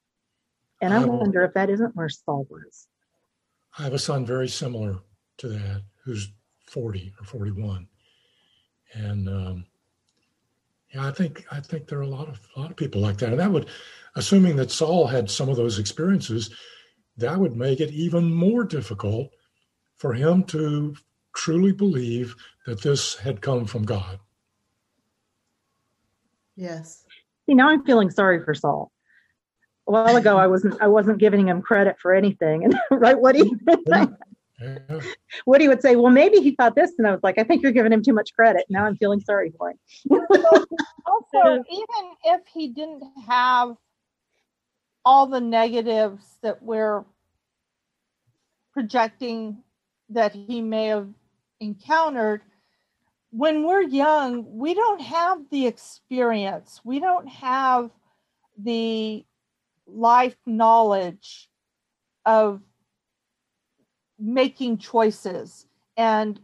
And 0.81 0.93
I 0.93 1.05
wonder 1.05 1.43
if 1.43 1.55
that 1.55 1.71
isn't 1.71 1.97
where 1.97 2.09
Saul 2.09 2.47
was. 2.51 2.87
I 3.79 3.83
have 3.83 3.95
a 3.95 3.99
son 3.99 4.25
very 4.25 4.49
similar 4.49 4.99
to 5.39 5.49
that 5.49 5.83
who's 6.05 6.33
40 6.69 7.13
or 7.21 7.25
41. 7.25 7.87
And 8.95 9.29
um, 9.29 9.67
yeah, 10.95 11.07
I 11.07 11.11
think 11.11 11.45
I 11.51 11.61
think 11.61 11.87
there 11.87 11.99
are 11.99 12.03
a 12.03 12.09
lot 12.09 12.29
of 12.29 12.41
a 12.57 12.61
lot 12.61 12.71
of 12.71 12.77
people 12.77 13.01
like 13.01 13.19
that. 13.19 13.31
And 13.31 13.41
that 13.41 13.51
would, 13.51 13.69
assuming 14.15 14.57
that 14.57 14.71
Saul 14.71 15.07
had 15.07 15.31
some 15.31 15.49
of 15.49 15.57
those 15.57 15.79
experiences, 15.79 16.51
that 17.19 17.39
would 17.39 17.57
make 17.57 17.81
it 17.81 17.91
even 17.91 18.33
more 18.33 18.65
difficult 18.65 19.31
for 19.97 20.15
him 20.15 20.45
to 20.45 20.95
truly 21.35 21.73
believe 21.73 22.35
that 22.67 22.83
this 22.83 23.17
had 23.17 23.43
come 23.43 23.67
from 23.67 23.85
God. 23.85 24.19
Yes. 26.57 27.05
You 27.47 27.55
know, 27.55 27.69
I'm 27.69 27.85
feeling 27.85 28.11
sorry 28.11 28.43
for 28.43 28.55
Saul 28.55 28.91
a 29.87 29.93
while 29.93 30.17
ago 30.17 30.37
I 30.37 30.47
wasn't 30.47 30.81
I 30.81 30.89
wasn't 30.89 31.19
giving 31.19 31.49
him 31.49 31.63
credit 31.63 31.97
for 32.01 32.15
anything. 32.15 32.65
And 32.65 32.79
right, 32.91 33.19
Woody? 33.19 33.53
Yeah. 33.87 34.07
Woody 35.45 35.69
would 35.69 35.83
say, 35.83 35.97
Well, 35.97 36.13
maybe 36.13 36.39
he 36.39 36.53
thought 36.53 36.75
this, 36.75 36.93
and 36.99 37.07
I 37.07 37.11
was 37.13 37.21
like, 37.23 37.39
I 37.39 37.45
think 37.45 37.63
you're 37.63 37.73
giving 37.73 37.93
him 37.93 38.03
too 38.03 38.15
much 38.15 38.33
credit. 38.35 38.65
Now 38.69 38.87
I'm 38.87 38.97
feeling 38.97 39.21
sorry 39.21 39.53
for 39.57 39.71
him. 39.71 39.79
also, 41.07 41.65
even 41.71 42.13
if 42.25 42.41
he 42.53 42.69
didn't 42.69 43.05
have 43.27 43.77
all 45.05 45.27
the 45.27 45.41
negatives 45.41 46.39
that 46.43 46.63
we're 46.63 47.05
projecting 48.73 49.59
that 50.09 50.33
he 50.33 50.61
may 50.61 50.87
have 50.87 51.09
encountered, 51.61 52.43
when 53.31 53.67
we're 53.67 53.83
young, 53.83 54.57
we 54.57 54.73
don't 54.73 55.01
have 55.01 55.41
the 55.51 55.67
experience. 55.67 56.81
We 56.85 56.99
don't 57.01 57.29
have 57.29 57.91
the 58.59 59.25
life 59.87 60.37
knowledge 60.47 61.49
of 62.25 62.61
making 64.19 64.79
choices 64.79 65.67
and 65.97 66.41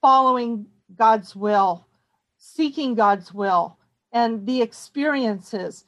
following 0.00 0.66
God's 0.96 1.34
will, 1.34 1.86
seeking 2.38 2.94
God's 2.94 3.32
will, 3.32 3.78
and 4.12 4.46
the 4.46 4.62
experiences. 4.62 5.84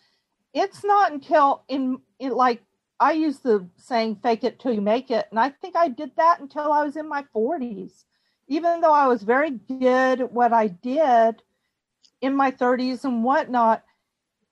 It's 0.52 0.84
not 0.84 1.12
until 1.12 1.62
in, 1.68 2.00
in 2.18 2.32
like 2.32 2.62
I 2.98 3.12
use 3.12 3.38
the 3.40 3.68
saying 3.76 4.16
fake 4.22 4.42
it 4.42 4.58
till 4.58 4.72
you 4.72 4.80
make 4.80 5.10
it. 5.10 5.26
And 5.30 5.38
I 5.38 5.50
think 5.50 5.76
I 5.76 5.88
did 5.88 6.12
that 6.16 6.40
until 6.40 6.72
I 6.72 6.84
was 6.84 6.96
in 6.96 7.08
my 7.08 7.24
40s. 7.34 8.04
Even 8.48 8.80
though 8.80 8.92
I 8.92 9.06
was 9.06 9.22
very 9.22 9.50
good 9.50 10.20
at 10.20 10.32
what 10.32 10.52
I 10.52 10.68
did 10.68 11.42
in 12.20 12.34
my 12.34 12.50
30s 12.50 13.04
and 13.04 13.22
whatnot, 13.22 13.84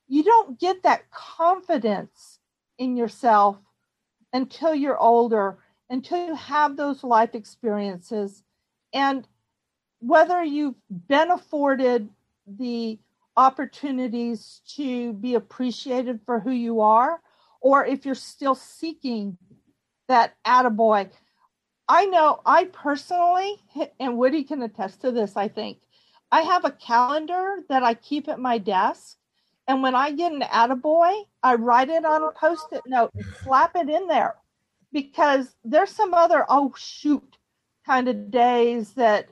you 0.09 0.23
don't 0.23 0.59
get 0.59 0.83
that 0.83 1.11
confidence 1.11 2.39
in 2.79 2.97
yourself 2.97 3.57
until 4.33 4.75
you're 4.75 4.99
older, 4.99 5.59
until 5.91 6.27
you 6.27 6.35
have 6.35 6.77
those 6.77 7.05
life 7.05 7.35
experiences. 7.35 8.43
And 8.93 9.27
whether 10.01 10.43
you've 10.43 10.75
been 11.09 11.31
afforded 11.31 12.09
the 12.47 12.99
opportunities 13.37 14.61
to 14.77 15.13
be 15.15 15.35
appreciated 15.35 16.21
for 16.25 16.41
who 16.41 16.51
you 16.51 16.81
are, 16.81 17.21
or 17.61 17.85
if 17.85 18.05
you're 18.05 18.15
still 18.15 18.55
seeking 18.55 19.37
that 20.09 20.35
attaboy. 20.47 21.11
I 21.89 22.07
know 22.07 22.41
I 22.45 22.65
personally, 22.67 23.57
and 23.99 24.19
Woody 24.19 24.45
can 24.45 24.63
attest 24.63 25.01
to 25.03 25.11
this, 25.11 25.37
I 25.37 25.49
think, 25.49 25.79
I 26.31 26.43
have 26.43 26.65
a 26.65 26.71
calendar 26.71 27.65
that 27.69 27.83
I 27.83 27.95
keep 27.95 28.29
at 28.29 28.39
my 28.39 28.59
desk. 28.59 29.17
And 29.67 29.83
when 29.83 29.95
I 29.95 30.13
get 30.13 30.33
an 30.33 30.43
attaboy, 30.43 31.25
I 31.43 31.55
write 31.55 31.89
it 31.89 32.05
on 32.05 32.23
a 32.23 32.31
post 32.33 32.67
it 32.73 32.83
note 32.87 33.11
and 33.15 33.25
slap 33.43 33.77
it 33.77 33.89
in 33.89 34.07
there 34.07 34.35
because 34.93 35.55
there's 35.65 35.91
some 35.91 36.13
other, 36.15 36.45
oh, 36.49 36.73
shoot, 36.77 37.39
kind 37.87 38.09
of 38.09 38.31
days 38.31 38.93
that 38.95 39.29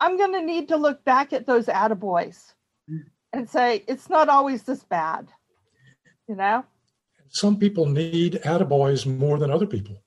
I'm 0.00 0.16
going 0.16 0.32
to 0.32 0.42
need 0.42 0.68
to 0.68 0.76
look 0.76 1.04
back 1.04 1.32
at 1.32 1.46
those 1.46 1.66
attaboys 1.66 2.52
and 3.32 3.48
say, 3.48 3.84
it's 3.86 4.08
not 4.10 4.28
always 4.28 4.62
this 4.62 4.84
bad, 4.84 5.28
you 6.28 6.34
know? 6.34 6.64
Some 7.28 7.56
people 7.58 7.86
need 7.86 8.40
attaboys 8.44 9.06
more 9.06 9.38
than 9.38 9.50
other 9.50 9.66
people. 9.66 10.02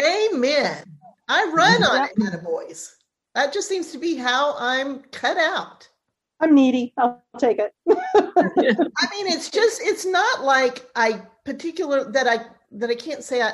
Amen. 0.00 0.84
I 1.28 1.50
run 1.54 1.82
on 1.82 2.08
attaboys. 2.08 2.96
That 3.34 3.52
just 3.52 3.68
seems 3.68 3.90
to 3.92 3.98
be 3.98 4.16
how 4.16 4.54
I'm 4.58 5.00
cut 5.04 5.38
out. 5.38 5.88
I'm 6.40 6.54
needy. 6.54 6.92
I'll 6.98 7.22
take 7.38 7.58
it. 7.58 7.72
I 7.86 9.10
mean, 9.10 9.26
it's 9.26 9.50
just 9.50 9.80
it's 9.82 10.04
not 10.04 10.42
like 10.42 10.88
I 10.96 11.22
particular 11.44 12.10
that 12.12 12.26
I 12.26 12.46
that 12.72 12.90
I 12.90 12.94
can't 12.94 13.22
say 13.22 13.42
I 13.42 13.52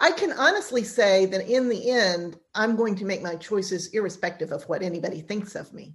I 0.00 0.12
can 0.12 0.32
honestly 0.32 0.84
say 0.84 1.26
that 1.26 1.48
in 1.48 1.68
the 1.68 1.90
end 1.90 2.38
I'm 2.54 2.76
going 2.76 2.96
to 2.96 3.04
make 3.04 3.22
my 3.22 3.36
choices 3.36 3.88
irrespective 3.88 4.52
of 4.52 4.68
what 4.68 4.82
anybody 4.82 5.20
thinks 5.20 5.54
of 5.54 5.72
me. 5.72 5.94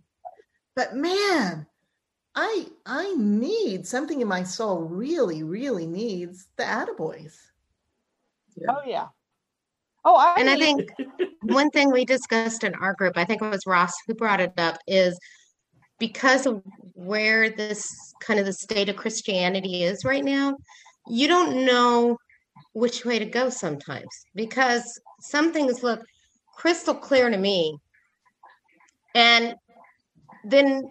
But 0.75 0.95
man, 0.95 1.65
I 2.35 2.67
I 2.85 3.13
need 3.15 3.87
something 3.87 4.21
in 4.21 4.27
my 4.27 4.43
soul 4.43 4.79
really 4.79 5.43
really 5.43 5.87
needs 5.87 6.47
the 6.57 6.63
attaboys. 6.63 7.35
Yeah. 8.55 8.67
Oh 8.69 8.81
yeah. 8.85 9.07
Oh, 10.05 10.15
I 10.15 10.35
and 10.39 10.49
I 10.49 10.57
think 10.57 10.89
one 11.43 11.69
thing 11.71 11.91
we 11.91 12.05
discussed 12.05 12.63
in 12.63 12.73
our 12.75 12.93
group, 12.93 13.17
I 13.17 13.25
think 13.25 13.41
it 13.41 13.49
was 13.49 13.65
Ross 13.65 13.93
who 14.07 14.13
brought 14.13 14.39
it 14.39 14.53
up, 14.57 14.77
is 14.87 15.19
because 15.99 16.45
of 16.45 16.63
where 16.93 17.49
this 17.49 17.87
kind 18.21 18.39
of 18.39 18.45
the 18.45 18.53
state 18.53 18.89
of 18.89 18.95
Christianity 18.95 19.83
is 19.83 20.05
right 20.05 20.23
now, 20.23 20.55
you 21.07 21.27
don't 21.27 21.65
know 21.65 22.17
which 22.73 23.05
way 23.05 23.19
to 23.19 23.25
go 23.25 23.49
sometimes 23.49 24.07
because 24.35 24.99
some 25.21 25.51
things 25.51 25.83
look 25.83 26.01
crystal 26.55 26.95
clear 26.95 27.29
to 27.29 27.37
me. 27.37 27.77
And 29.15 29.55
then 30.43 30.83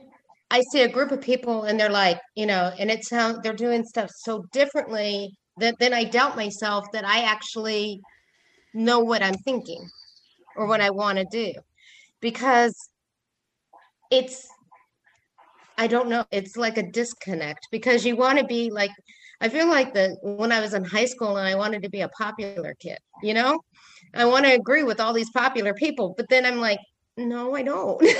I 0.51 0.63
see 0.73 0.83
a 0.83 0.89
group 0.89 1.13
of 1.13 1.21
people 1.21 1.65
and 1.65 1.79
they're 1.79 1.91
like, 1.91 2.21
you 2.35 2.47
know, 2.47 2.73
and 2.79 2.91
it's 2.91 3.11
how 3.11 3.39
they're 3.41 3.53
doing 3.53 3.85
stuff 3.85 4.11
so 4.15 4.45
differently 4.53 5.37
that 5.59 5.75
then 5.79 5.93
I 5.93 6.05
doubt 6.05 6.37
myself 6.37 6.87
that 6.93 7.05
I 7.05 7.23
actually 7.23 8.01
know 8.75 9.01
what 9.01 9.23
I'm 9.23 9.35
thinking 9.35 9.89
or 10.57 10.67
what 10.67 10.81
I 10.81 10.91
want 10.91 11.19
to 11.19 11.27
do 11.31 11.53
because 12.21 12.75
it's 14.11 14.49
I 15.79 15.87
don't 15.87 16.09
know 16.09 16.25
it's 16.31 16.57
like 16.57 16.77
a 16.77 16.83
disconnect 16.83 17.69
because 17.71 18.05
you 18.05 18.17
want 18.17 18.39
to 18.39 18.45
be 18.45 18.71
like 18.71 18.91
I 19.41 19.49
feel 19.49 19.69
like 19.69 19.95
the 19.95 20.17
when 20.23 20.53
I 20.53 20.61
was 20.61 20.75
in 20.75 20.85
high 20.85 21.07
school 21.07 21.37
and 21.37 21.47
I 21.47 21.55
wanted 21.55 21.83
to 21.85 21.89
be 21.89 22.03
a 22.03 22.09
popular 22.09 22.75
kid 22.79 22.99
you 23.23 23.33
know 23.33 23.61
I 24.15 24.25
want 24.25 24.45
to 24.45 24.53
agree 24.53 24.83
with 24.83 25.01
all 25.01 25.13
these 25.13 25.31
popular 25.31 25.73
people 25.73 26.15
but 26.17 26.29
then 26.29 26.45
I'm 26.45 26.59
like 26.59 26.81
no 27.17 27.55
I 27.55 27.63
don't 27.63 28.03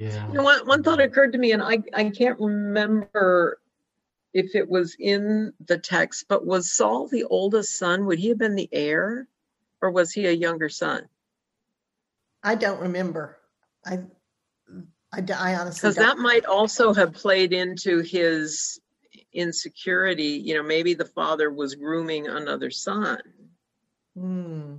Yeah. 0.00 0.26
You 0.28 0.32
know, 0.32 0.42
one, 0.42 0.66
one 0.66 0.82
thought 0.82 0.98
occurred 0.98 1.32
to 1.32 1.38
me, 1.38 1.52
and 1.52 1.62
I, 1.62 1.78
I 1.92 2.08
can't 2.08 2.40
remember 2.40 3.60
if 4.32 4.54
it 4.54 4.66
was 4.66 4.96
in 4.98 5.52
the 5.66 5.76
text, 5.76 6.24
but 6.26 6.46
was 6.46 6.72
Saul 6.72 7.06
the 7.06 7.24
oldest 7.24 7.76
son? 7.76 8.06
Would 8.06 8.18
he 8.18 8.30
have 8.30 8.38
been 8.38 8.54
the 8.54 8.70
heir, 8.72 9.28
or 9.82 9.90
was 9.90 10.10
he 10.12 10.26
a 10.26 10.32
younger 10.32 10.70
son? 10.70 11.06
I 12.42 12.54
don't 12.54 12.80
remember. 12.80 13.38
I, 13.84 14.00
I, 15.12 15.22
I 15.36 15.54
honestly 15.56 15.80
because 15.80 15.96
that 15.96 16.18
might 16.18 16.44
also 16.44 16.92
have 16.94 17.12
played 17.12 17.52
into 17.52 18.00
his 18.00 18.80
insecurity. 19.32 20.40
You 20.44 20.54
know, 20.54 20.62
maybe 20.62 20.94
the 20.94 21.04
father 21.04 21.50
was 21.50 21.74
grooming 21.74 22.28
another 22.28 22.70
son, 22.70 23.20
mm. 24.16 24.78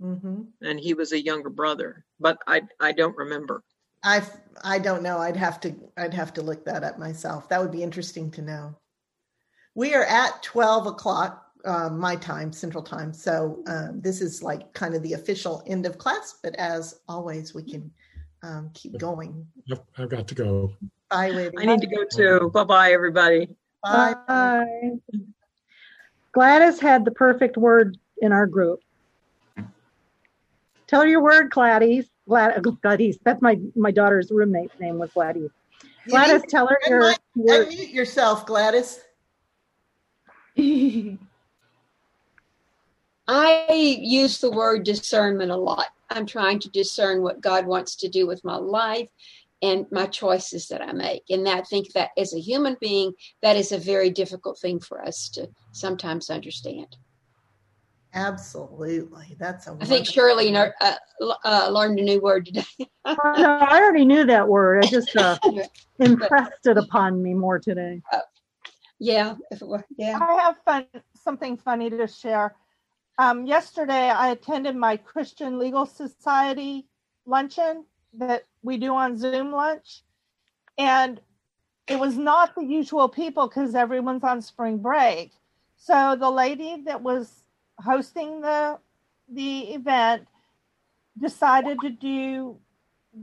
mm-hmm. 0.00 0.42
and 0.62 0.80
he 0.80 0.94
was 0.94 1.12
a 1.12 1.22
younger 1.22 1.50
brother. 1.50 2.04
But 2.20 2.38
I, 2.46 2.62
I 2.80 2.92
don't 2.92 3.16
remember. 3.16 3.62
I 4.02 4.22
I 4.62 4.78
don't 4.78 5.02
know. 5.02 5.18
I'd 5.18 5.36
have 5.36 5.60
to 5.60 5.74
I'd 5.96 6.14
have 6.14 6.34
to 6.34 6.42
look 6.42 6.64
that 6.64 6.84
up 6.84 6.98
myself. 6.98 7.48
That 7.48 7.60
would 7.60 7.72
be 7.72 7.82
interesting 7.82 8.30
to 8.32 8.42
know. 8.42 8.76
We 9.74 9.94
are 9.94 10.04
at 10.04 10.42
twelve 10.42 10.86
o'clock 10.86 11.47
uh, 11.64 11.88
my 11.90 12.16
time, 12.16 12.52
Central 12.52 12.82
Time. 12.82 13.12
So 13.12 13.62
uh, 13.66 13.88
this 13.94 14.20
is 14.20 14.42
like 14.42 14.72
kind 14.72 14.94
of 14.94 15.02
the 15.02 15.14
official 15.14 15.62
end 15.66 15.86
of 15.86 15.98
class. 15.98 16.38
But 16.42 16.54
as 16.56 17.00
always, 17.08 17.54
we 17.54 17.62
can 17.62 17.90
um, 18.42 18.70
keep 18.74 18.98
going. 18.98 19.46
Yep, 19.66 19.84
I've 19.98 20.08
got 20.08 20.28
to 20.28 20.34
go. 20.34 20.72
Bye, 21.10 21.30
Libby. 21.30 21.58
I 21.58 21.64
need 21.64 21.80
to 21.80 21.86
go 21.86 22.04
too. 22.12 22.50
Bye, 22.50 22.64
bye, 22.64 22.92
everybody. 22.92 23.48
Bye. 23.82 24.14
Bye. 24.26 24.92
Gladys 26.32 26.78
had 26.78 27.04
the 27.04 27.10
perfect 27.10 27.56
word 27.56 27.98
in 28.20 28.32
our 28.32 28.46
group. 28.46 28.80
Tell 30.86 31.02
her 31.02 31.08
your 31.08 31.22
word, 31.22 31.50
Gladys. 31.50 32.06
Glad, 32.28 32.62
Gladys. 32.82 33.18
That's 33.24 33.42
my 33.42 33.58
my 33.74 33.90
daughter's 33.90 34.30
roommate 34.30 34.70
name 34.80 34.98
was 34.98 35.10
Gladys. 35.12 35.50
Gladys, 36.08 36.42
tell 36.48 36.66
her 36.66 36.78
your. 36.88 37.14
Unmute 37.36 37.92
yourself, 37.92 38.46
Gladys. 38.46 39.00
I 43.28 43.98
use 44.00 44.38
the 44.38 44.50
word 44.50 44.84
discernment 44.84 45.50
a 45.50 45.56
lot. 45.56 45.88
I'm 46.08 46.24
trying 46.24 46.60
to 46.60 46.70
discern 46.70 47.22
what 47.22 47.42
God 47.42 47.66
wants 47.66 47.94
to 47.96 48.08
do 48.08 48.26
with 48.26 48.42
my 48.42 48.56
life 48.56 49.10
and 49.60 49.84
my 49.92 50.06
choices 50.06 50.68
that 50.68 50.80
I 50.80 50.92
make. 50.92 51.24
And 51.28 51.46
I 51.46 51.60
think 51.60 51.92
that 51.92 52.10
as 52.16 52.32
a 52.32 52.40
human 52.40 52.78
being, 52.80 53.12
that 53.42 53.56
is 53.56 53.72
a 53.72 53.78
very 53.78 54.08
difficult 54.08 54.58
thing 54.58 54.80
for 54.80 55.04
us 55.04 55.28
to 55.30 55.50
sometimes 55.72 56.30
understand. 56.30 56.96
Absolutely. 58.14 59.36
That's 59.38 59.66
a 59.66 59.76
I 59.78 59.84
think 59.84 60.06
Shirley 60.06 60.56
uh, 60.56 60.70
uh, 61.44 61.68
learned 61.70 61.98
a 61.98 62.04
new 62.04 62.20
word 62.22 62.46
today. 62.46 62.64
no, 63.06 63.58
I 63.60 63.78
already 63.82 64.06
knew 64.06 64.24
that 64.24 64.48
word. 64.48 64.86
I 64.86 64.88
just 64.88 65.14
uh, 65.14 65.36
impressed 65.98 66.66
it 66.66 66.78
upon 66.78 67.22
me 67.22 67.34
more 67.34 67.58
today. 67.58 68.00
Uh, 68.10 68.20
yeah, 68.98 69.34
yeah. 69.98 70.18
I 70.18 70.32
have 70.42 70.56
fun, 70.64 70.86
something 71.14 71.58
funny 71.58 71.90
to 71.90 72.06
share. 72.06 72.56
Um, 73.18 73.46
yesterday, 73.46 74.10
I 74.10 74.28
attended 74.28 74.76
my 74.76 74.96
Christian 74.96 75.58
Legal 75.58 75.86
Society 75.86 76.86
luncheon 77.26 77.84
that 78.14 78.44
we 78.62 78.76
do 78.78 78.94
on 78.94 79.18
Zoom 79.18 79.50
lunch, 79.50 80.02
and 80.78 81.20
it 81.88 81.98
was 81.98 82.16
not 82.16 82.54
the 82.54 82.64
usual 82.64 83.08
people 83.08 83.48
because 83.48 83.74
everyone's 83.74 84.22
on 84.22 84.40
spring 84.40 84.78
break. 84.78 85.32
So 85.76 86.16
the 86.18 86.30
lady 86.30 86.82
that 86.86 87.02
was 87.02 87.42
hosting 87.80 88.40
the 88.40 88.78
the 89.28 89.74
event 89.74 90.28
decided 91.20 91.80
to 91.80 91.90
do 91.90 92.56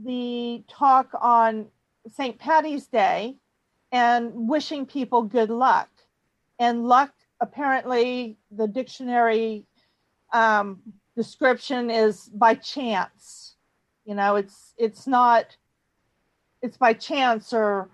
the 0.04 0.62
talk 0.68 1.10
on 1.20 1.66
St. 2.14 2.38
Patty's 2.38 2.86
Day 2.86 3.36
and 3.90 4.48
wishing 4.48 4.84
people 4.84 5.22
good 5.22 5.50
luck. 5.50 5.88
And 6.58 6.86
luck, 6.86 7.12
apparently, 7.40 8.36
the 8.50 8.68
dictionary 8.68 9.66
um, 10.32 10.80
description 11.16 11.90
is 11.90 12.28
by 12.34 12.54
chance. 12.54 13.54
You 14.04 14.14
know, 14.14 14.36
it's 14.36 14.74
it's 14.76 15.06
not 15.06 15.56
it's 16.62 16.76
by 16.76 16.92
chance 16.92 17.52
or 17.52 17.88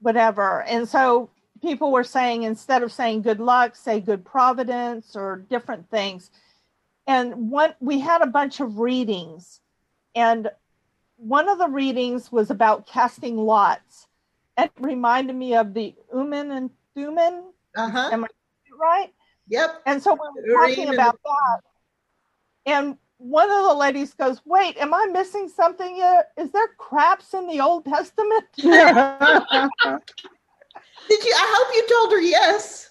whatever. 0.00 0.62
And 0.62 0.88
so 0.88 1.30
people 1.60 1.92
were 1.92 2.04
saying 2.04 2.44
instead 2.44 2.82
of 2.82 2.92
saying 2.92 3.22
good 3.22 3.40
luck, 3.40 3.76
say 3.76 4.00
good 4.00 4.24
providence 4.24 5.16
or 5.16 5.44
different 5.50 5.90
things. 5.90 6.30
And 7.06 7.50
one 7.50 7.74
we 7.80 7.98
had 7.98 8.22
a 8.22 8.26
bunch 8.26 8.60
of 8.60 8.78
readings, 8.78 9.60
and 10.14 10.50
one 11.16 11.48
of 11.48 11.58
the 11.58 11.68
readings 11.68 12.30
was 12.30 12.50
about 12.50 12.86
casting 12.86 13.36
lots. 13.36 14.06
And 14.56 14.70
it 14.76 14.82
reminded 14.82 15.36
me 15.36 15.54
of 15.54 15.72
the 15.72 15.94
Urim 16.12 16.50
and 16.50 16.70
Thummim. 16.94 17.44
Uh-huh. 17.76 18.10
Am 18.12 18.24
I 18.24 18.28
right? 18.78 19.12
Yep. 19.48 19.82
And 19.86 20.02
so 20.02 20.14
we 20.14 20.52
were 20.52 20.66
talking 20.66 20.92
about 20.92 21.18
that. 21.24 21.60
And 22.66 22.98
one 23.18 23.50
of 23.50 23.64
the 23.64 23.74
ladies 23.74 24.14
goes, 24.14 24.40
Wait, 24.44 24.76
am 24.78 24.94
I 24.94 25.06
missing 25.12 25.48
something 25.48 26.00
Is 26.36 26.50
there 26.52 26.68
craps 26.78 27.34
in 27.34 27.46
the 27.46 27.60
Old 27.60 27.84
Testament? 27.84 28.44
Did 31.08 31.24
you? 31.24 31.32
I 31.34 31.54
hope 31.56 31.74
you 31.74 31.86
told 31.88 32.12
her 32.12 32.20
yes. 32.20 32.90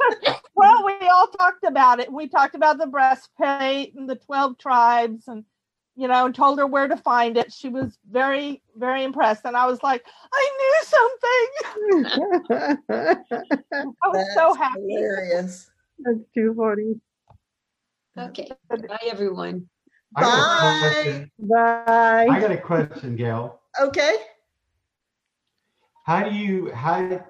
well, 0.54 0.84
we 0.84 0.94
all 1.08 1.26
talked 1.26 1.64
about 1.64 2.00
it. 2.00 2.10
We 2.10 2.28
talked 2.28 2.54
about 2.54 2.78
the 2.78 2.86
breastplate 2.86 3.94
and 3.94 4.08
the 4.08 4.16
12 4.16 4.56
tribes 4.58 5.28
and, 5.28 5.44
you 5.96 6.08
know, 6.08 6.24
and 6.24 6.34
told 6.34 6.58
her 6.58 6.66
where 6.66 6.88
to 6.88 6.96
find 6.96 7.36
it. 7.36 7.52
She 7.52 7.68
was 7.68 7.98
very, 8.10 8.62
very 8.76 9.04
impressed. 9.04 9.44
And 9.44 9.54
I 9.56 9.66
was 9.66 9.82
like, 9.82 10.02
I 10.32 10.50
knew 10.58 10.74
something. 10.84 11.48
I 12.90 14.08
was 14.08 14.12
That's 14.14 14.34
so 14.34 14.54
happy. 14.54 14.94
Hilarious. 14.94 15.71
That's 15.98 16.18
too 16.34 16.54
funny. 16.56 17.00
Okay. 18.18 18.50
Bye, 18.68 18.98
everyone. 19.06 19.68
I 20.16 20.20
got 20.22 20.38
a 20.38 20.42
Bye. 20.42 20.80
question. 20.90 21.30
Bye. 21.38 22.26
I 22.30 22.40
got 22.40 22.50
a 22.50 22.58
question, 22.58 23.16
Gail. 23.16 23.60
Okay. 23.80 24.16
How 26.04 26.28
do 26.28 26.34
you 26.34 26.70
how 26.72 27.24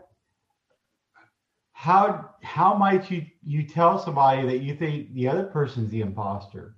how 1.73 2.31
how 2.43 2.75
might 2.75 3.11
you 3.11 3.27
you 3.45 3.67
tell 3.67 3.99
somebody 3.99 4.47
that 4.47 4.59
you 4.59 4.75
think 4.75 5.13
the 5.15 5.29
other 5.29 5.45
person's 5.45 5.91
the 5.91 6.01
imposter? 6.01 6.77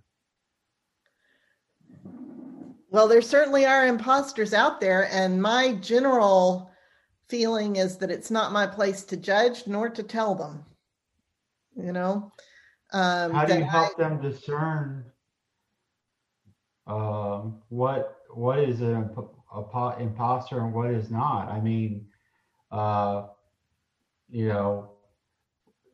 Well, 2.91 3.09
there 3.09 3.23
certainly 3.23 3.67
are 3.67 3.87
imposters 3.87 4.55
out 4.55 4.81
there, 4.81 5.09
and 5.11 5.43
my 5.43 5.75
general 5.75 6.71
feeling 7.29 7.77
is 7.77 7.97
that 7.99 8.11
it's 8.11 8.31
not 8.31 8.53
my 8.53 8.67
place 8.67 9.03
to 9.05 9.17
judge 9.17 9.67
nor 9.67 9.89
to 9.89 10.03
tell 10.03 10.35
them. 10.35 10.65
You 11.77 11.93
know, 11.93 12.33
um, 12.93 13.33
How 13.33 13.45
do 13.45 13.53
that 13.53 13.59
you 13.59 13.65
I- 13.65 13.69
help 13.69 13.97
them 13.97 14.21
discern 14.21 15.05
um, 16.87 17.63
what 17.69 18.19
what 18.33 18.59
is 18.59 18.81
an 18.81 18.95
imp- 18.95 19.35
a 19.55 19.63
po- 19.63 19.97
imposter 19.99 20.61
and 20.61 20.73
what 20.73 20.91
is 20.91 21.11
not? 21.11 21.49
I 21.49 21.61
mean, 21.61 22.07
uh, 22.71 23.29
you 24.29 24.49
know, 24.49 24.91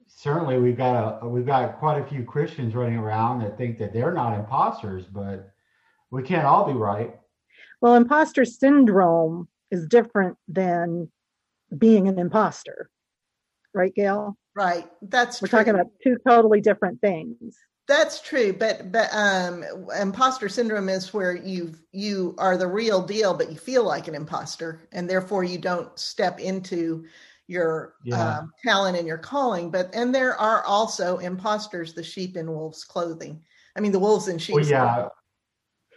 certainly 0.08 0.58
we've 0.58 0.76
got 0.76 1.22
a 1.22 1.28
we've 1.28 1.46
got 1.46 1.78
quite 1.78 2.00
a 2.00 2.04
few 2.06 2.24
Christians 2.24 2.74
running 2.74 2.98
around 2.98 3.40
that 3.40 3.56
think 3.56 3.78
that 3.78 3.92
they're 3.92 4.12
not 4.12 4.38
imposters, 4.38 5.06
but 5.06 5.50
we 6.10 6.22
can't 6.22 6.44
all 6.46 6.66
be 6.66 6.72
right. 6.78 7.14
Well, 7.80 7.94
imposter 7.94 8.44
syndrome 8.44 9.48
is 9.70 9.86
different 9.86 10.36
than 10.48 11.10
being 11.78 12.08
an 12.08 12.18
imposter. 12.18 12.90
Right, 13.72 13.94
Gail? 13.94 14.36
Right? 14.54 14.86
That's 15.02 15.40
We're 15.40 15.48
true. 15.48 15.58
talking 15.58 15.74
about 15.74 15.88
two 16.02 16.16
totally 16.26 16.60
different 16.60 17.00
things. 17.00 17.56
That's 17.88 18.20
true, 18.20 18.52
but 18.52 18.92
but 18.92 19.08
um, 19.12 19.64
imposter 20.00 20.48
syndrome 20.48 20.88
is 20.88 21.12
where 21.12 21.34
you 21.34 21.74
you 21.92 22.36
are 22.38 22.56
the 22.56 22.66
real 22.66 23.02
deal, 23.02 23.34
but 23.34 23.50
you 23.50 23.56
feel 23.56 23.82
like 23.84 24.06
an 24.06 24.14
imposter, 24.14 24.82
and 24.92 25.10
therefore 25.10 25.42
you 25.42 25.58
don't 25.58 25.98
step 25.98 26.38
into 26.38 27.04
your 27.48 27.94
Yeah. 28.04 28.38
um, 28.38 28.52
talent 28.64 28.96
and 28.96 29.08
your 29.08 29.18
calling. 29.18 29.72
But 29.72 29.92
and 29.92 30.14
there 30.14 30.38
are 30.40 30.62
also 30.64 31.18
imposters, 31.18 31.92
the 31.92 32.04
sheep 32.04 32.36
in 32.36 32.48
wolves' 32.48 32.84
clothing. 32.84 33.42
I 33.76 33.80
mean, 33.80 33.90
the 33.90 33.98
wolves 33.98 34.28
in 34.28 34.38
sheep's 34.38 34.54
Well, 34.56 34.68
yeah. 34.68 35.08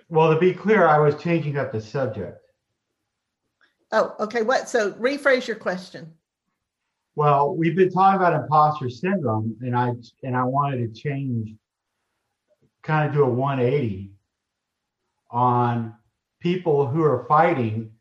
Well, 0.09 0.33
to 0.33 0.39
be 0.39 0.53
clear, 0.53 0.87
I 0.87 0.97
was 0.97 1.15
changing 1.21 1.57
up 1.57 1.71
the 1.71 1.81
subject. 1.81 2.39
Oh, 3.91 4.15
okay. 4.19 4.41
What? 4.41 4.67
So 4.67 4.93
rephrase 4.93 5.45
your 5.45 5.57
question. 5.57 6.11
Well, 7.15 7.55
we've 7.55 7.75
been 7.75 7.91
talking 7.91 8.19
about 8.19 8.33
imposter 8.33 8.89
syndrome, 8.89 9.55
and 9.61 9.75
I 9.75 9.91
and 10.23 10.35
I 10.35 10.43
wanted 10.43 10.77
to 10.93 11.01
change, 11.01 11.55
kind 12.81 13.07
of 13.07 13.13
do 13.13 13.23
a 13.23 13.29
180 13.29 14.11
on 15.29 15.95
people 16.39 16.87
who 16.87 17.03
are 17.03 17.25
fighting 17.27 17.91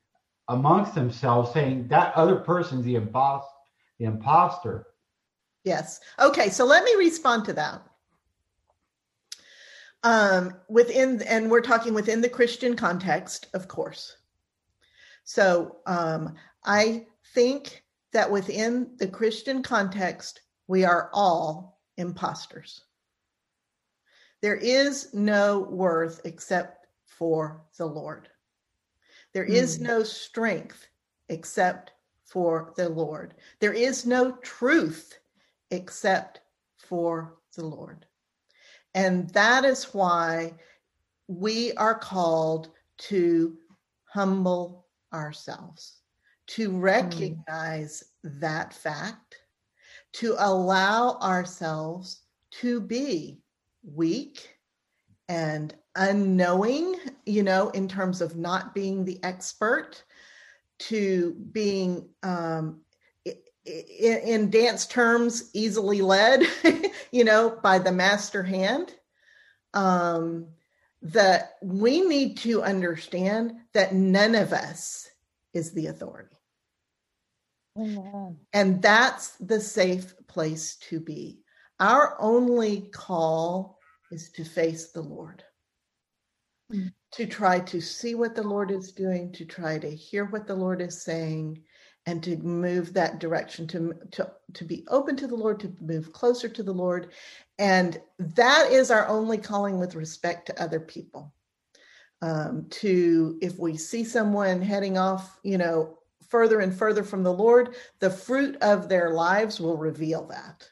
amongst 0.49 0.95
themselves, 0.95 1.53
saying 1.53 1.89
that 1.89 2.15
other 2.15 2.37
person's 2.37 2.85
the 2.85 2.97
imposter. 2.97 3.49
The 3.99 4.07
imposter. 4.07 4.87
Yes. 5.65 6.01
Okay. 6.19 6.49
So 6.49 6.65
let 6.65 6.83
me 6.83 6.95
respond 6.97 7.45
to 7.45 7.53
that. 7.53 7.83
Um, 10.03 10.57
within, 10.69 11.23
and 11.23 11.51
we're 11.51 11.61
talking 11.61 11.95
within 11.95 12.21
the 12.21 12.29
Christian 12.29 12.75
context, 12.75 13.47
of 13.55 13.69
course. 13.69 14.17
So 15.25 15.77
um, 15.87 16.35
I 16.65 17.07
think 17.35 17.82
that 18.13 18.31
within 18.31 18.97
the 18.99 19.09
Christian 19.09 19.63
context, 19.63 20.43
we 20.69 20.85
are 20.85 21.11
all 21.13 21.81
imposters. 21.97 22.85
There 24.41 24.57
is 24.57 25.15
no 25.15 25.61
worth 25.61 26.21
except 26.25 26.87
for 27.07 27.63
the 27.79 27.87
Lord. 27.87 28.29
There 29.33 29.45
is 29.45 29.79
Hmm. 29.79 29.85
no 29.85 30.03
strength 30.03 30.89
except 31.29 31.93
for 32.25 32.73
the 32.77 32.89
Lord. 32.89 33.35
There 33.61 33.73
is 33.73 34.05
no 34.05 34.33
truth 34.37 35.19
except 35.71 36.41
for 36.77 37.39
the 37.55 37.65
Lord. 37.65 38.07
And 38.95 39.31
that 39.31 39.65
is 39.65 39.95
why 39.95 40.55
we 41.29 41.73
are 41.75 41.99
called 41.99 42.71
to 42.99 43.57
humble 44.05 44.87
ourselves, 45.13 46.02
to 46.57 46.71
recognize 46.71 48.05
that 48.25 48.75
fact, 48.75 49.37
to 50.15 50.35
allow 50.39 51.19
ourselves 51.21 52.21
to 52.51 52.81
be 52.81 53.41
weak 53.83 54.57
and 55.29 55.75
unknowing, 55.97 56.95
you 57.25 57.43
know, 57.43 57.71
in 57.71 57.89
terms 57.89 58.21
of 58.21 58.37
not 58.37 58.75
being 58.75 59.05
the 59.05 59.23
expert, 59.23 60.03
to 60.79 61.33
being 61.53 62.09
um, 62.23 62.81
i- 63.27 63.37
i- 63.67 64.23
in 64.25 64.51
dance 64.51 64.87
terms 64.87 65.51
easily 65.55 66.03
led 66.03 66.43
you 67.13 67.25
know 67.25 67.59
by 67.63 67.79
the 67.79 67.93
master 67.93 68.43
hand. 68.43 68.93
Um 69.75 70.49
that 71.05 71.57
we 71.63 72.01
need 72.03 72.37
to 72.39 72.63
understand 72.63 73.53
that 73.75 73.95
none 73.95 74.35
of 74.35 74.53
us 74.53 75.09
is 75.53 75.73
the 75.73 75.87
authority 75.87 76.37
Amen. 77.79 78.37
and 78.53 78.83
that's 78.83 79.37
the 79.37 79.61
safe 79.61 80.15
place 80.29 80.77
to 80.77 81.01
be 81.01 81.41
our 81.81 82.17
only 82.21 82.83
call 82.93 83.79
is 84.11 84.31
to 84.33 84.45
face 84.45 84.91
the 84.93 85.03
lord 85.03 85.43
Mm. 86.73 86.93
to 87.13 87.27
try 87.27 87.61
to 87.61 87.81
see 87.81 88.15
what 88.15 88.35
the 88.35 88.43
lord 88.43 88.71
is 88.71 88.93
doing 88.93 89.33
to 89.33 89.45
try 89.45 89.79
to 89.79 89.91
hear 89.91 90.25
what 90.27 90.47
the 90.47 90.55
lord 90.55 90.81
is 90.81 91.03
saying 91.03 91.63
and 92.07 92.23
to 92.23 92.37
move 92.39 92.95
that 92.95 93.19
direction 93.21 93.67
to 93.69 93.95
to 94.13 94.31
to 94.55 94.65
be 94.65 94.85
open 94.89 95.17
to 95.17 95.27
the 95.27 95.37
lord 95.37 95.61
to 95.61 95.75
move 95.81 96.13
closer 96.13 96.49
to 96.49 96.63
the 96.63 96.73
lord 96.73 97.13
and 97.59 98.01
that 98.19 98.71
is 98.71 98.91
our 98.91 99.07
only 99.09 99.39
calling 99.39 99.79
with 99.79 99.95
respect 99.95 100.47
to 100.47 100.63
other 100.63 100.81
people 100.81 101.35
um, 102.23 102.67
to 102.71 103.39
if 103.43 103.59
we 103.59 103.77
see 103.77 104.05
someone 104.05 104.63
heading 104.63 104.97
off 104.97 105.39
you 105.43 105.59
know 105.59 105.99
further 106.29 106.61
and 106.61 106.75
further 106.75 107.03
from 107.03 107.23
the 107.23 107.33
lord 107.33 107.75
the 107.99 108.11
fruit 108.11 108.57
of 108.61 108.89
their 108.89 109.11
lives 109.11 109.61
will 109.61 109.77
reveal 109.77 110.27
that. 110.27 110.69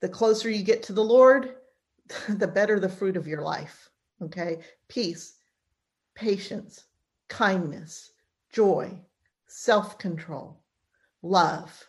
The 0.00 0.08
closer 0.08 0.48
you 0.48 0.62
get 0.62 0.82
to 0.84 0.92
the 0.92 1.04
lord 1.04 1.56
the 2.28 2.48
better 2.48 2.80
the 2.80 2.88
fruit 2.88 3.16
of 3.16 3.26
your 3.26 3.42
life 3.42 3.88
okay? 4.22 4.60
Peace 4.88 5.34
patience 6.14 6.84
kindness 7.28 8.12
joy 8.52 8.90
self-control 9.46 10.58
love 11.22 11.86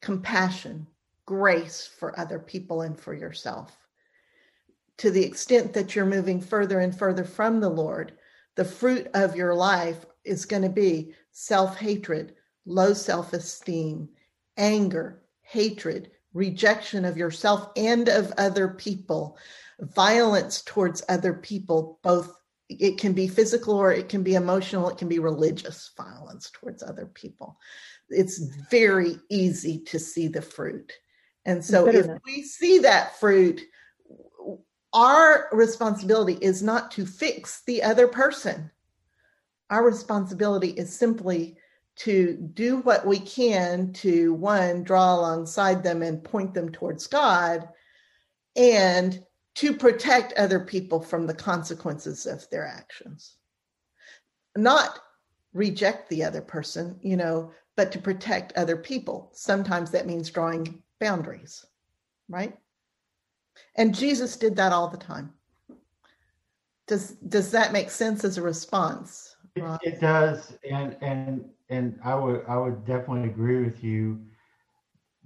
compassion 0.00 0.86
grace 1.26 1.86
for 1.98 2.18
other 2.18 2.38
people 2.38 2.82
and 2.82 2.98
for 2.98 3.14
yourself. 3.14 3.76
To 4.98 5.10
the 5.10 5.24
extent 5.24 5.72
that 5.72 5.94
you're 5.94 6.06
moving 6.06 6.40
further 6.40 6.80
and 6.80 6.96
further 6.96 7.24
from 7.24 7.60
the 7.60 7.68
lord 7.68 8.12
the 8.54 8.64
fruit 8.64 9.08
of 9.14 9.34
your 9.34 9.54
life 9.54 10.06
is 10.24 10.46
going 10.46 10.62
to 10.62 10.68
be 10.68 11.14
self-hatred 11.32 12.34
low 12.66 12.92
self-esteem 12.92 14.08
anger 14.56 15.22
hatred 15.42 16.10
rejection 16.32 17.04
of 17.04 17.16
yourself 17.16 17.70
and 17.76 18.08
of 18.08 18.32
other 18.38 18.68
people 18.68 19.36
violence 19.80 20.62
towards 20.62 21.02
other 21.08 21.34
people 21.34 21.98
both 22.02 22.34
it 22.68 22.98
can 22.98 23.12
be 23.12 23.28
physical 23.28 23.74
or 23.74 23.92
it 23.92 24.08
can 24.08 24.22
be 24.22 24.34
emotional 24.34 24.88
it 24.88 24.98
can 24.98 25.08
be 25.08 25.18
religious 25.18 25.90
violence 25.96 26.50
towards 26.50 26.82
other 26.82 27.06
people. 27.06 27.58
It's 28.08 28.38
very 28.70 29.16
easy 29.30 29.80
to 29.86 29.98
see 29.98 30.28
the 30.28 30.42
fruit. 30.42 30.92
And 31.44 31.64
so 31.64 31.86
if 31.88 32.06
we 32.24 32.42
see 32.42 32.78
that 32.80 33.18
fruit 33.18 33.60
our 34.94 35.48
responsibility 35.50 36.38
is 36.40 36.62
not 36.62 36.92
to 36.92 37.04
fix 37.04 37.62
the 37.66 37.82
other 37.82 38.06
person 38.06 38.70
our 39.70 39.84
responsibility 39.84 40.70
is 40.70 40.96
simply 40.96 41.56
to 41.96 42.34
do 42.54 42.78
what 42.78 43.06
we 43.06 43.18
can 43.18 43.92
to 43.92 44.34
one 44.34 44.82
draw 44.82 45.14
alongside 45.14 45.82
them 45.82 46.02
and 46.02 46.24
point 46.24 46.52
them 46.54 46.70
towards 46.70 47.06
god 47.06 47.68
and 48.56 49.24
to 49.54 49.72
protect 49.72 50.32
other 50.34 50.60
people 50.60 51.00
from 51.00 51.26
the 51.26 51.34
consequences 51.34 52.26
of 52.26 52.48
their 52.50 52.66
actions. 52.66 53.36
Not 54.56 54.98
reject 55.52 56.08
the 56.08 56.24
other 56.24 56.40
person 56.40 56.98
you 57.02 57.16
know 57.16 57.52
but 57.76 57.92
to 57.92 57.98
protect 57.98 58.52
other 58.52 58.76
people. 58.76 59.30
Sometimes 59.32 59.90
that 59.90 60.06
means 60.06 60.30
drawing 60.30 60.82
boundaries 61.00 61.64
right? 62.28 62.56
And 63.76 63.94
jesus 63.94 64.36
did 64.36 64.56
that 64.56 64.72
all 64.72 64.88
the 64.88 64.96
time. 64.96 65.32
Does 66.86 67.12
does 67.12 67.50
that 67.52 67.72
make 67.72 67.90
sense 67.90 68.24
as 68.24 68.36
a 68.36 68.42
response 68.42 69.33
It, 69.56 69.64
it 69.82 70.00
does, 70.00 70.56
and 70.68 70.96
and 71.00 71.44
and 71.68 71.98
I 72.04 72.14
would 72.14 72.44
I 72.48 72.56
would 72.56 72.84
definitely 72.84 73.28
agree 73.28 73.64
with 73.64 73.82
you 73.84 74.20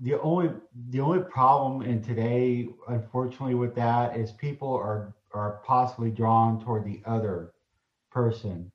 the 0.00 0.20
only 0.20 0.50
the 0.90 1.00
only 1.00 1.20
problem 1.20 1.82
in 1.82 2.02
today, 2.02 2.68
unfortunately, 2.88 3.54
with 3.54 3.74
that 3.74 4.16
is 4.16 4.32
people 4.32 4.72
are 4.72 5.14
are 5.32 5.60
possibly 5.64 6.10
drawn 6.10 6.62
toward 6.64 6.84
the 6.84 7.00
other 7.04 7.52
person, 8.10 8.70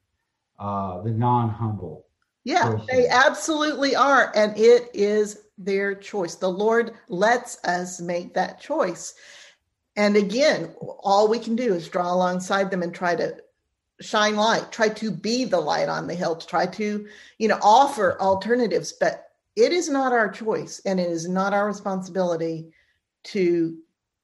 uh, 0.59 1.01
the 1.01 1.09
non-humble. 1.11 2.05
Yeah, 2.43 2.71
person. 2.71 2.87
they 2.91 3.07
absolutely 3.07 3.95
are. 3.95 4.31
And 4.35 4.55
it 4.57 4.89
is 4.93 5.45
their 5.57 5.95
choice. 5.95 6.35
The 6.35 6.49
Lord 6.49 6.93
lets 7.07 7.63
us 7.63 8.01
make 8.01 8.33
that 8.33 8.59
choice. 8.59 9.13
And 9.95 10.15
again, 10.17 10.75
all 10.99 11.27
we 11.27 11.39
can 11.39 11.55
do 11.55 11.73
is 11.73 11.87
draw 11.87 12.13
alongside 12.13 12.69
them 12.69 12.83
and 12.83 12.93
try 12.93 13.15
to 13.15 13.37
shine 14.01 14.35
light, 14.35 14.71
try 14.71 14.89
to 14.89 15.11
be 15.11 15.45
the 15.45 15.59
light 15.59 15.89
on 15.89 16.07
the 16.07 16.15
hill, 16.15 16.35
to 16.35 16.47
try 16.47 16.65
to, 16.65 17.07
you 17.37 17.47
know, 17.47 17.59
offer 17.61 18.19
alternatives. 18.19 18.93
But 18.93 19.27
it 19.55 19.71
is 19.71 19.89
not 19.89 20.11
our 20.11 20.29
choice 20.29 20.81
and 20.85 20.99
it 20.99 21.09
is 21.09 21.27
not 21.27 21.53
our 21.53 21.67
responsibility 21.67 22.71
to 23.25 23.77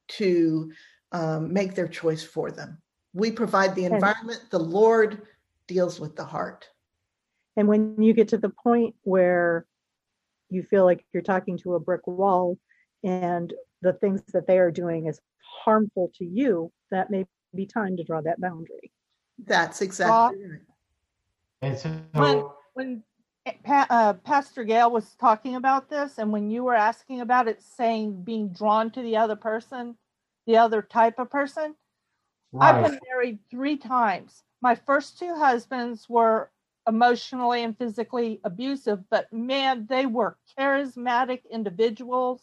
to 0.10 0.72
um, 1.12 1.54
make 1.54 1.76
their 1.76 1.88
choice 1.88 2.24
for 2.24 2.52
them. 2.52 2.82
We 3.14 3.32
provide 3.32 3.76
the 3.76 3.86
environment, 3.86 4.42
the 4.50 4.60
Lord 4.60 5.22
deals 5.68 6.00
with 6.00 6.16
the 6.16 6.26
heart. 6.26 6.68
And 7.56 7.68
when 7.68 8.02
you 8.02 8.14
get 8.14 8.30
to 8.30 8.38
the 8.38 8.50
point 8.50 8.96
where 9.04 9.66
you 10.50 10.64
feel 10.64 10.86
like 10.86 11.06
you're 11.14 11.24
talking 11.24 11.58
to 11.60 11.76
a 11.76 11.80
brick 11.80 12.08
wall 12.08 12.58
and 13.04 13.54
the 13.82 13.94
things 13.94 14.22
that 14.34 14.48
they 14.48 14.58
are 14.58 14.72
doing 14.72 15.08
is 15.08 15.20
harmful 15.64 16.12
to 16.16 16.26
you, 16.26 16.72
that 16.92 17.12
may 17.12 17.26
be 17.56 17.66
time 17.66 17.98
to 17.98 18.04
draw 18.04 18.22
that 18.22 18.42
boundary. 18.42 18.92
That's 19.46 19.82
exactly 19.82 20.38
right. 20.46 20.62
And 21.62 21.78
so, 21.78 22.02
when 22.14 22.44
when 22.74 23.04
pa- 23.64 23.88
uh, 23.90 24.14
Pastor 24.14 24.64
Gail 24.64 24.92
was 24.92 25.16
talking 25.16 25.56
about 25.56 25.90
this, 25.90 26.18
and 26.18 26.32
when 26.32 26.50
you 26.50 26.64
were 26.64 26.76
asking 26.76 27.22
about 27.22 27.48
it, 27.48 27.62
saying 27.62 28.24
being 28.24 28.50
drawn 28.50 28.92
to 28.92 29.02
the 29.02 29.18
other 29.18 29.36
person, 29.36 29.98
the 30.46 30.58
other 30.58 30.82
type 30.82 31.20
of 31.20 31.30
person, 31.30 31.76
I've 32.60 32.84
been 32.84 33.00
married 33.10 33.40
three 33.50 33.78
times. 33.78 34.44
My 34.62 34.76
first 34.76 35.20
two 35.20 35.36
husbands 35.36 36.08
were 36.10 36.52
emotionally 36.88 37.64
and 37.64 37.78
physically 37.78 38.42
abusive, 38.44 39.04
but 39.10 39.32
man, 39.32 39.86
they 39.90 40.06
were 40.06 40.38
charismatic 40.58 41.42
individuals. 41.50 42.42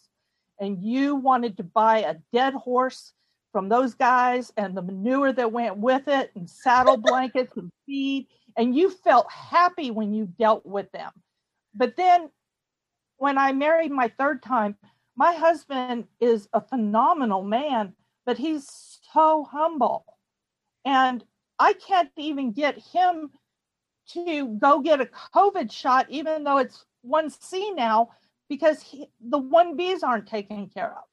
And 0.59 0.83
you 0.83 1.17
wanted 1.17 1.59
to 1.59 1.63
buy 1.63 1.99
a 1.99 2.17
dead 2.33 2.55
horse 2.55 3.13
from 3.57 3.71
those 3.71 3.95
guys 3.95 4.53
and 4.59 4.77
the 4.77 4.83
manure 4.83 5.33
that 5.33 5.51
went 5.51 5.79
with 5.79 6.07
it, 6.09 6.31
and 6.35 6.47
saddle 6.47 6.99
blankets 6.99 7.57
and 7.57 7.73
feed. 7.87 8.27
And 8.59 8.77
you 8.77 8.91
felt 8.91 9.27
happy 9.33 9.91
when 9.91 10.13
you 10.13 10.27
dealt 10.39 10.67
with 10.67 10.93
them. 10.93 11.11
But 11.75 11.97
then 11.97 12.29
when 13.17 13.39
I 13.39 13.53
married 13.53 13.93
my 13.93 14.13
third 14.19 14.43
time, 14.43 14.77
my 15.17 15.33
husband 15.33 16.05
is 16.21 16.51
a 16.53 16.61
phenomenal 16.61 17.43
man, 17.43 17.95
but 18.27 18.37
he's 18.37 19.01
so 19.15 19.45
humble. 19.51 20.05
And 20.85 21.25
I 21.59 21.73
can't 21.73 22.11
even 22.19 22.53
get 22.53 22.77
him 22.77 23.31
to 24.09 24.49
go 24.61 24.81
get 24.81 25.01
a 25.01 25.09
COVID 25.35 25.73
shot, 25.73 26.05
even 26.11 26.45
though 26.45 26.59
it's 26.59 26.85
1C 27.09 27.75
now, 27.75 28.11
because 28.51 28.83
he, 28.83 29.07
the 29.19 29.41
1Bs 29.41 30.03
aren't 30.03 30.29
taken 30.29 30.69
care 30.69 30.93
of. 30.93 31.05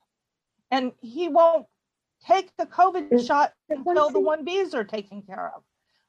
And 0.71 0.91
he 0.99 1.29
won't 1.29 1.67
take 2.27 2.55
the 2.57 2.65
COVID 2.65 3.25
shot 3.25 3.53
until 3.69 4.09
the 4.09 4.19
1C? 4.19 4.45
1Bs 4.45 4.73
are 4.73 4.83
taken 4.83 5.21
care 5.21 5.51
of. 5.55 5.63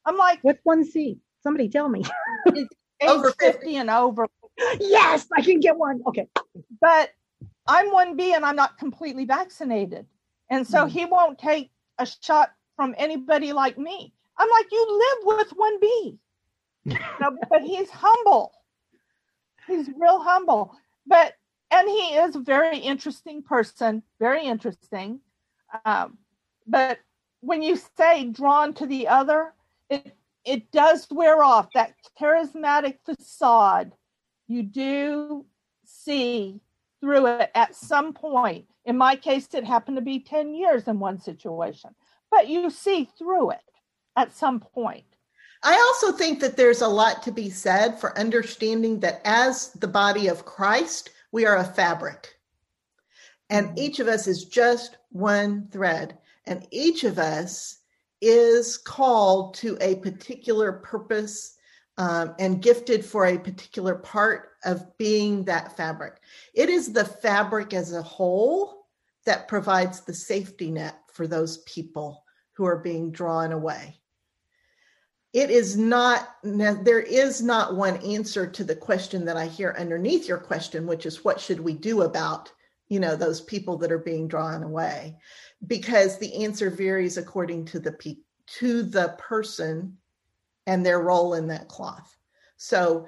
I'm 0.05 0.17
like, 0.17 0.39
What's 0.41 0.59
one 0.63 0.83
C? 0.85 1.19
Somebody 1.43 1.69
tell 1.69 1.89
me. 1.89 2.03
Over 3.01 3.31
50 3.39 3.45
50. 3.45 3.75
and 3.77 3.89
over. 3.89 4.27
yes, 4.79 5.27
I 5.35 5.41
can 5.41 5.59
get 5.59 5.77
one. 5.77 6.01
Okay. 6.07 6.27
But 6.81 7.11
I'm 7.67 7.91
1B 7.91 8.35
and 8.35 8.45
I'm 8.45 8.55
not 8.55 8.77
completely 8.77 9.25
vaccinated. 9.25 10.05
And 10.49 10.65
so 10.65 10.83
hmm. 10.83 10.89
he 10.89 11.05
won't 11.05 11.39
take 11.39 11.71
a 11.97 12.05
shot 12.05 12.51
from 12.75 12.93
anybody 12.97 13.53
like 13.53 13.77
me. 13.77 14.13
I'm 14.37 14.49
like, 14.49 14.65
you 14.71 15.17
live 15.25 15.37
with 15.37 15.53
1B. 15.57 16.17
No, 17.19 17.35
but 17.49 17.63
he's 17.63 17.89
humble. 17.89 18.51
He's 19.65 19.89
real 19.99 20.19
humble. 20.19 20.75
But 21.07 21.33
and 21.71 21.89
he 21.89 22.15
is 22.15 22.35
a 22.35 22.39
very 22.39 22.77
interesting 22.77 23.41
person, 23.41 24.03
very 24.19 24.45
interesting. 24.45 25.19
Um, 25.83 26.17
but 26.67 26.99
when 27.41 27.61
you 27.61 27.77
say 27.97 28.25
drawn 28.25 28.73
to 28.75 28.85
the 28.85 29.07
other, 29.07 29.53
it 29.89 30.15
it 30.45 30.71
does 30.71 31.07
wear 31.09 31.43
off 31.43 31.69
that 31.73 31.95
charismatic 32.19 32.99
facade. 33.03 33.93
You 34.47 34.61
do 34.61 35.45
see 35.83 36.61
through 37.01 37.25
it 37.25 37.51
at 37.55 37.75
some 37.75 38.13
point. 38.13 38.65
In 38.85 38.97
my 38.97 39.15
case, 39.15 39.47
it 39.53 39.65
happened 39.65 39.97
to 39.97 40.03
be 40.03 40.19
10 40.19 40.53
years 40.53 40.87
in 40.87 40.99
one 40.99 41.19
situation, 41.19 41.95
but 42.29 42.47
you 42.47 42.69
see 42.69 43.09
through 43.17 43.51
it 43.51 43.71
at 44.15 44.35
some 44.35 44.59
point. 44.59 45.05
I 45.63 45.73
also 45.73 46.15
think 46.15 46.39
that 46.41 46.57
there's 46.57 46.81
a 46.81 46.87
lot 46.87 47.23
to 47.23 47.31
be 47.31 47.49
said 47.49 47.99
for 47.99 48.17
understanding 48.19 48.99
that 48.99 49.21
as 49.25 49.71
the 49.73 49.87
body 49.87 50.27
of 50.27 50.45
Christ, 50.45 51.09
we 51.31 51.45
are 51.47 51.57
a 51.57 51.63
fabric. 51.63 52.35
And 53.49 53.77
each 53.77 53.99
of 53.99 54.07
us 54.07 54.27
is 54.27 54.45
just 54.45 54.97
one 55.15 55.67
thread. 55.71 56.17
And 56.45 56.67
each 56.71 57.05
of 57.05 57.17
us 57.17 57.77
is 58.21 58.77
called 58.77 59.53
to 59.55 59.77
a 59.79 59.95
particular 59.95 60.73
purpose 60.73 61.55
um, 61.97 62.35
and 62.37 62.61
gifted 62.61 63.05
for 63.05 63.25
a 63.25 63.37
particular 63.37 63.95
part 63.95 64.49
of 64.65 64.97
being 64.97 65.45
that 65.45 65.77
fabric. 65.77 66.17
It 66.53 66.69
is 66.69 66.91
the 66.91 67.05
fabric 67.05 67.73
as 67.73 67.93
a 67.93 68.01
whole 68.01 68.87
that 69.25 69.47
provides 69.47 70.01
the 70.01 70.13
safety 70.13 70.69
net 70.69 70.97
for 71.11 71.27
those 71.27 71.59
people 71.59 72.23
who 72.53 72.65
are 72.65 72.77
being 72.77 73.11
drawn 73.11 73.53
away 73.53 73.99
it 75.35 75.51
is 75.51 75.75
not 75.75 76.29
there 76.43 77.01
is 77.01 77.41
not 77.41 77.75
one 77.75 77.97
answer 77.97 78.47
to 78.47 78.63
the 78.63 78.75
question 78.75 79.25
that 79.25 79.35
i 79.35 79.45
hear 79.45 79.75
underneath 79.77 80.29
your 80.29 80.37
question 80.37 80.87
which 80.87 81.05
is 81.05 81.25
what 81.25 81.41
should 81.41 81.59
we 81.59 81.73
do 81.73 82.03
about 82.03 82.51
you 82.89 82.99
know 82.99 83.15
those 83.15 83.41
people 83.41 83.77
that 83.77 83.91
are 83.91 83.99
being 83.99 84.27
drawn 84.27 84.63
away 84.63 85.17
because 85.65 86.17
the 86.17 86.43
answer 86.43 86.69
varies 86.69 87.17
according 87.17 87.65
to 87.65 87.79
the 87.79 87.91
pe- 87.91 88.17
to 88.47 88.83
the 88.83 89.15
person 89.17 89.97
and 90.67 90.85
their 90.85 90.99
role 90.99 91.33
in 91.33 91.47
that 91.47 91.67
cloth. 91.67 92.15
So 92.57 93.07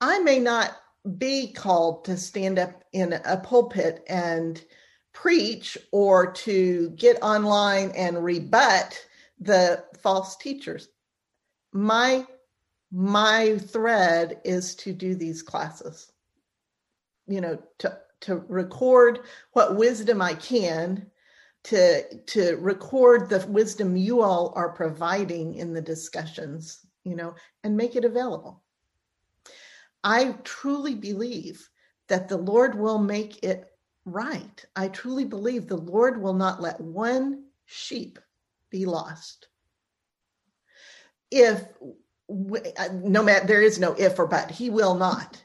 i 0.00 0.18
may 0.20 0.38
not 0.38 0.76
be 1.18 1.52
called 1.52 2.04
to 2.04 2.16
stand 2.16 2.58
up 2.58 2.84
in 2.92 3.12
a 3.12 3.36
pulpit 3.38 4.04
and 4.08 4.62
preach 5.12 5.78
or 5.92 6.32
to 6.32 6.90
get 6.90 7.22
online 7.22 7.90
and 7.92 8.22
rebut 8.22 9.06
the 9.38 9.84
false 10.02 10.36
teachers. 10.36 10.88
My 11.72 12.26
my 12.92 13.58
thread 13.58 14.40
is 14.44 14.74
to 14.74 14.92
do 14.92 15.14
these 15.14 15.42
classes 15.42 16.10
you 17.30 17.40
know 17.40 17.58
to 17.78 17.96
to 18.20 18.44
record 18.48 19.20
what 19.52 19.76
wisdom 19.76 20.20
i 20.20 20.34
can 20.34 21.06
to 21.62 22.02
to 22.26 22.56
record 22.56 23.28
the 23.28 23.46
wisdom 23.48 23.96
you 23.96 24.22
all 24.22 24.52
are 24.56 24.70
providing 24.70 25.54
in 25.54 25.72
the 25.74 25.80
discussions 25.80 26.86
you 27.04 27.16
know 27.16 27.34
and 27.64 27.76
make 27.76 27.96
it 27.96 28.04
available. 28.04 28.62
I 30.02 30.36
truly 30.44 30.94
believe 30.94 31.68
that 32.08 32.28
the 32.28 32.36
lord 32.36 32.74
will 32.74 32.98
make 32.98 33.42
it 33.44 33.70
right. 34.04 34.64
I 34.74 34.88
truly 34.88 35.24
believe 35.24 35.66
the 35.66 35.76
lord 35.76 36.20
will 36.20 36.34
not 36.34 36.62
let 36.62 36.80
one 36.80 37.44
sheep 37.66 38.18
be 38.70 38.86
lost. 38.86 39.48
If 41.30 41.62
uh, 42.30 42.88
no 42.92 43.22
matter 43.22 43.46
there 43.46 43.62
is 43.62 43.78
no 43.78 43.92
if 43.94 44.18
or 44.18 44.26
but. 44.26 44.50
He 44.50 44.70
will 44.70 44.94
not. 44.94 45.42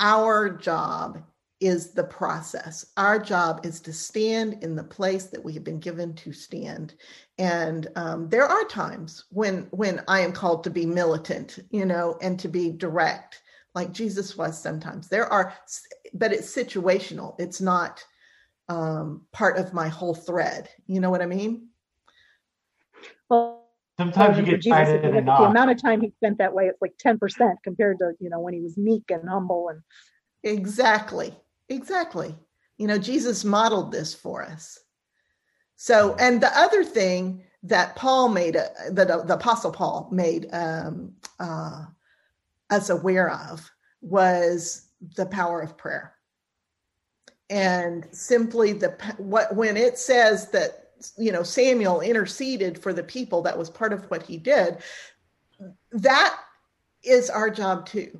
Our 0.00 0.50
job 0.50 1.22
is 1.60 1.92
the 1.92 2.04
process. 2.04 2.84
Our 2.96 3.18
job 3.18 3.64
is 3.64 3.80
to 3.80 3.92
stand 3.92 4.62
in 4.62 4.76
the 4.76 4.84
place 4.84 5.26
that 5.26 5.42
we 5.42 5.54
have 5.54 5.64
been 5.64 5.80
given 5.80 6.14
to 6.16 6.32
stand. 6.32 6.94
And 7.38 7.88
um, 7.96 8.28
there 8.28 8.44
are 8.46 8.64
times 8.64 9.24
when 9.30 9.68
when 9.70 10.02
i 10.08 10.20
am 10.20 10.32
called 10.32 10.64
to 10.64 10.70
be 10.70 10.86
militant 10.86 11.58
you 11.70 11.84
know 11.84 12.18
and 12.20 12.38
to 12.40 12.48
be 12.48 12.70
direct 12.70 13.42
like 13.74 13.92
jesus 13.92 14.36
was 14.36 14.60
sometimes. 14.60 15.08
There 15.08 15.30
are 15.32 15.54
but 16.14 16.32
it's 16.32 16.54
situational. 16.54 17.34
It's 17.38 17.60
not 17.60 18.04
um, 18.68 19.22
part 19.32 19.58
of 19.58 19.72
my 19.72 19.88
whole 19.88 20.14
thread. 20.14 20.68
You 20.86 21.00
know 21.00 21.10
what 21.10 21.22
i 21.22 21.26
mean? 21.26 21.68
Well, 23.30 23.62
Sometimes 23.98 24.36
you 24.36 24.44
get 24.44 24.60
Jesus, 24.60 24.78
if 24.78 24.86
tired 24.88 25.04
of 25.06 25.14
it 25.14 25.14
the 25.14 25.22
not. 25.22 25.50
amount 25.50 25.70
of 25.70 25.80
time 25.80 26.02
he 26.02 26.10
spent 26.18 26.36
that 26.36 26.52
way, 26.52 26.66
it's 26.66 26.82
like 26.82 26.92
10% 27.02 27.54
compared 27.64 27.98
to, 28.00 28.12
you 28.20 28.28
know, 28.28 28.40
when 28.40 28.52
he 28.52 28.60
was 28.60 28.76
meek 28.76 29.04
and 29.10 29.26
humble 29.26 29.70
and 29.70 29.80
Exactly. 30.46 31.34
Exactly. 31.68 32.34
You 32.78 32.86
know, 32.86 32.98
Jesus 32.98 33.44
modeled 33.44 33.92
this 33.92 34.14
for 34.14 34.42
us. 34.44 34.78
So, 35.76 36.14
and 36.18 36.40
the 36.40 36.56
other 36.58 36.84
thing 36.84 37.44
that 37.64 37.96
Paul 37.96 38.28
made, 38.28 38.56
uh, 38.56 38.68
that 38.92 39.10
uh, 39.10 39.22
the 39.24 39.34
Apostle 39.34 39.72
Paul 39.72 40.08
made 40.12 40.48
um, 40.52 41.12
uh, 41.40 41.86
us 42.70 42.90
aware 42.90 43.30
of 43.30 43.70
was 44.00 44.88
the 45.16 45.26
power 45.26 45.60
of 45.60 45.76
prayer. 45.76 46.14
and 47.50 48.06
simply 48.10 48.72
the 48.72 48.90
what 49.18 49.54
when 49.54 49.76
it 49.76 49.98
says 49.98 50.50
that 50.50 50.90
you 51.16 51.30
know 51.30 51.42
Samuel 51.42 52.00
interceded 52.00 52.78
for 52.78 52.92
the 52.92 53.02
people 53.02 53.42
that 53.42 53.56
was 53.56 53.70
part 53.70 53.92
of 53.92 54.04
what 54.10 54.22
he 54.22 54.36
did 54.36 54.78
that 55.92 56.38
is 57.02 57.30
our 57.30 57.50
job 57.50 57.86
too 57.86 58.18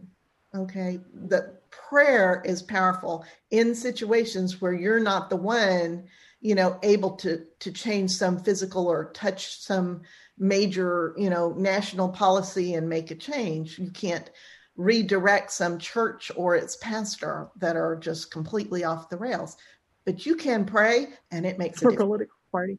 okay 0.55 1.01
the 1.13 1.55
prayer 1.89 2.43
is 2.45 2.63
powerful 2.63 3.25
in 3.51 3.75
situations 3.75 4.61
where 4.61 4.73
you're 4.73 5.01
not 5.01 5.31
the 5.31 5.37
one 5.37 6.05
you 6.41 6.55
know 6.55 6.79
able 6.83 7.13
to 7.17 7.45
to 7.61 7.73
change 7.73 8.11
some 8.11 8.39
physical 8.39 8.87
or 8.87 9.11
touch 9.13 9.61
some 9.61 10.03
major 10.39 11.15
you 11.17 11.31
know 11.31 11.53
national 11.57 12.09
policy 12.09 12.75
and 12.75 12.89
make 12.89 13.11
a 13.11 13.15
change 13.15 13.79
you 13.79 13.91
can't 13.91 14.31
redirect 14.77 15.51
some 15.51 15.79
church 15.79 16.31
or 16.37 16.55
its 16.55 16.77
pastor 16.77 17.49
that 17.57 17.77
are 17.77 17.97
just 17.97 18.31
completely 18.31 18.85
off 18.85 19.09
the 19.09 19.17
rails. 19.17 19.57
But 20.05 20.27
you 20.27 20.37
can 20.37 20.65
pray, 20.65 21.09
and 21.31 21.45
it 21.45 21.59
makes 21.59 21.83
a 21.83 21.91
political 21.91 22.37
party. 22.53 22.79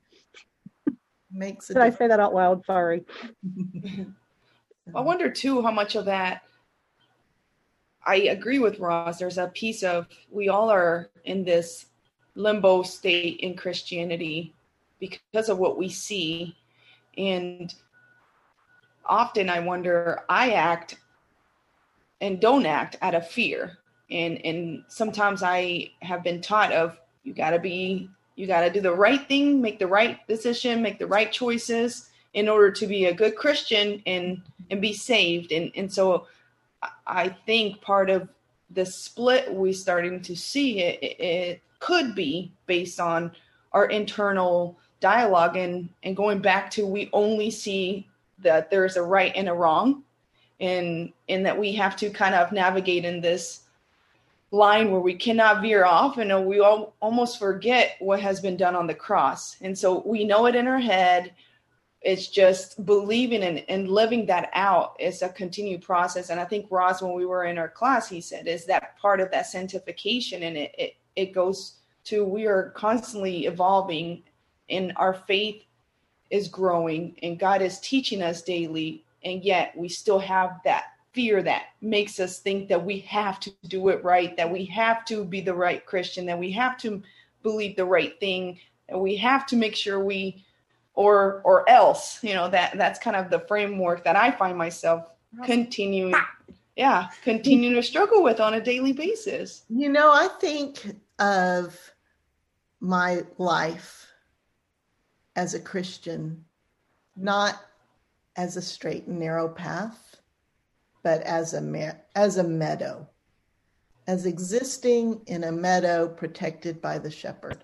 makes. 1.31 1.67
Did 1.67 1.77
I 1.77 1.89
say 1.89 2.07
that 2.07 2.19
out 2.19 2.33
loud? 2.33 2.65
Sorry. 2.65 3.03
I 4.95 5.01
wonder 5.01 5.29
too 5.29 5.61
how 5.61 5.71
much 5.71 5.95
of 5.95 6.05
that. 6.05 6.43
I 8.07 8.15
agree 8.15 8.57
with 8.57 8.79
Ross. 8.79 9.19
There's 9.19 9.37
a 9.37 9.47
piece 9.47 9.83
of 9.83 10.07
we 10.31 10.47
all 10.47 10.69
are 10.69 11.09
in 11.25 11.43
this 11.43 11.87
limbo 12.35 12.83
state 12.83 13.41
in 13.41 13.55
Christianity 13.55 14.53
because 14.99 15.49
of 15.49 15.57
what 15.57 15.77
we 15.77 15.89
see, 15.89 16.55
and 17.17 17.73
often 19.05 19.49
I 19.49 19.59
wonder. 19.59 20.21
I 20.29 20.51
act 20.51 20.97
and 22.21 22.39
don't 22.39 22.65
act 22.65 22.95
out 23.01 23.13
of 23.13 23.27
fear. 23.27 23.77
And 24.09 24.43
and 24.45 24.83
sometimes 24.87 25.43
I 25.43 25.91
have 26.01 26.23
been 26.23 26.41
taught 26.41 26.71
of 26.71 26.97
you 27.23 27.33
got 27.33 27.51
to 27.51 27.59
be 27.59 28.09
you 28.37 28.47
got 28.47 28.61
to 28.61 28.69
do 28.69 28.79
the 28.79 28.93
right 28.93 29.27
thing, 29.27 29.61
make 29.61 29.79
the 29.79 29.87
right 29.87 30.25
decision, 30.27 30.81
make 30.81 30.97
the 30.97 31.07
right 31.07 31.31
choices 31.31 32.09
in 32.33 32.47
order 32.47 32.71
to 32.71 32.87
be 32.87 33.05
a 33.05 33.13
good 33.13 33.35
Christian 33.35 34.01
and 34.05 34.41
and 34.71 34.79
be 34.79 34.93
saved. 34.93 35.51
And 35.51 35.71
and 35.75 35.91
so 35.91 36.27
I 37.05 37.29
think 37.45 37.81
part 37.81 38.09
of 38.09 38.29
the 38.71 38.85
split 38.85 39.53
we 39.53 39.73
starting 39.73 40.21
to 40.21 40.35
see 40.35 40.81
it, 40.81 40.99
it 41.01 41.61
could 41.79 42.15
be 42.15 42.51
based 42.65 42.99
on 42.99 43.31
our 43.71 43.85
internal 43.85 44.77
dialogue 44.99 45.55
and 45.55 45.89
and 46.03 46.15
going 46.15 46.39
back 46.39 46.71
to 46.71 46.85
we 46.85 47.09
only 47.13 47.51
see 47.51 48.07
that 48.39 48.69
there's 48.71 48.97
a 48.97 49.01
right 49.01 49.31
and 49.35 49.47
a 49.47 49.53
wrong 49.53 50.03
and 50.59 51.13
in 51.27 51.43
that 51.43 51.57
we 51.57 51.71
have 51.73 51.95
to 51.95 52.09
kind 52.09 52.33
of 52.33 52.51
navigate 52.51 53.05
in 53.05 53.21
this 53.21 53.61
line 54.51 54.91
where 54.91 55.01
we 55.01 55.13
cannot 55.13 55.61
veer 55.61 55.85
off 55.85 56.17
and 56.17 56.45
we 56.45 56.59
all 56.59 56.93
almost 57.01 57.37
forget 57.37 57.95
what 57.99 58.19
has 58.19 58.39
been 58.39 58.55
done 58.55 58.75
on 58.75 58.87
the 58.87 58.93
cross. 58.93 59.57
And 59.61 59.77
so 59.77 60.01
we 60.05 60.23
know 60.23 60.45
it 60.45 60.55
in 60.55 60.67
our 60.67 60.79
head 60.79 61.33
it's 62.07 62.27
just 62.27 62.85
believing 62.85 63.43
and, 63.43 63.65
and 63.67 63.89
living 63.89 64.25
that 64.25 64.49
out 64.53 64.95
is 64.97 65.21
a 65.21 65.27
continued 65.27 65.81
process. 65.81 66.29
And 66.29 66.39
i 66.39 66.45
think 66.45 66.67
ross 66.71 67.01
when 67.01 67.13
we 67.13 67.25
were 67.25 67.43
in 67.43 67.57
our 67.57 67.67
class 67.67 68.07
he 68.07 68.21
said 68.21 68.47
is 68.47 68.65
that 68.65 68.97
part 68.97 69.19
of 69.19 69.29
that 69.31 69.45
sanctification. 69.45 70.43
And 70.43 70.55
it, 70.55 70.75
it, 70.77 70.95
it 71.17 71.33
goes 71.33 71.79
to 72.05 72.23
we 72.23 72.47
are 72.47 72.69
constantly 72.69 73.45
evolving 73.45 74.23
and 74.69 74.93
our 74.95 75.13
faith 75.13 75.63
is 76.29 76.47
growing 76.47 77.17
and 77.23 77.37
god 77.37 77.61
is 77.61 77.81
teaching 77.81 78.21
us 78.21 78.41
daily. 78.41 79.03
And 79.25 79.43
yet 79.43 79.73
we 79.75 79.89
still 79.89 80.19
have 80.19 80.61
that 80.63 80.85
fear 81.11 81.43
that 81.43 81.63
makes 81.81 82.21
us 82.21 82.39
think 82.39 82.69
that 82.69 82.85
we 82.85 82.99
have 82.99 83.37
to 83.41 83.51
do 83.67 83.89
it 83.89 84.01
right, 84.01 84.37
that 84.37 84.49
we 84.49 84.63
have 84.63 85.03
to 85.05 85.25
be 85.25 85.41
the 85.41 85.53
right 85.53 85.85
Christian, 85.85 86.25
that 86.27 86.39
we 86.39 86.51
have 86.51 86.77
to 86.77 87.03
believe 87.43 87.75
the 87.75 87.83
right 87.83 88.17
thing, 88.21 88.59
that 88.87 88.97
we 88.97 89.17
have 89.17 89.45
to 89.47 89.57
make 89.57 89.75
sure 89.75 90.01
we 90.01 90.45
or 90.97 91.41
or 91.45 91.69
else, 91.69 92.21
you 92.23 92.33
know, 92.33 92.49
that 92.49 92.75
that's 92.77 92.97
kind 92.99 93.15
of 93.15 93.29
the 93.29 93.39
framework 93.41 94.03
that 94.03 94.15
I 94.15 94.31
find 94.31 94.57
myself 94.57 95.11
continuing 95.45 96.15
yeah, 96.75 97.07
continuing 97.23 97.75
to 97.75 97.83
struggle 97.83 98.23
with 98.23 98.39
on 98.39 98.55
a 98.55 98.61
daily 98.61 98.93
basis. 98.93 99.63
You 99.69 99.89
know, 99.89 100.11
I 100.11 100.27
think 100.39 100.95
of 101.19 101.79
my 102.79 103.23
life 103.37 104.07
as 105.35 105.53
a 105.53 105.59
Christian 105.59 106.43
not 107.15 107.59
as 108.35 108.57
a 108.57 108.61
straight 108.61 109.07
and 109.07 109.19
narrow 109.19 109.49
path, 109.49 110.17
but 111.03 111.21
as 111.23 111.55
a, 111.55 111.61
me- 111.61 111.89
as 112.15 112.37
a 112.37 112.43
meadow, 112.43 113.07
as 114.05 114.27
existing 114.27 115.21
in 115.25 115.43
a 115.43 115.51
meadow 115.51 116.07
protected 116.07 116.79
by 116.79 116.99
the 116.99 117.09
shepherd. 117.09 117.63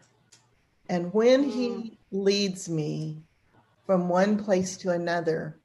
And 0.90 1.14
when 1.14 1.44
he 1.44 1.68
mm. 1.68 1.98
Leads 2.14 2.70
me 2.70 3.24
from 3.86 4.08
one 4.08 4.42
place 4.42 4.78
to 4.78 4.92
another, 4.92 5.60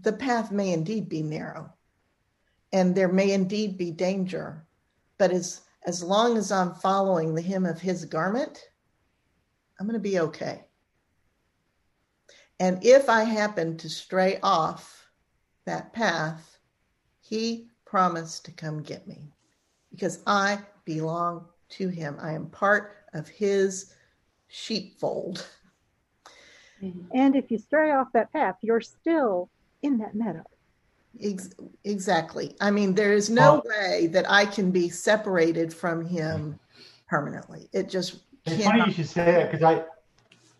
the 0.00 0.12
path 0.12 0.50
may 0.50 0.72
indeed 0.72 1.08
be 1.08 1.22
narrow 1.22 1.72
and 2.72 2.94
there 2.94 3.08
may 3.08 3.32
indeed 3.32 3.78
be 3.78 3.92
danger. 3.92 4.66
But 5.16 5.30
as, 5.30 5.60
as 5.86 6.02
long 6.02 6.36
as 6.36 6.50
I'm 6.50 6.74
following 6.74 7.34
the 7.34 7.42
hem 7.42 7.66
of 7.66 7.80
his 7.80 8.04
garment, 8.04 8.68
I'm 9.78 9.86
going 9.86 9.94
to 9.94 10.00
be 10.00 10.18
okay. 10.18 10.64
And 12.58 12.84
if 12.84 13.08
I 13.08 13.22
happen 13.22 13.76
to 13.78 13.88
stray 13.88 14.40
off 14.42 15.08
that 15.66 15.92
path, 15.92 16.58
he 17.20 17.68
promised 17.84 18.44
to 18.46 18.52
come 18.52 18.82
get 18.82 19.06
me 19.06 19.32
because 19.90 20.22
I 20.26 20.58
belong 20.84 21.46
to 21.70 21.88
him. 21.88 22.16
I 22.20 22.32
am 22.32 22.46
part 22.46 22.96
of 23.12 23.28
his 23.28 23.94
sheepfold. 24.48 25.46
Mm-hmm. 26.84 27.16
And 27.16 27.36
if 27.36 27.50
you 27.50 27.58
stray 27.58 27.92
off 27.92 28.08
that 28.12 28.32
path, 28.32 28.56
you're 28.60 28.80
still 28.80 29.48
in 29.82 29.98
that 29.98 30.14
meadow. 30.14 30.44
exactly. 31.84 32.56
I 32.60 32.70
mean, 32.70 32.94
there 32.94 33.12
is 33.12 33.30
no 33.30 33.62
way 33.64 34.08
that 34.08 34.28
I 34.30 34.46
can 34.46 34.70
be 34.70 34.88
separated 34.88 35.72
from 35.72 36.04
him 36.04 36.58
permanently. 37.08 37.68
It 37.72 37.88
just 37.88 38.16
it's 38.44 38.64
funny 38.64 38.84
you 38.86 38.92
should 38.92 39.08
say 39.08 39.24
that 39.24 39.50
because 39.50 39.64
I 39.64 39.84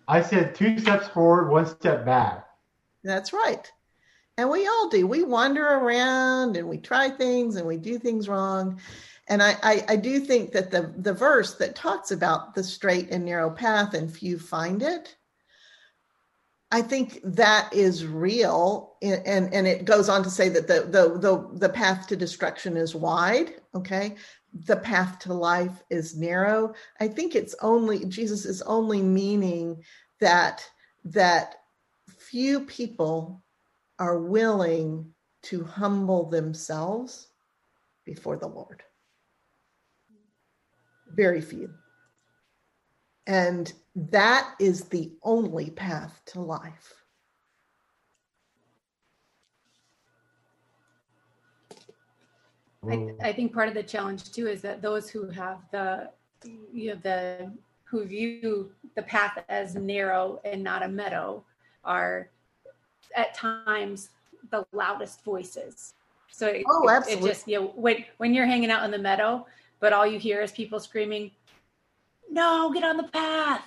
I 0.07 0.23
said 0.23 0.55
two 0.55 0.79
steps 0.79 1.09
forward, 1.09 1.51
one 1.51 1.67
step 1.67 2.05
back. 2.05 2.47
That's 3.03 3.33
right. 3.33 3.71
And 4.37 4.51
we 4.51 4.67
all 4.67 4.89
do. 4.89 5.07
We 5.07 5.23
wander 5.23 5.65
around 5.67 6.57
and 6.57 6.69
we 6.69 6.79
try 6.79 7.09
things 7.09 7.57
and 7.57 7.67
we 7.67 7.77
do 7.77 7.99
things 7.99 8.29
wrong. 8.29 8.81
And 9.29 9.43
I, 9.43 9.57
I, 9.63 9.85
I, 9.91 9.97
do 9.97 10.21
think 10.21 10.53
that 10.53 10.71
the, 10.71 10.93
the 10.99 11.15
verse 11.15 11.55
that 11.55 11.75
talks 11.75 12.11
about 12.11 12.55
the 12.55 12.63
straight 12.63 13.11
and 13.11 13.25
narrow 13.25 13.49
path 13.49 13.95
and 13.95 14.13
few 14.13 14.39
find 14.39 14.83
it, 14.83 15.17
I 16.75 16.83
think 16.83 17.21
that 17.23 17.73
is 17.73 18.05
real. 18.05 18.97
And, 19.01 19.53
and 19.55 19.67
it 19.67 19.85
goes 19.85 20.09
on 20.09 20.25
to 20.25 20.31
say 20.31 20.49
that 20.49 20.67
the, 20.67 20.81
the, 20.81 21.19
the, 21.19 21.59
the 21.59 21.69
path 21.69 22.09
to 22.09 22.17
destruction 22.17 22.77
is 22.77 22.95
wide. 22.95 23.55
Okay 23.75 24.17
the 24.63 24.77
path 24.77 25.19
to 25.19 25.35
life 25.35 25.83
is 25.91 26.17
narrow 26.17 26.73
i 27.01 27.09
think 27.09 27.35
it's 27.35 27.57
only 27.61 28.05
jesus 28.05 28.45
is 28.45 28.63
only 28.63 29.03
meaning 29.03 29.83
that 30.21 30.65
that 31.05 31.57
few 32.17 32.61
people 32.61 33.43
are 33.99 34.21
willing 34.21 35.13
to 35.43 35.65
humble 35.65 36.31
themselves 36.31 37.29
before 38.05 38.37
the 38.37 38.47
lord 38.47 38.83
very 41.11 41.41
few 41.41 41.69
and 43.27 43.73
that 43.95 44.55
is 44.61 44.85
the 44.85 45.13
only 45.23 45.71
path 45.71 46.21
to 46.27 46.41
life 46.41 47.05
I, 52.91 53.09
I 53.23 53.33
think 53.33 53.53
part 53.53 53.69
of 53.69 53.75
the 53.75 53.83
challenge 53.83 54.31
too 54.33 54.47
is 54.47 54.61
that 54.63 54.83
those 54.83 55.09
who 55.09 55.29
have 55.29 55.59
the 55.71 56.11
you 56.73 56.91
know 56.91 57.01
the 57.03 57.51
who 57.85 58.05
view 58.05 58.73
the 58.97 59.03
path 59.03 59.39
as 59.49 59.75
narrow 59.75 60.41
and 60.45 60.63
not 60.63 60.83
a 60.83 60.89
meadow 60.89 61.45
are 61.85 62.29
at 63.15 63.35
times 63.35 64.11
the 64.51 64.67
loudest 64.73 65.25
voices. 65.25 65.95
So 66.31 66.49
it, 66.49 66.65
oh, 66.69 66.89
absolutely. 66.89 67.29
it 67.29 67.33
just 67.33 67.49
you 67.49 67.61
know 67.61 67.67
when 67.77 68.05
when 68.19 68.35
you're 68.35 68.47
hanging 68.47 68.71
out 68.71 68.85
in 68.85 68.91
the 68.91 68.99
meadow, 68.99 69.47
but 69.81 69.93
all 69.93 70.07
you 70.07 70.19
hear 70.19 70.43
is 70.43 70.53
people 70.53 70.81
screaming, 70.81 71.31
"No, 72.35 72.71
get 72.73 72.85
on 72.85 72.97
the 72.97 73.05
path!" 73.05 73.63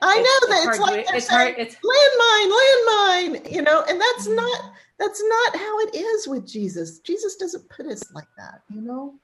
I 0.00 0.16
know 0.16 0.48
that 0.48 0.68
it's, 0.68 0.78
it's 0.78 0.78
like 0.78 1.06
it's 1.14 1.28
hard. 1.28 1.54
It's 1.58 1.76
landmine, 1.76 3.40
landmine. 3.40 3.52
You 3.52 3.62
know, 3.62 3.84
and 3.88 4.00
that's 4.00 4.26
mm-hmm. 4.26 4.36
not 4.36 4.72
that's 4.98 5.22
not 5.22 5.56
how 5.56 5.80
it 5.80 5.94
is 5.94 6.26
with 6.26 6.46
Jesus. 6.46 6.98
Jesus 6.98 7.36
doesn't 7.36 7.68
put 7.68 7.86
us 7.86 8.12
like 8.12 8.28
that, 8.36 8.62
you 8.68 8.80
know? 8.80 9.14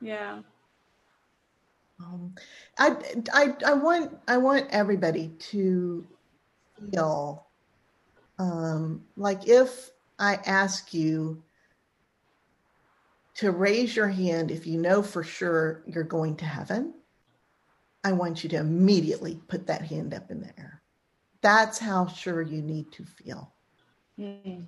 Yeah. 0.00 0.40
Um, 2.00 2.34
I, 2.78 2.96
I, 3.32 3.54
I 3.64 3.74
want 3.74 4.18
I 4.26 4.36
want 4.38 4.66
everybody 4.70 5.28
to 5.38 6.04
feel 6.90 7.46
um, 8.40 9.04
like 9.16 9.46
if 9.46 9.90
I 10.18 10.34
ask 10.46 10.92
you 10.92 11.40
to 13.34 13.52
raise 13.52 13.94
your 13.94 14.08
hand 14.08 14.50
if 14.50 14.66
you 14.66 14.78
know 14.78 15.00
for 15.00 15.22
sure 15.22 15.82
you're 15.86 16.02
going 16.02 16.34
to 16.36 16.44
heaven, 16.44 16.92
I 18.04 18.12
want 18.12 18.42
you 18.42 18.50
to 18.50 18.56
immediately 18.56 19.40
put 19.48 19.66
that 19.66 19.82
hand 19.82 20.12
up 20.12 20.30
in 20.30 20.40
the 20.40 20.58
air. 20.58 20.82
That's 21.40 21.78
how 21.78 22.06
sure 22.06 22.42
you 22.42 22.62
need 22.62 22.90
to 22.92 23.04
feel. 23.04 23.52
Mm. 24.18 24.66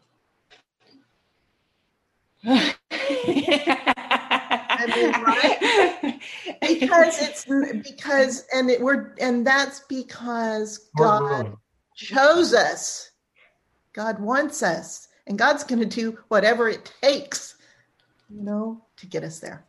I 2.47 2.75
mean, 4.87 5.13
right? 5.23 6.21
because 6.61 7.23
it's 7.23 7.45
because 7.83 8.45
and 8.53 8.71
it 8.71 8.81
we're 8.81 9.15
and 9.21 9.47
that's 9.47 9.81
because 9.89 10.91
God 10.97 11.57
chose 11.97 12.53
us. 12.53 13.11
God 13.93 14.19
wants 14.19 14.63
us, 14.63 15.09
and 15.27 15.39
God's 15.39 15.65
going 15.65 15.79
to 15.79 15.87
do 15.87 16.19
whatever 16.29 16.69
it 16.69 16.93
takes, 17.01 17.57
you 18.29 18.43
know, 18.43 18.85
to 18.97 19.07
get 19.07 19.23
us 19.23 19.39
there. 19.39 19.65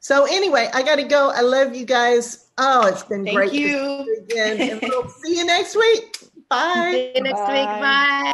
So 0.00 0.24
anyway, 0.24 0.68
I 0.72 0.82
got 0.82 0.96
to 0.96 1.04
go. 1.04 1.30
I 1.30 1.42
love 1.42 1.74
you 1.76 1.84
guys. 1.84 2.48
Oh, 2.58 2.86
it's 2.86 3.02
been 3.02 3.24
Thank 3.24 3.36
great. 3.36 3.52
you. 3.52 3.68
to 3.68 3.72
see 3.72 4.04
you 4.04 4.24
again. 4.28 4.70
and 4.70 4.80
we'll 4.82 5.08
see 5.24 5.36
you 5.36 5.44
next 5.44 5.76
week. 5.76 6.16
Bye. 6.48 6.90
See 6.92 7.12
you 7.14 7.22
next 7.22 7.40
week. 7.48 7.66
Bye. 7.66 7.80
Bye. 7.80 8.32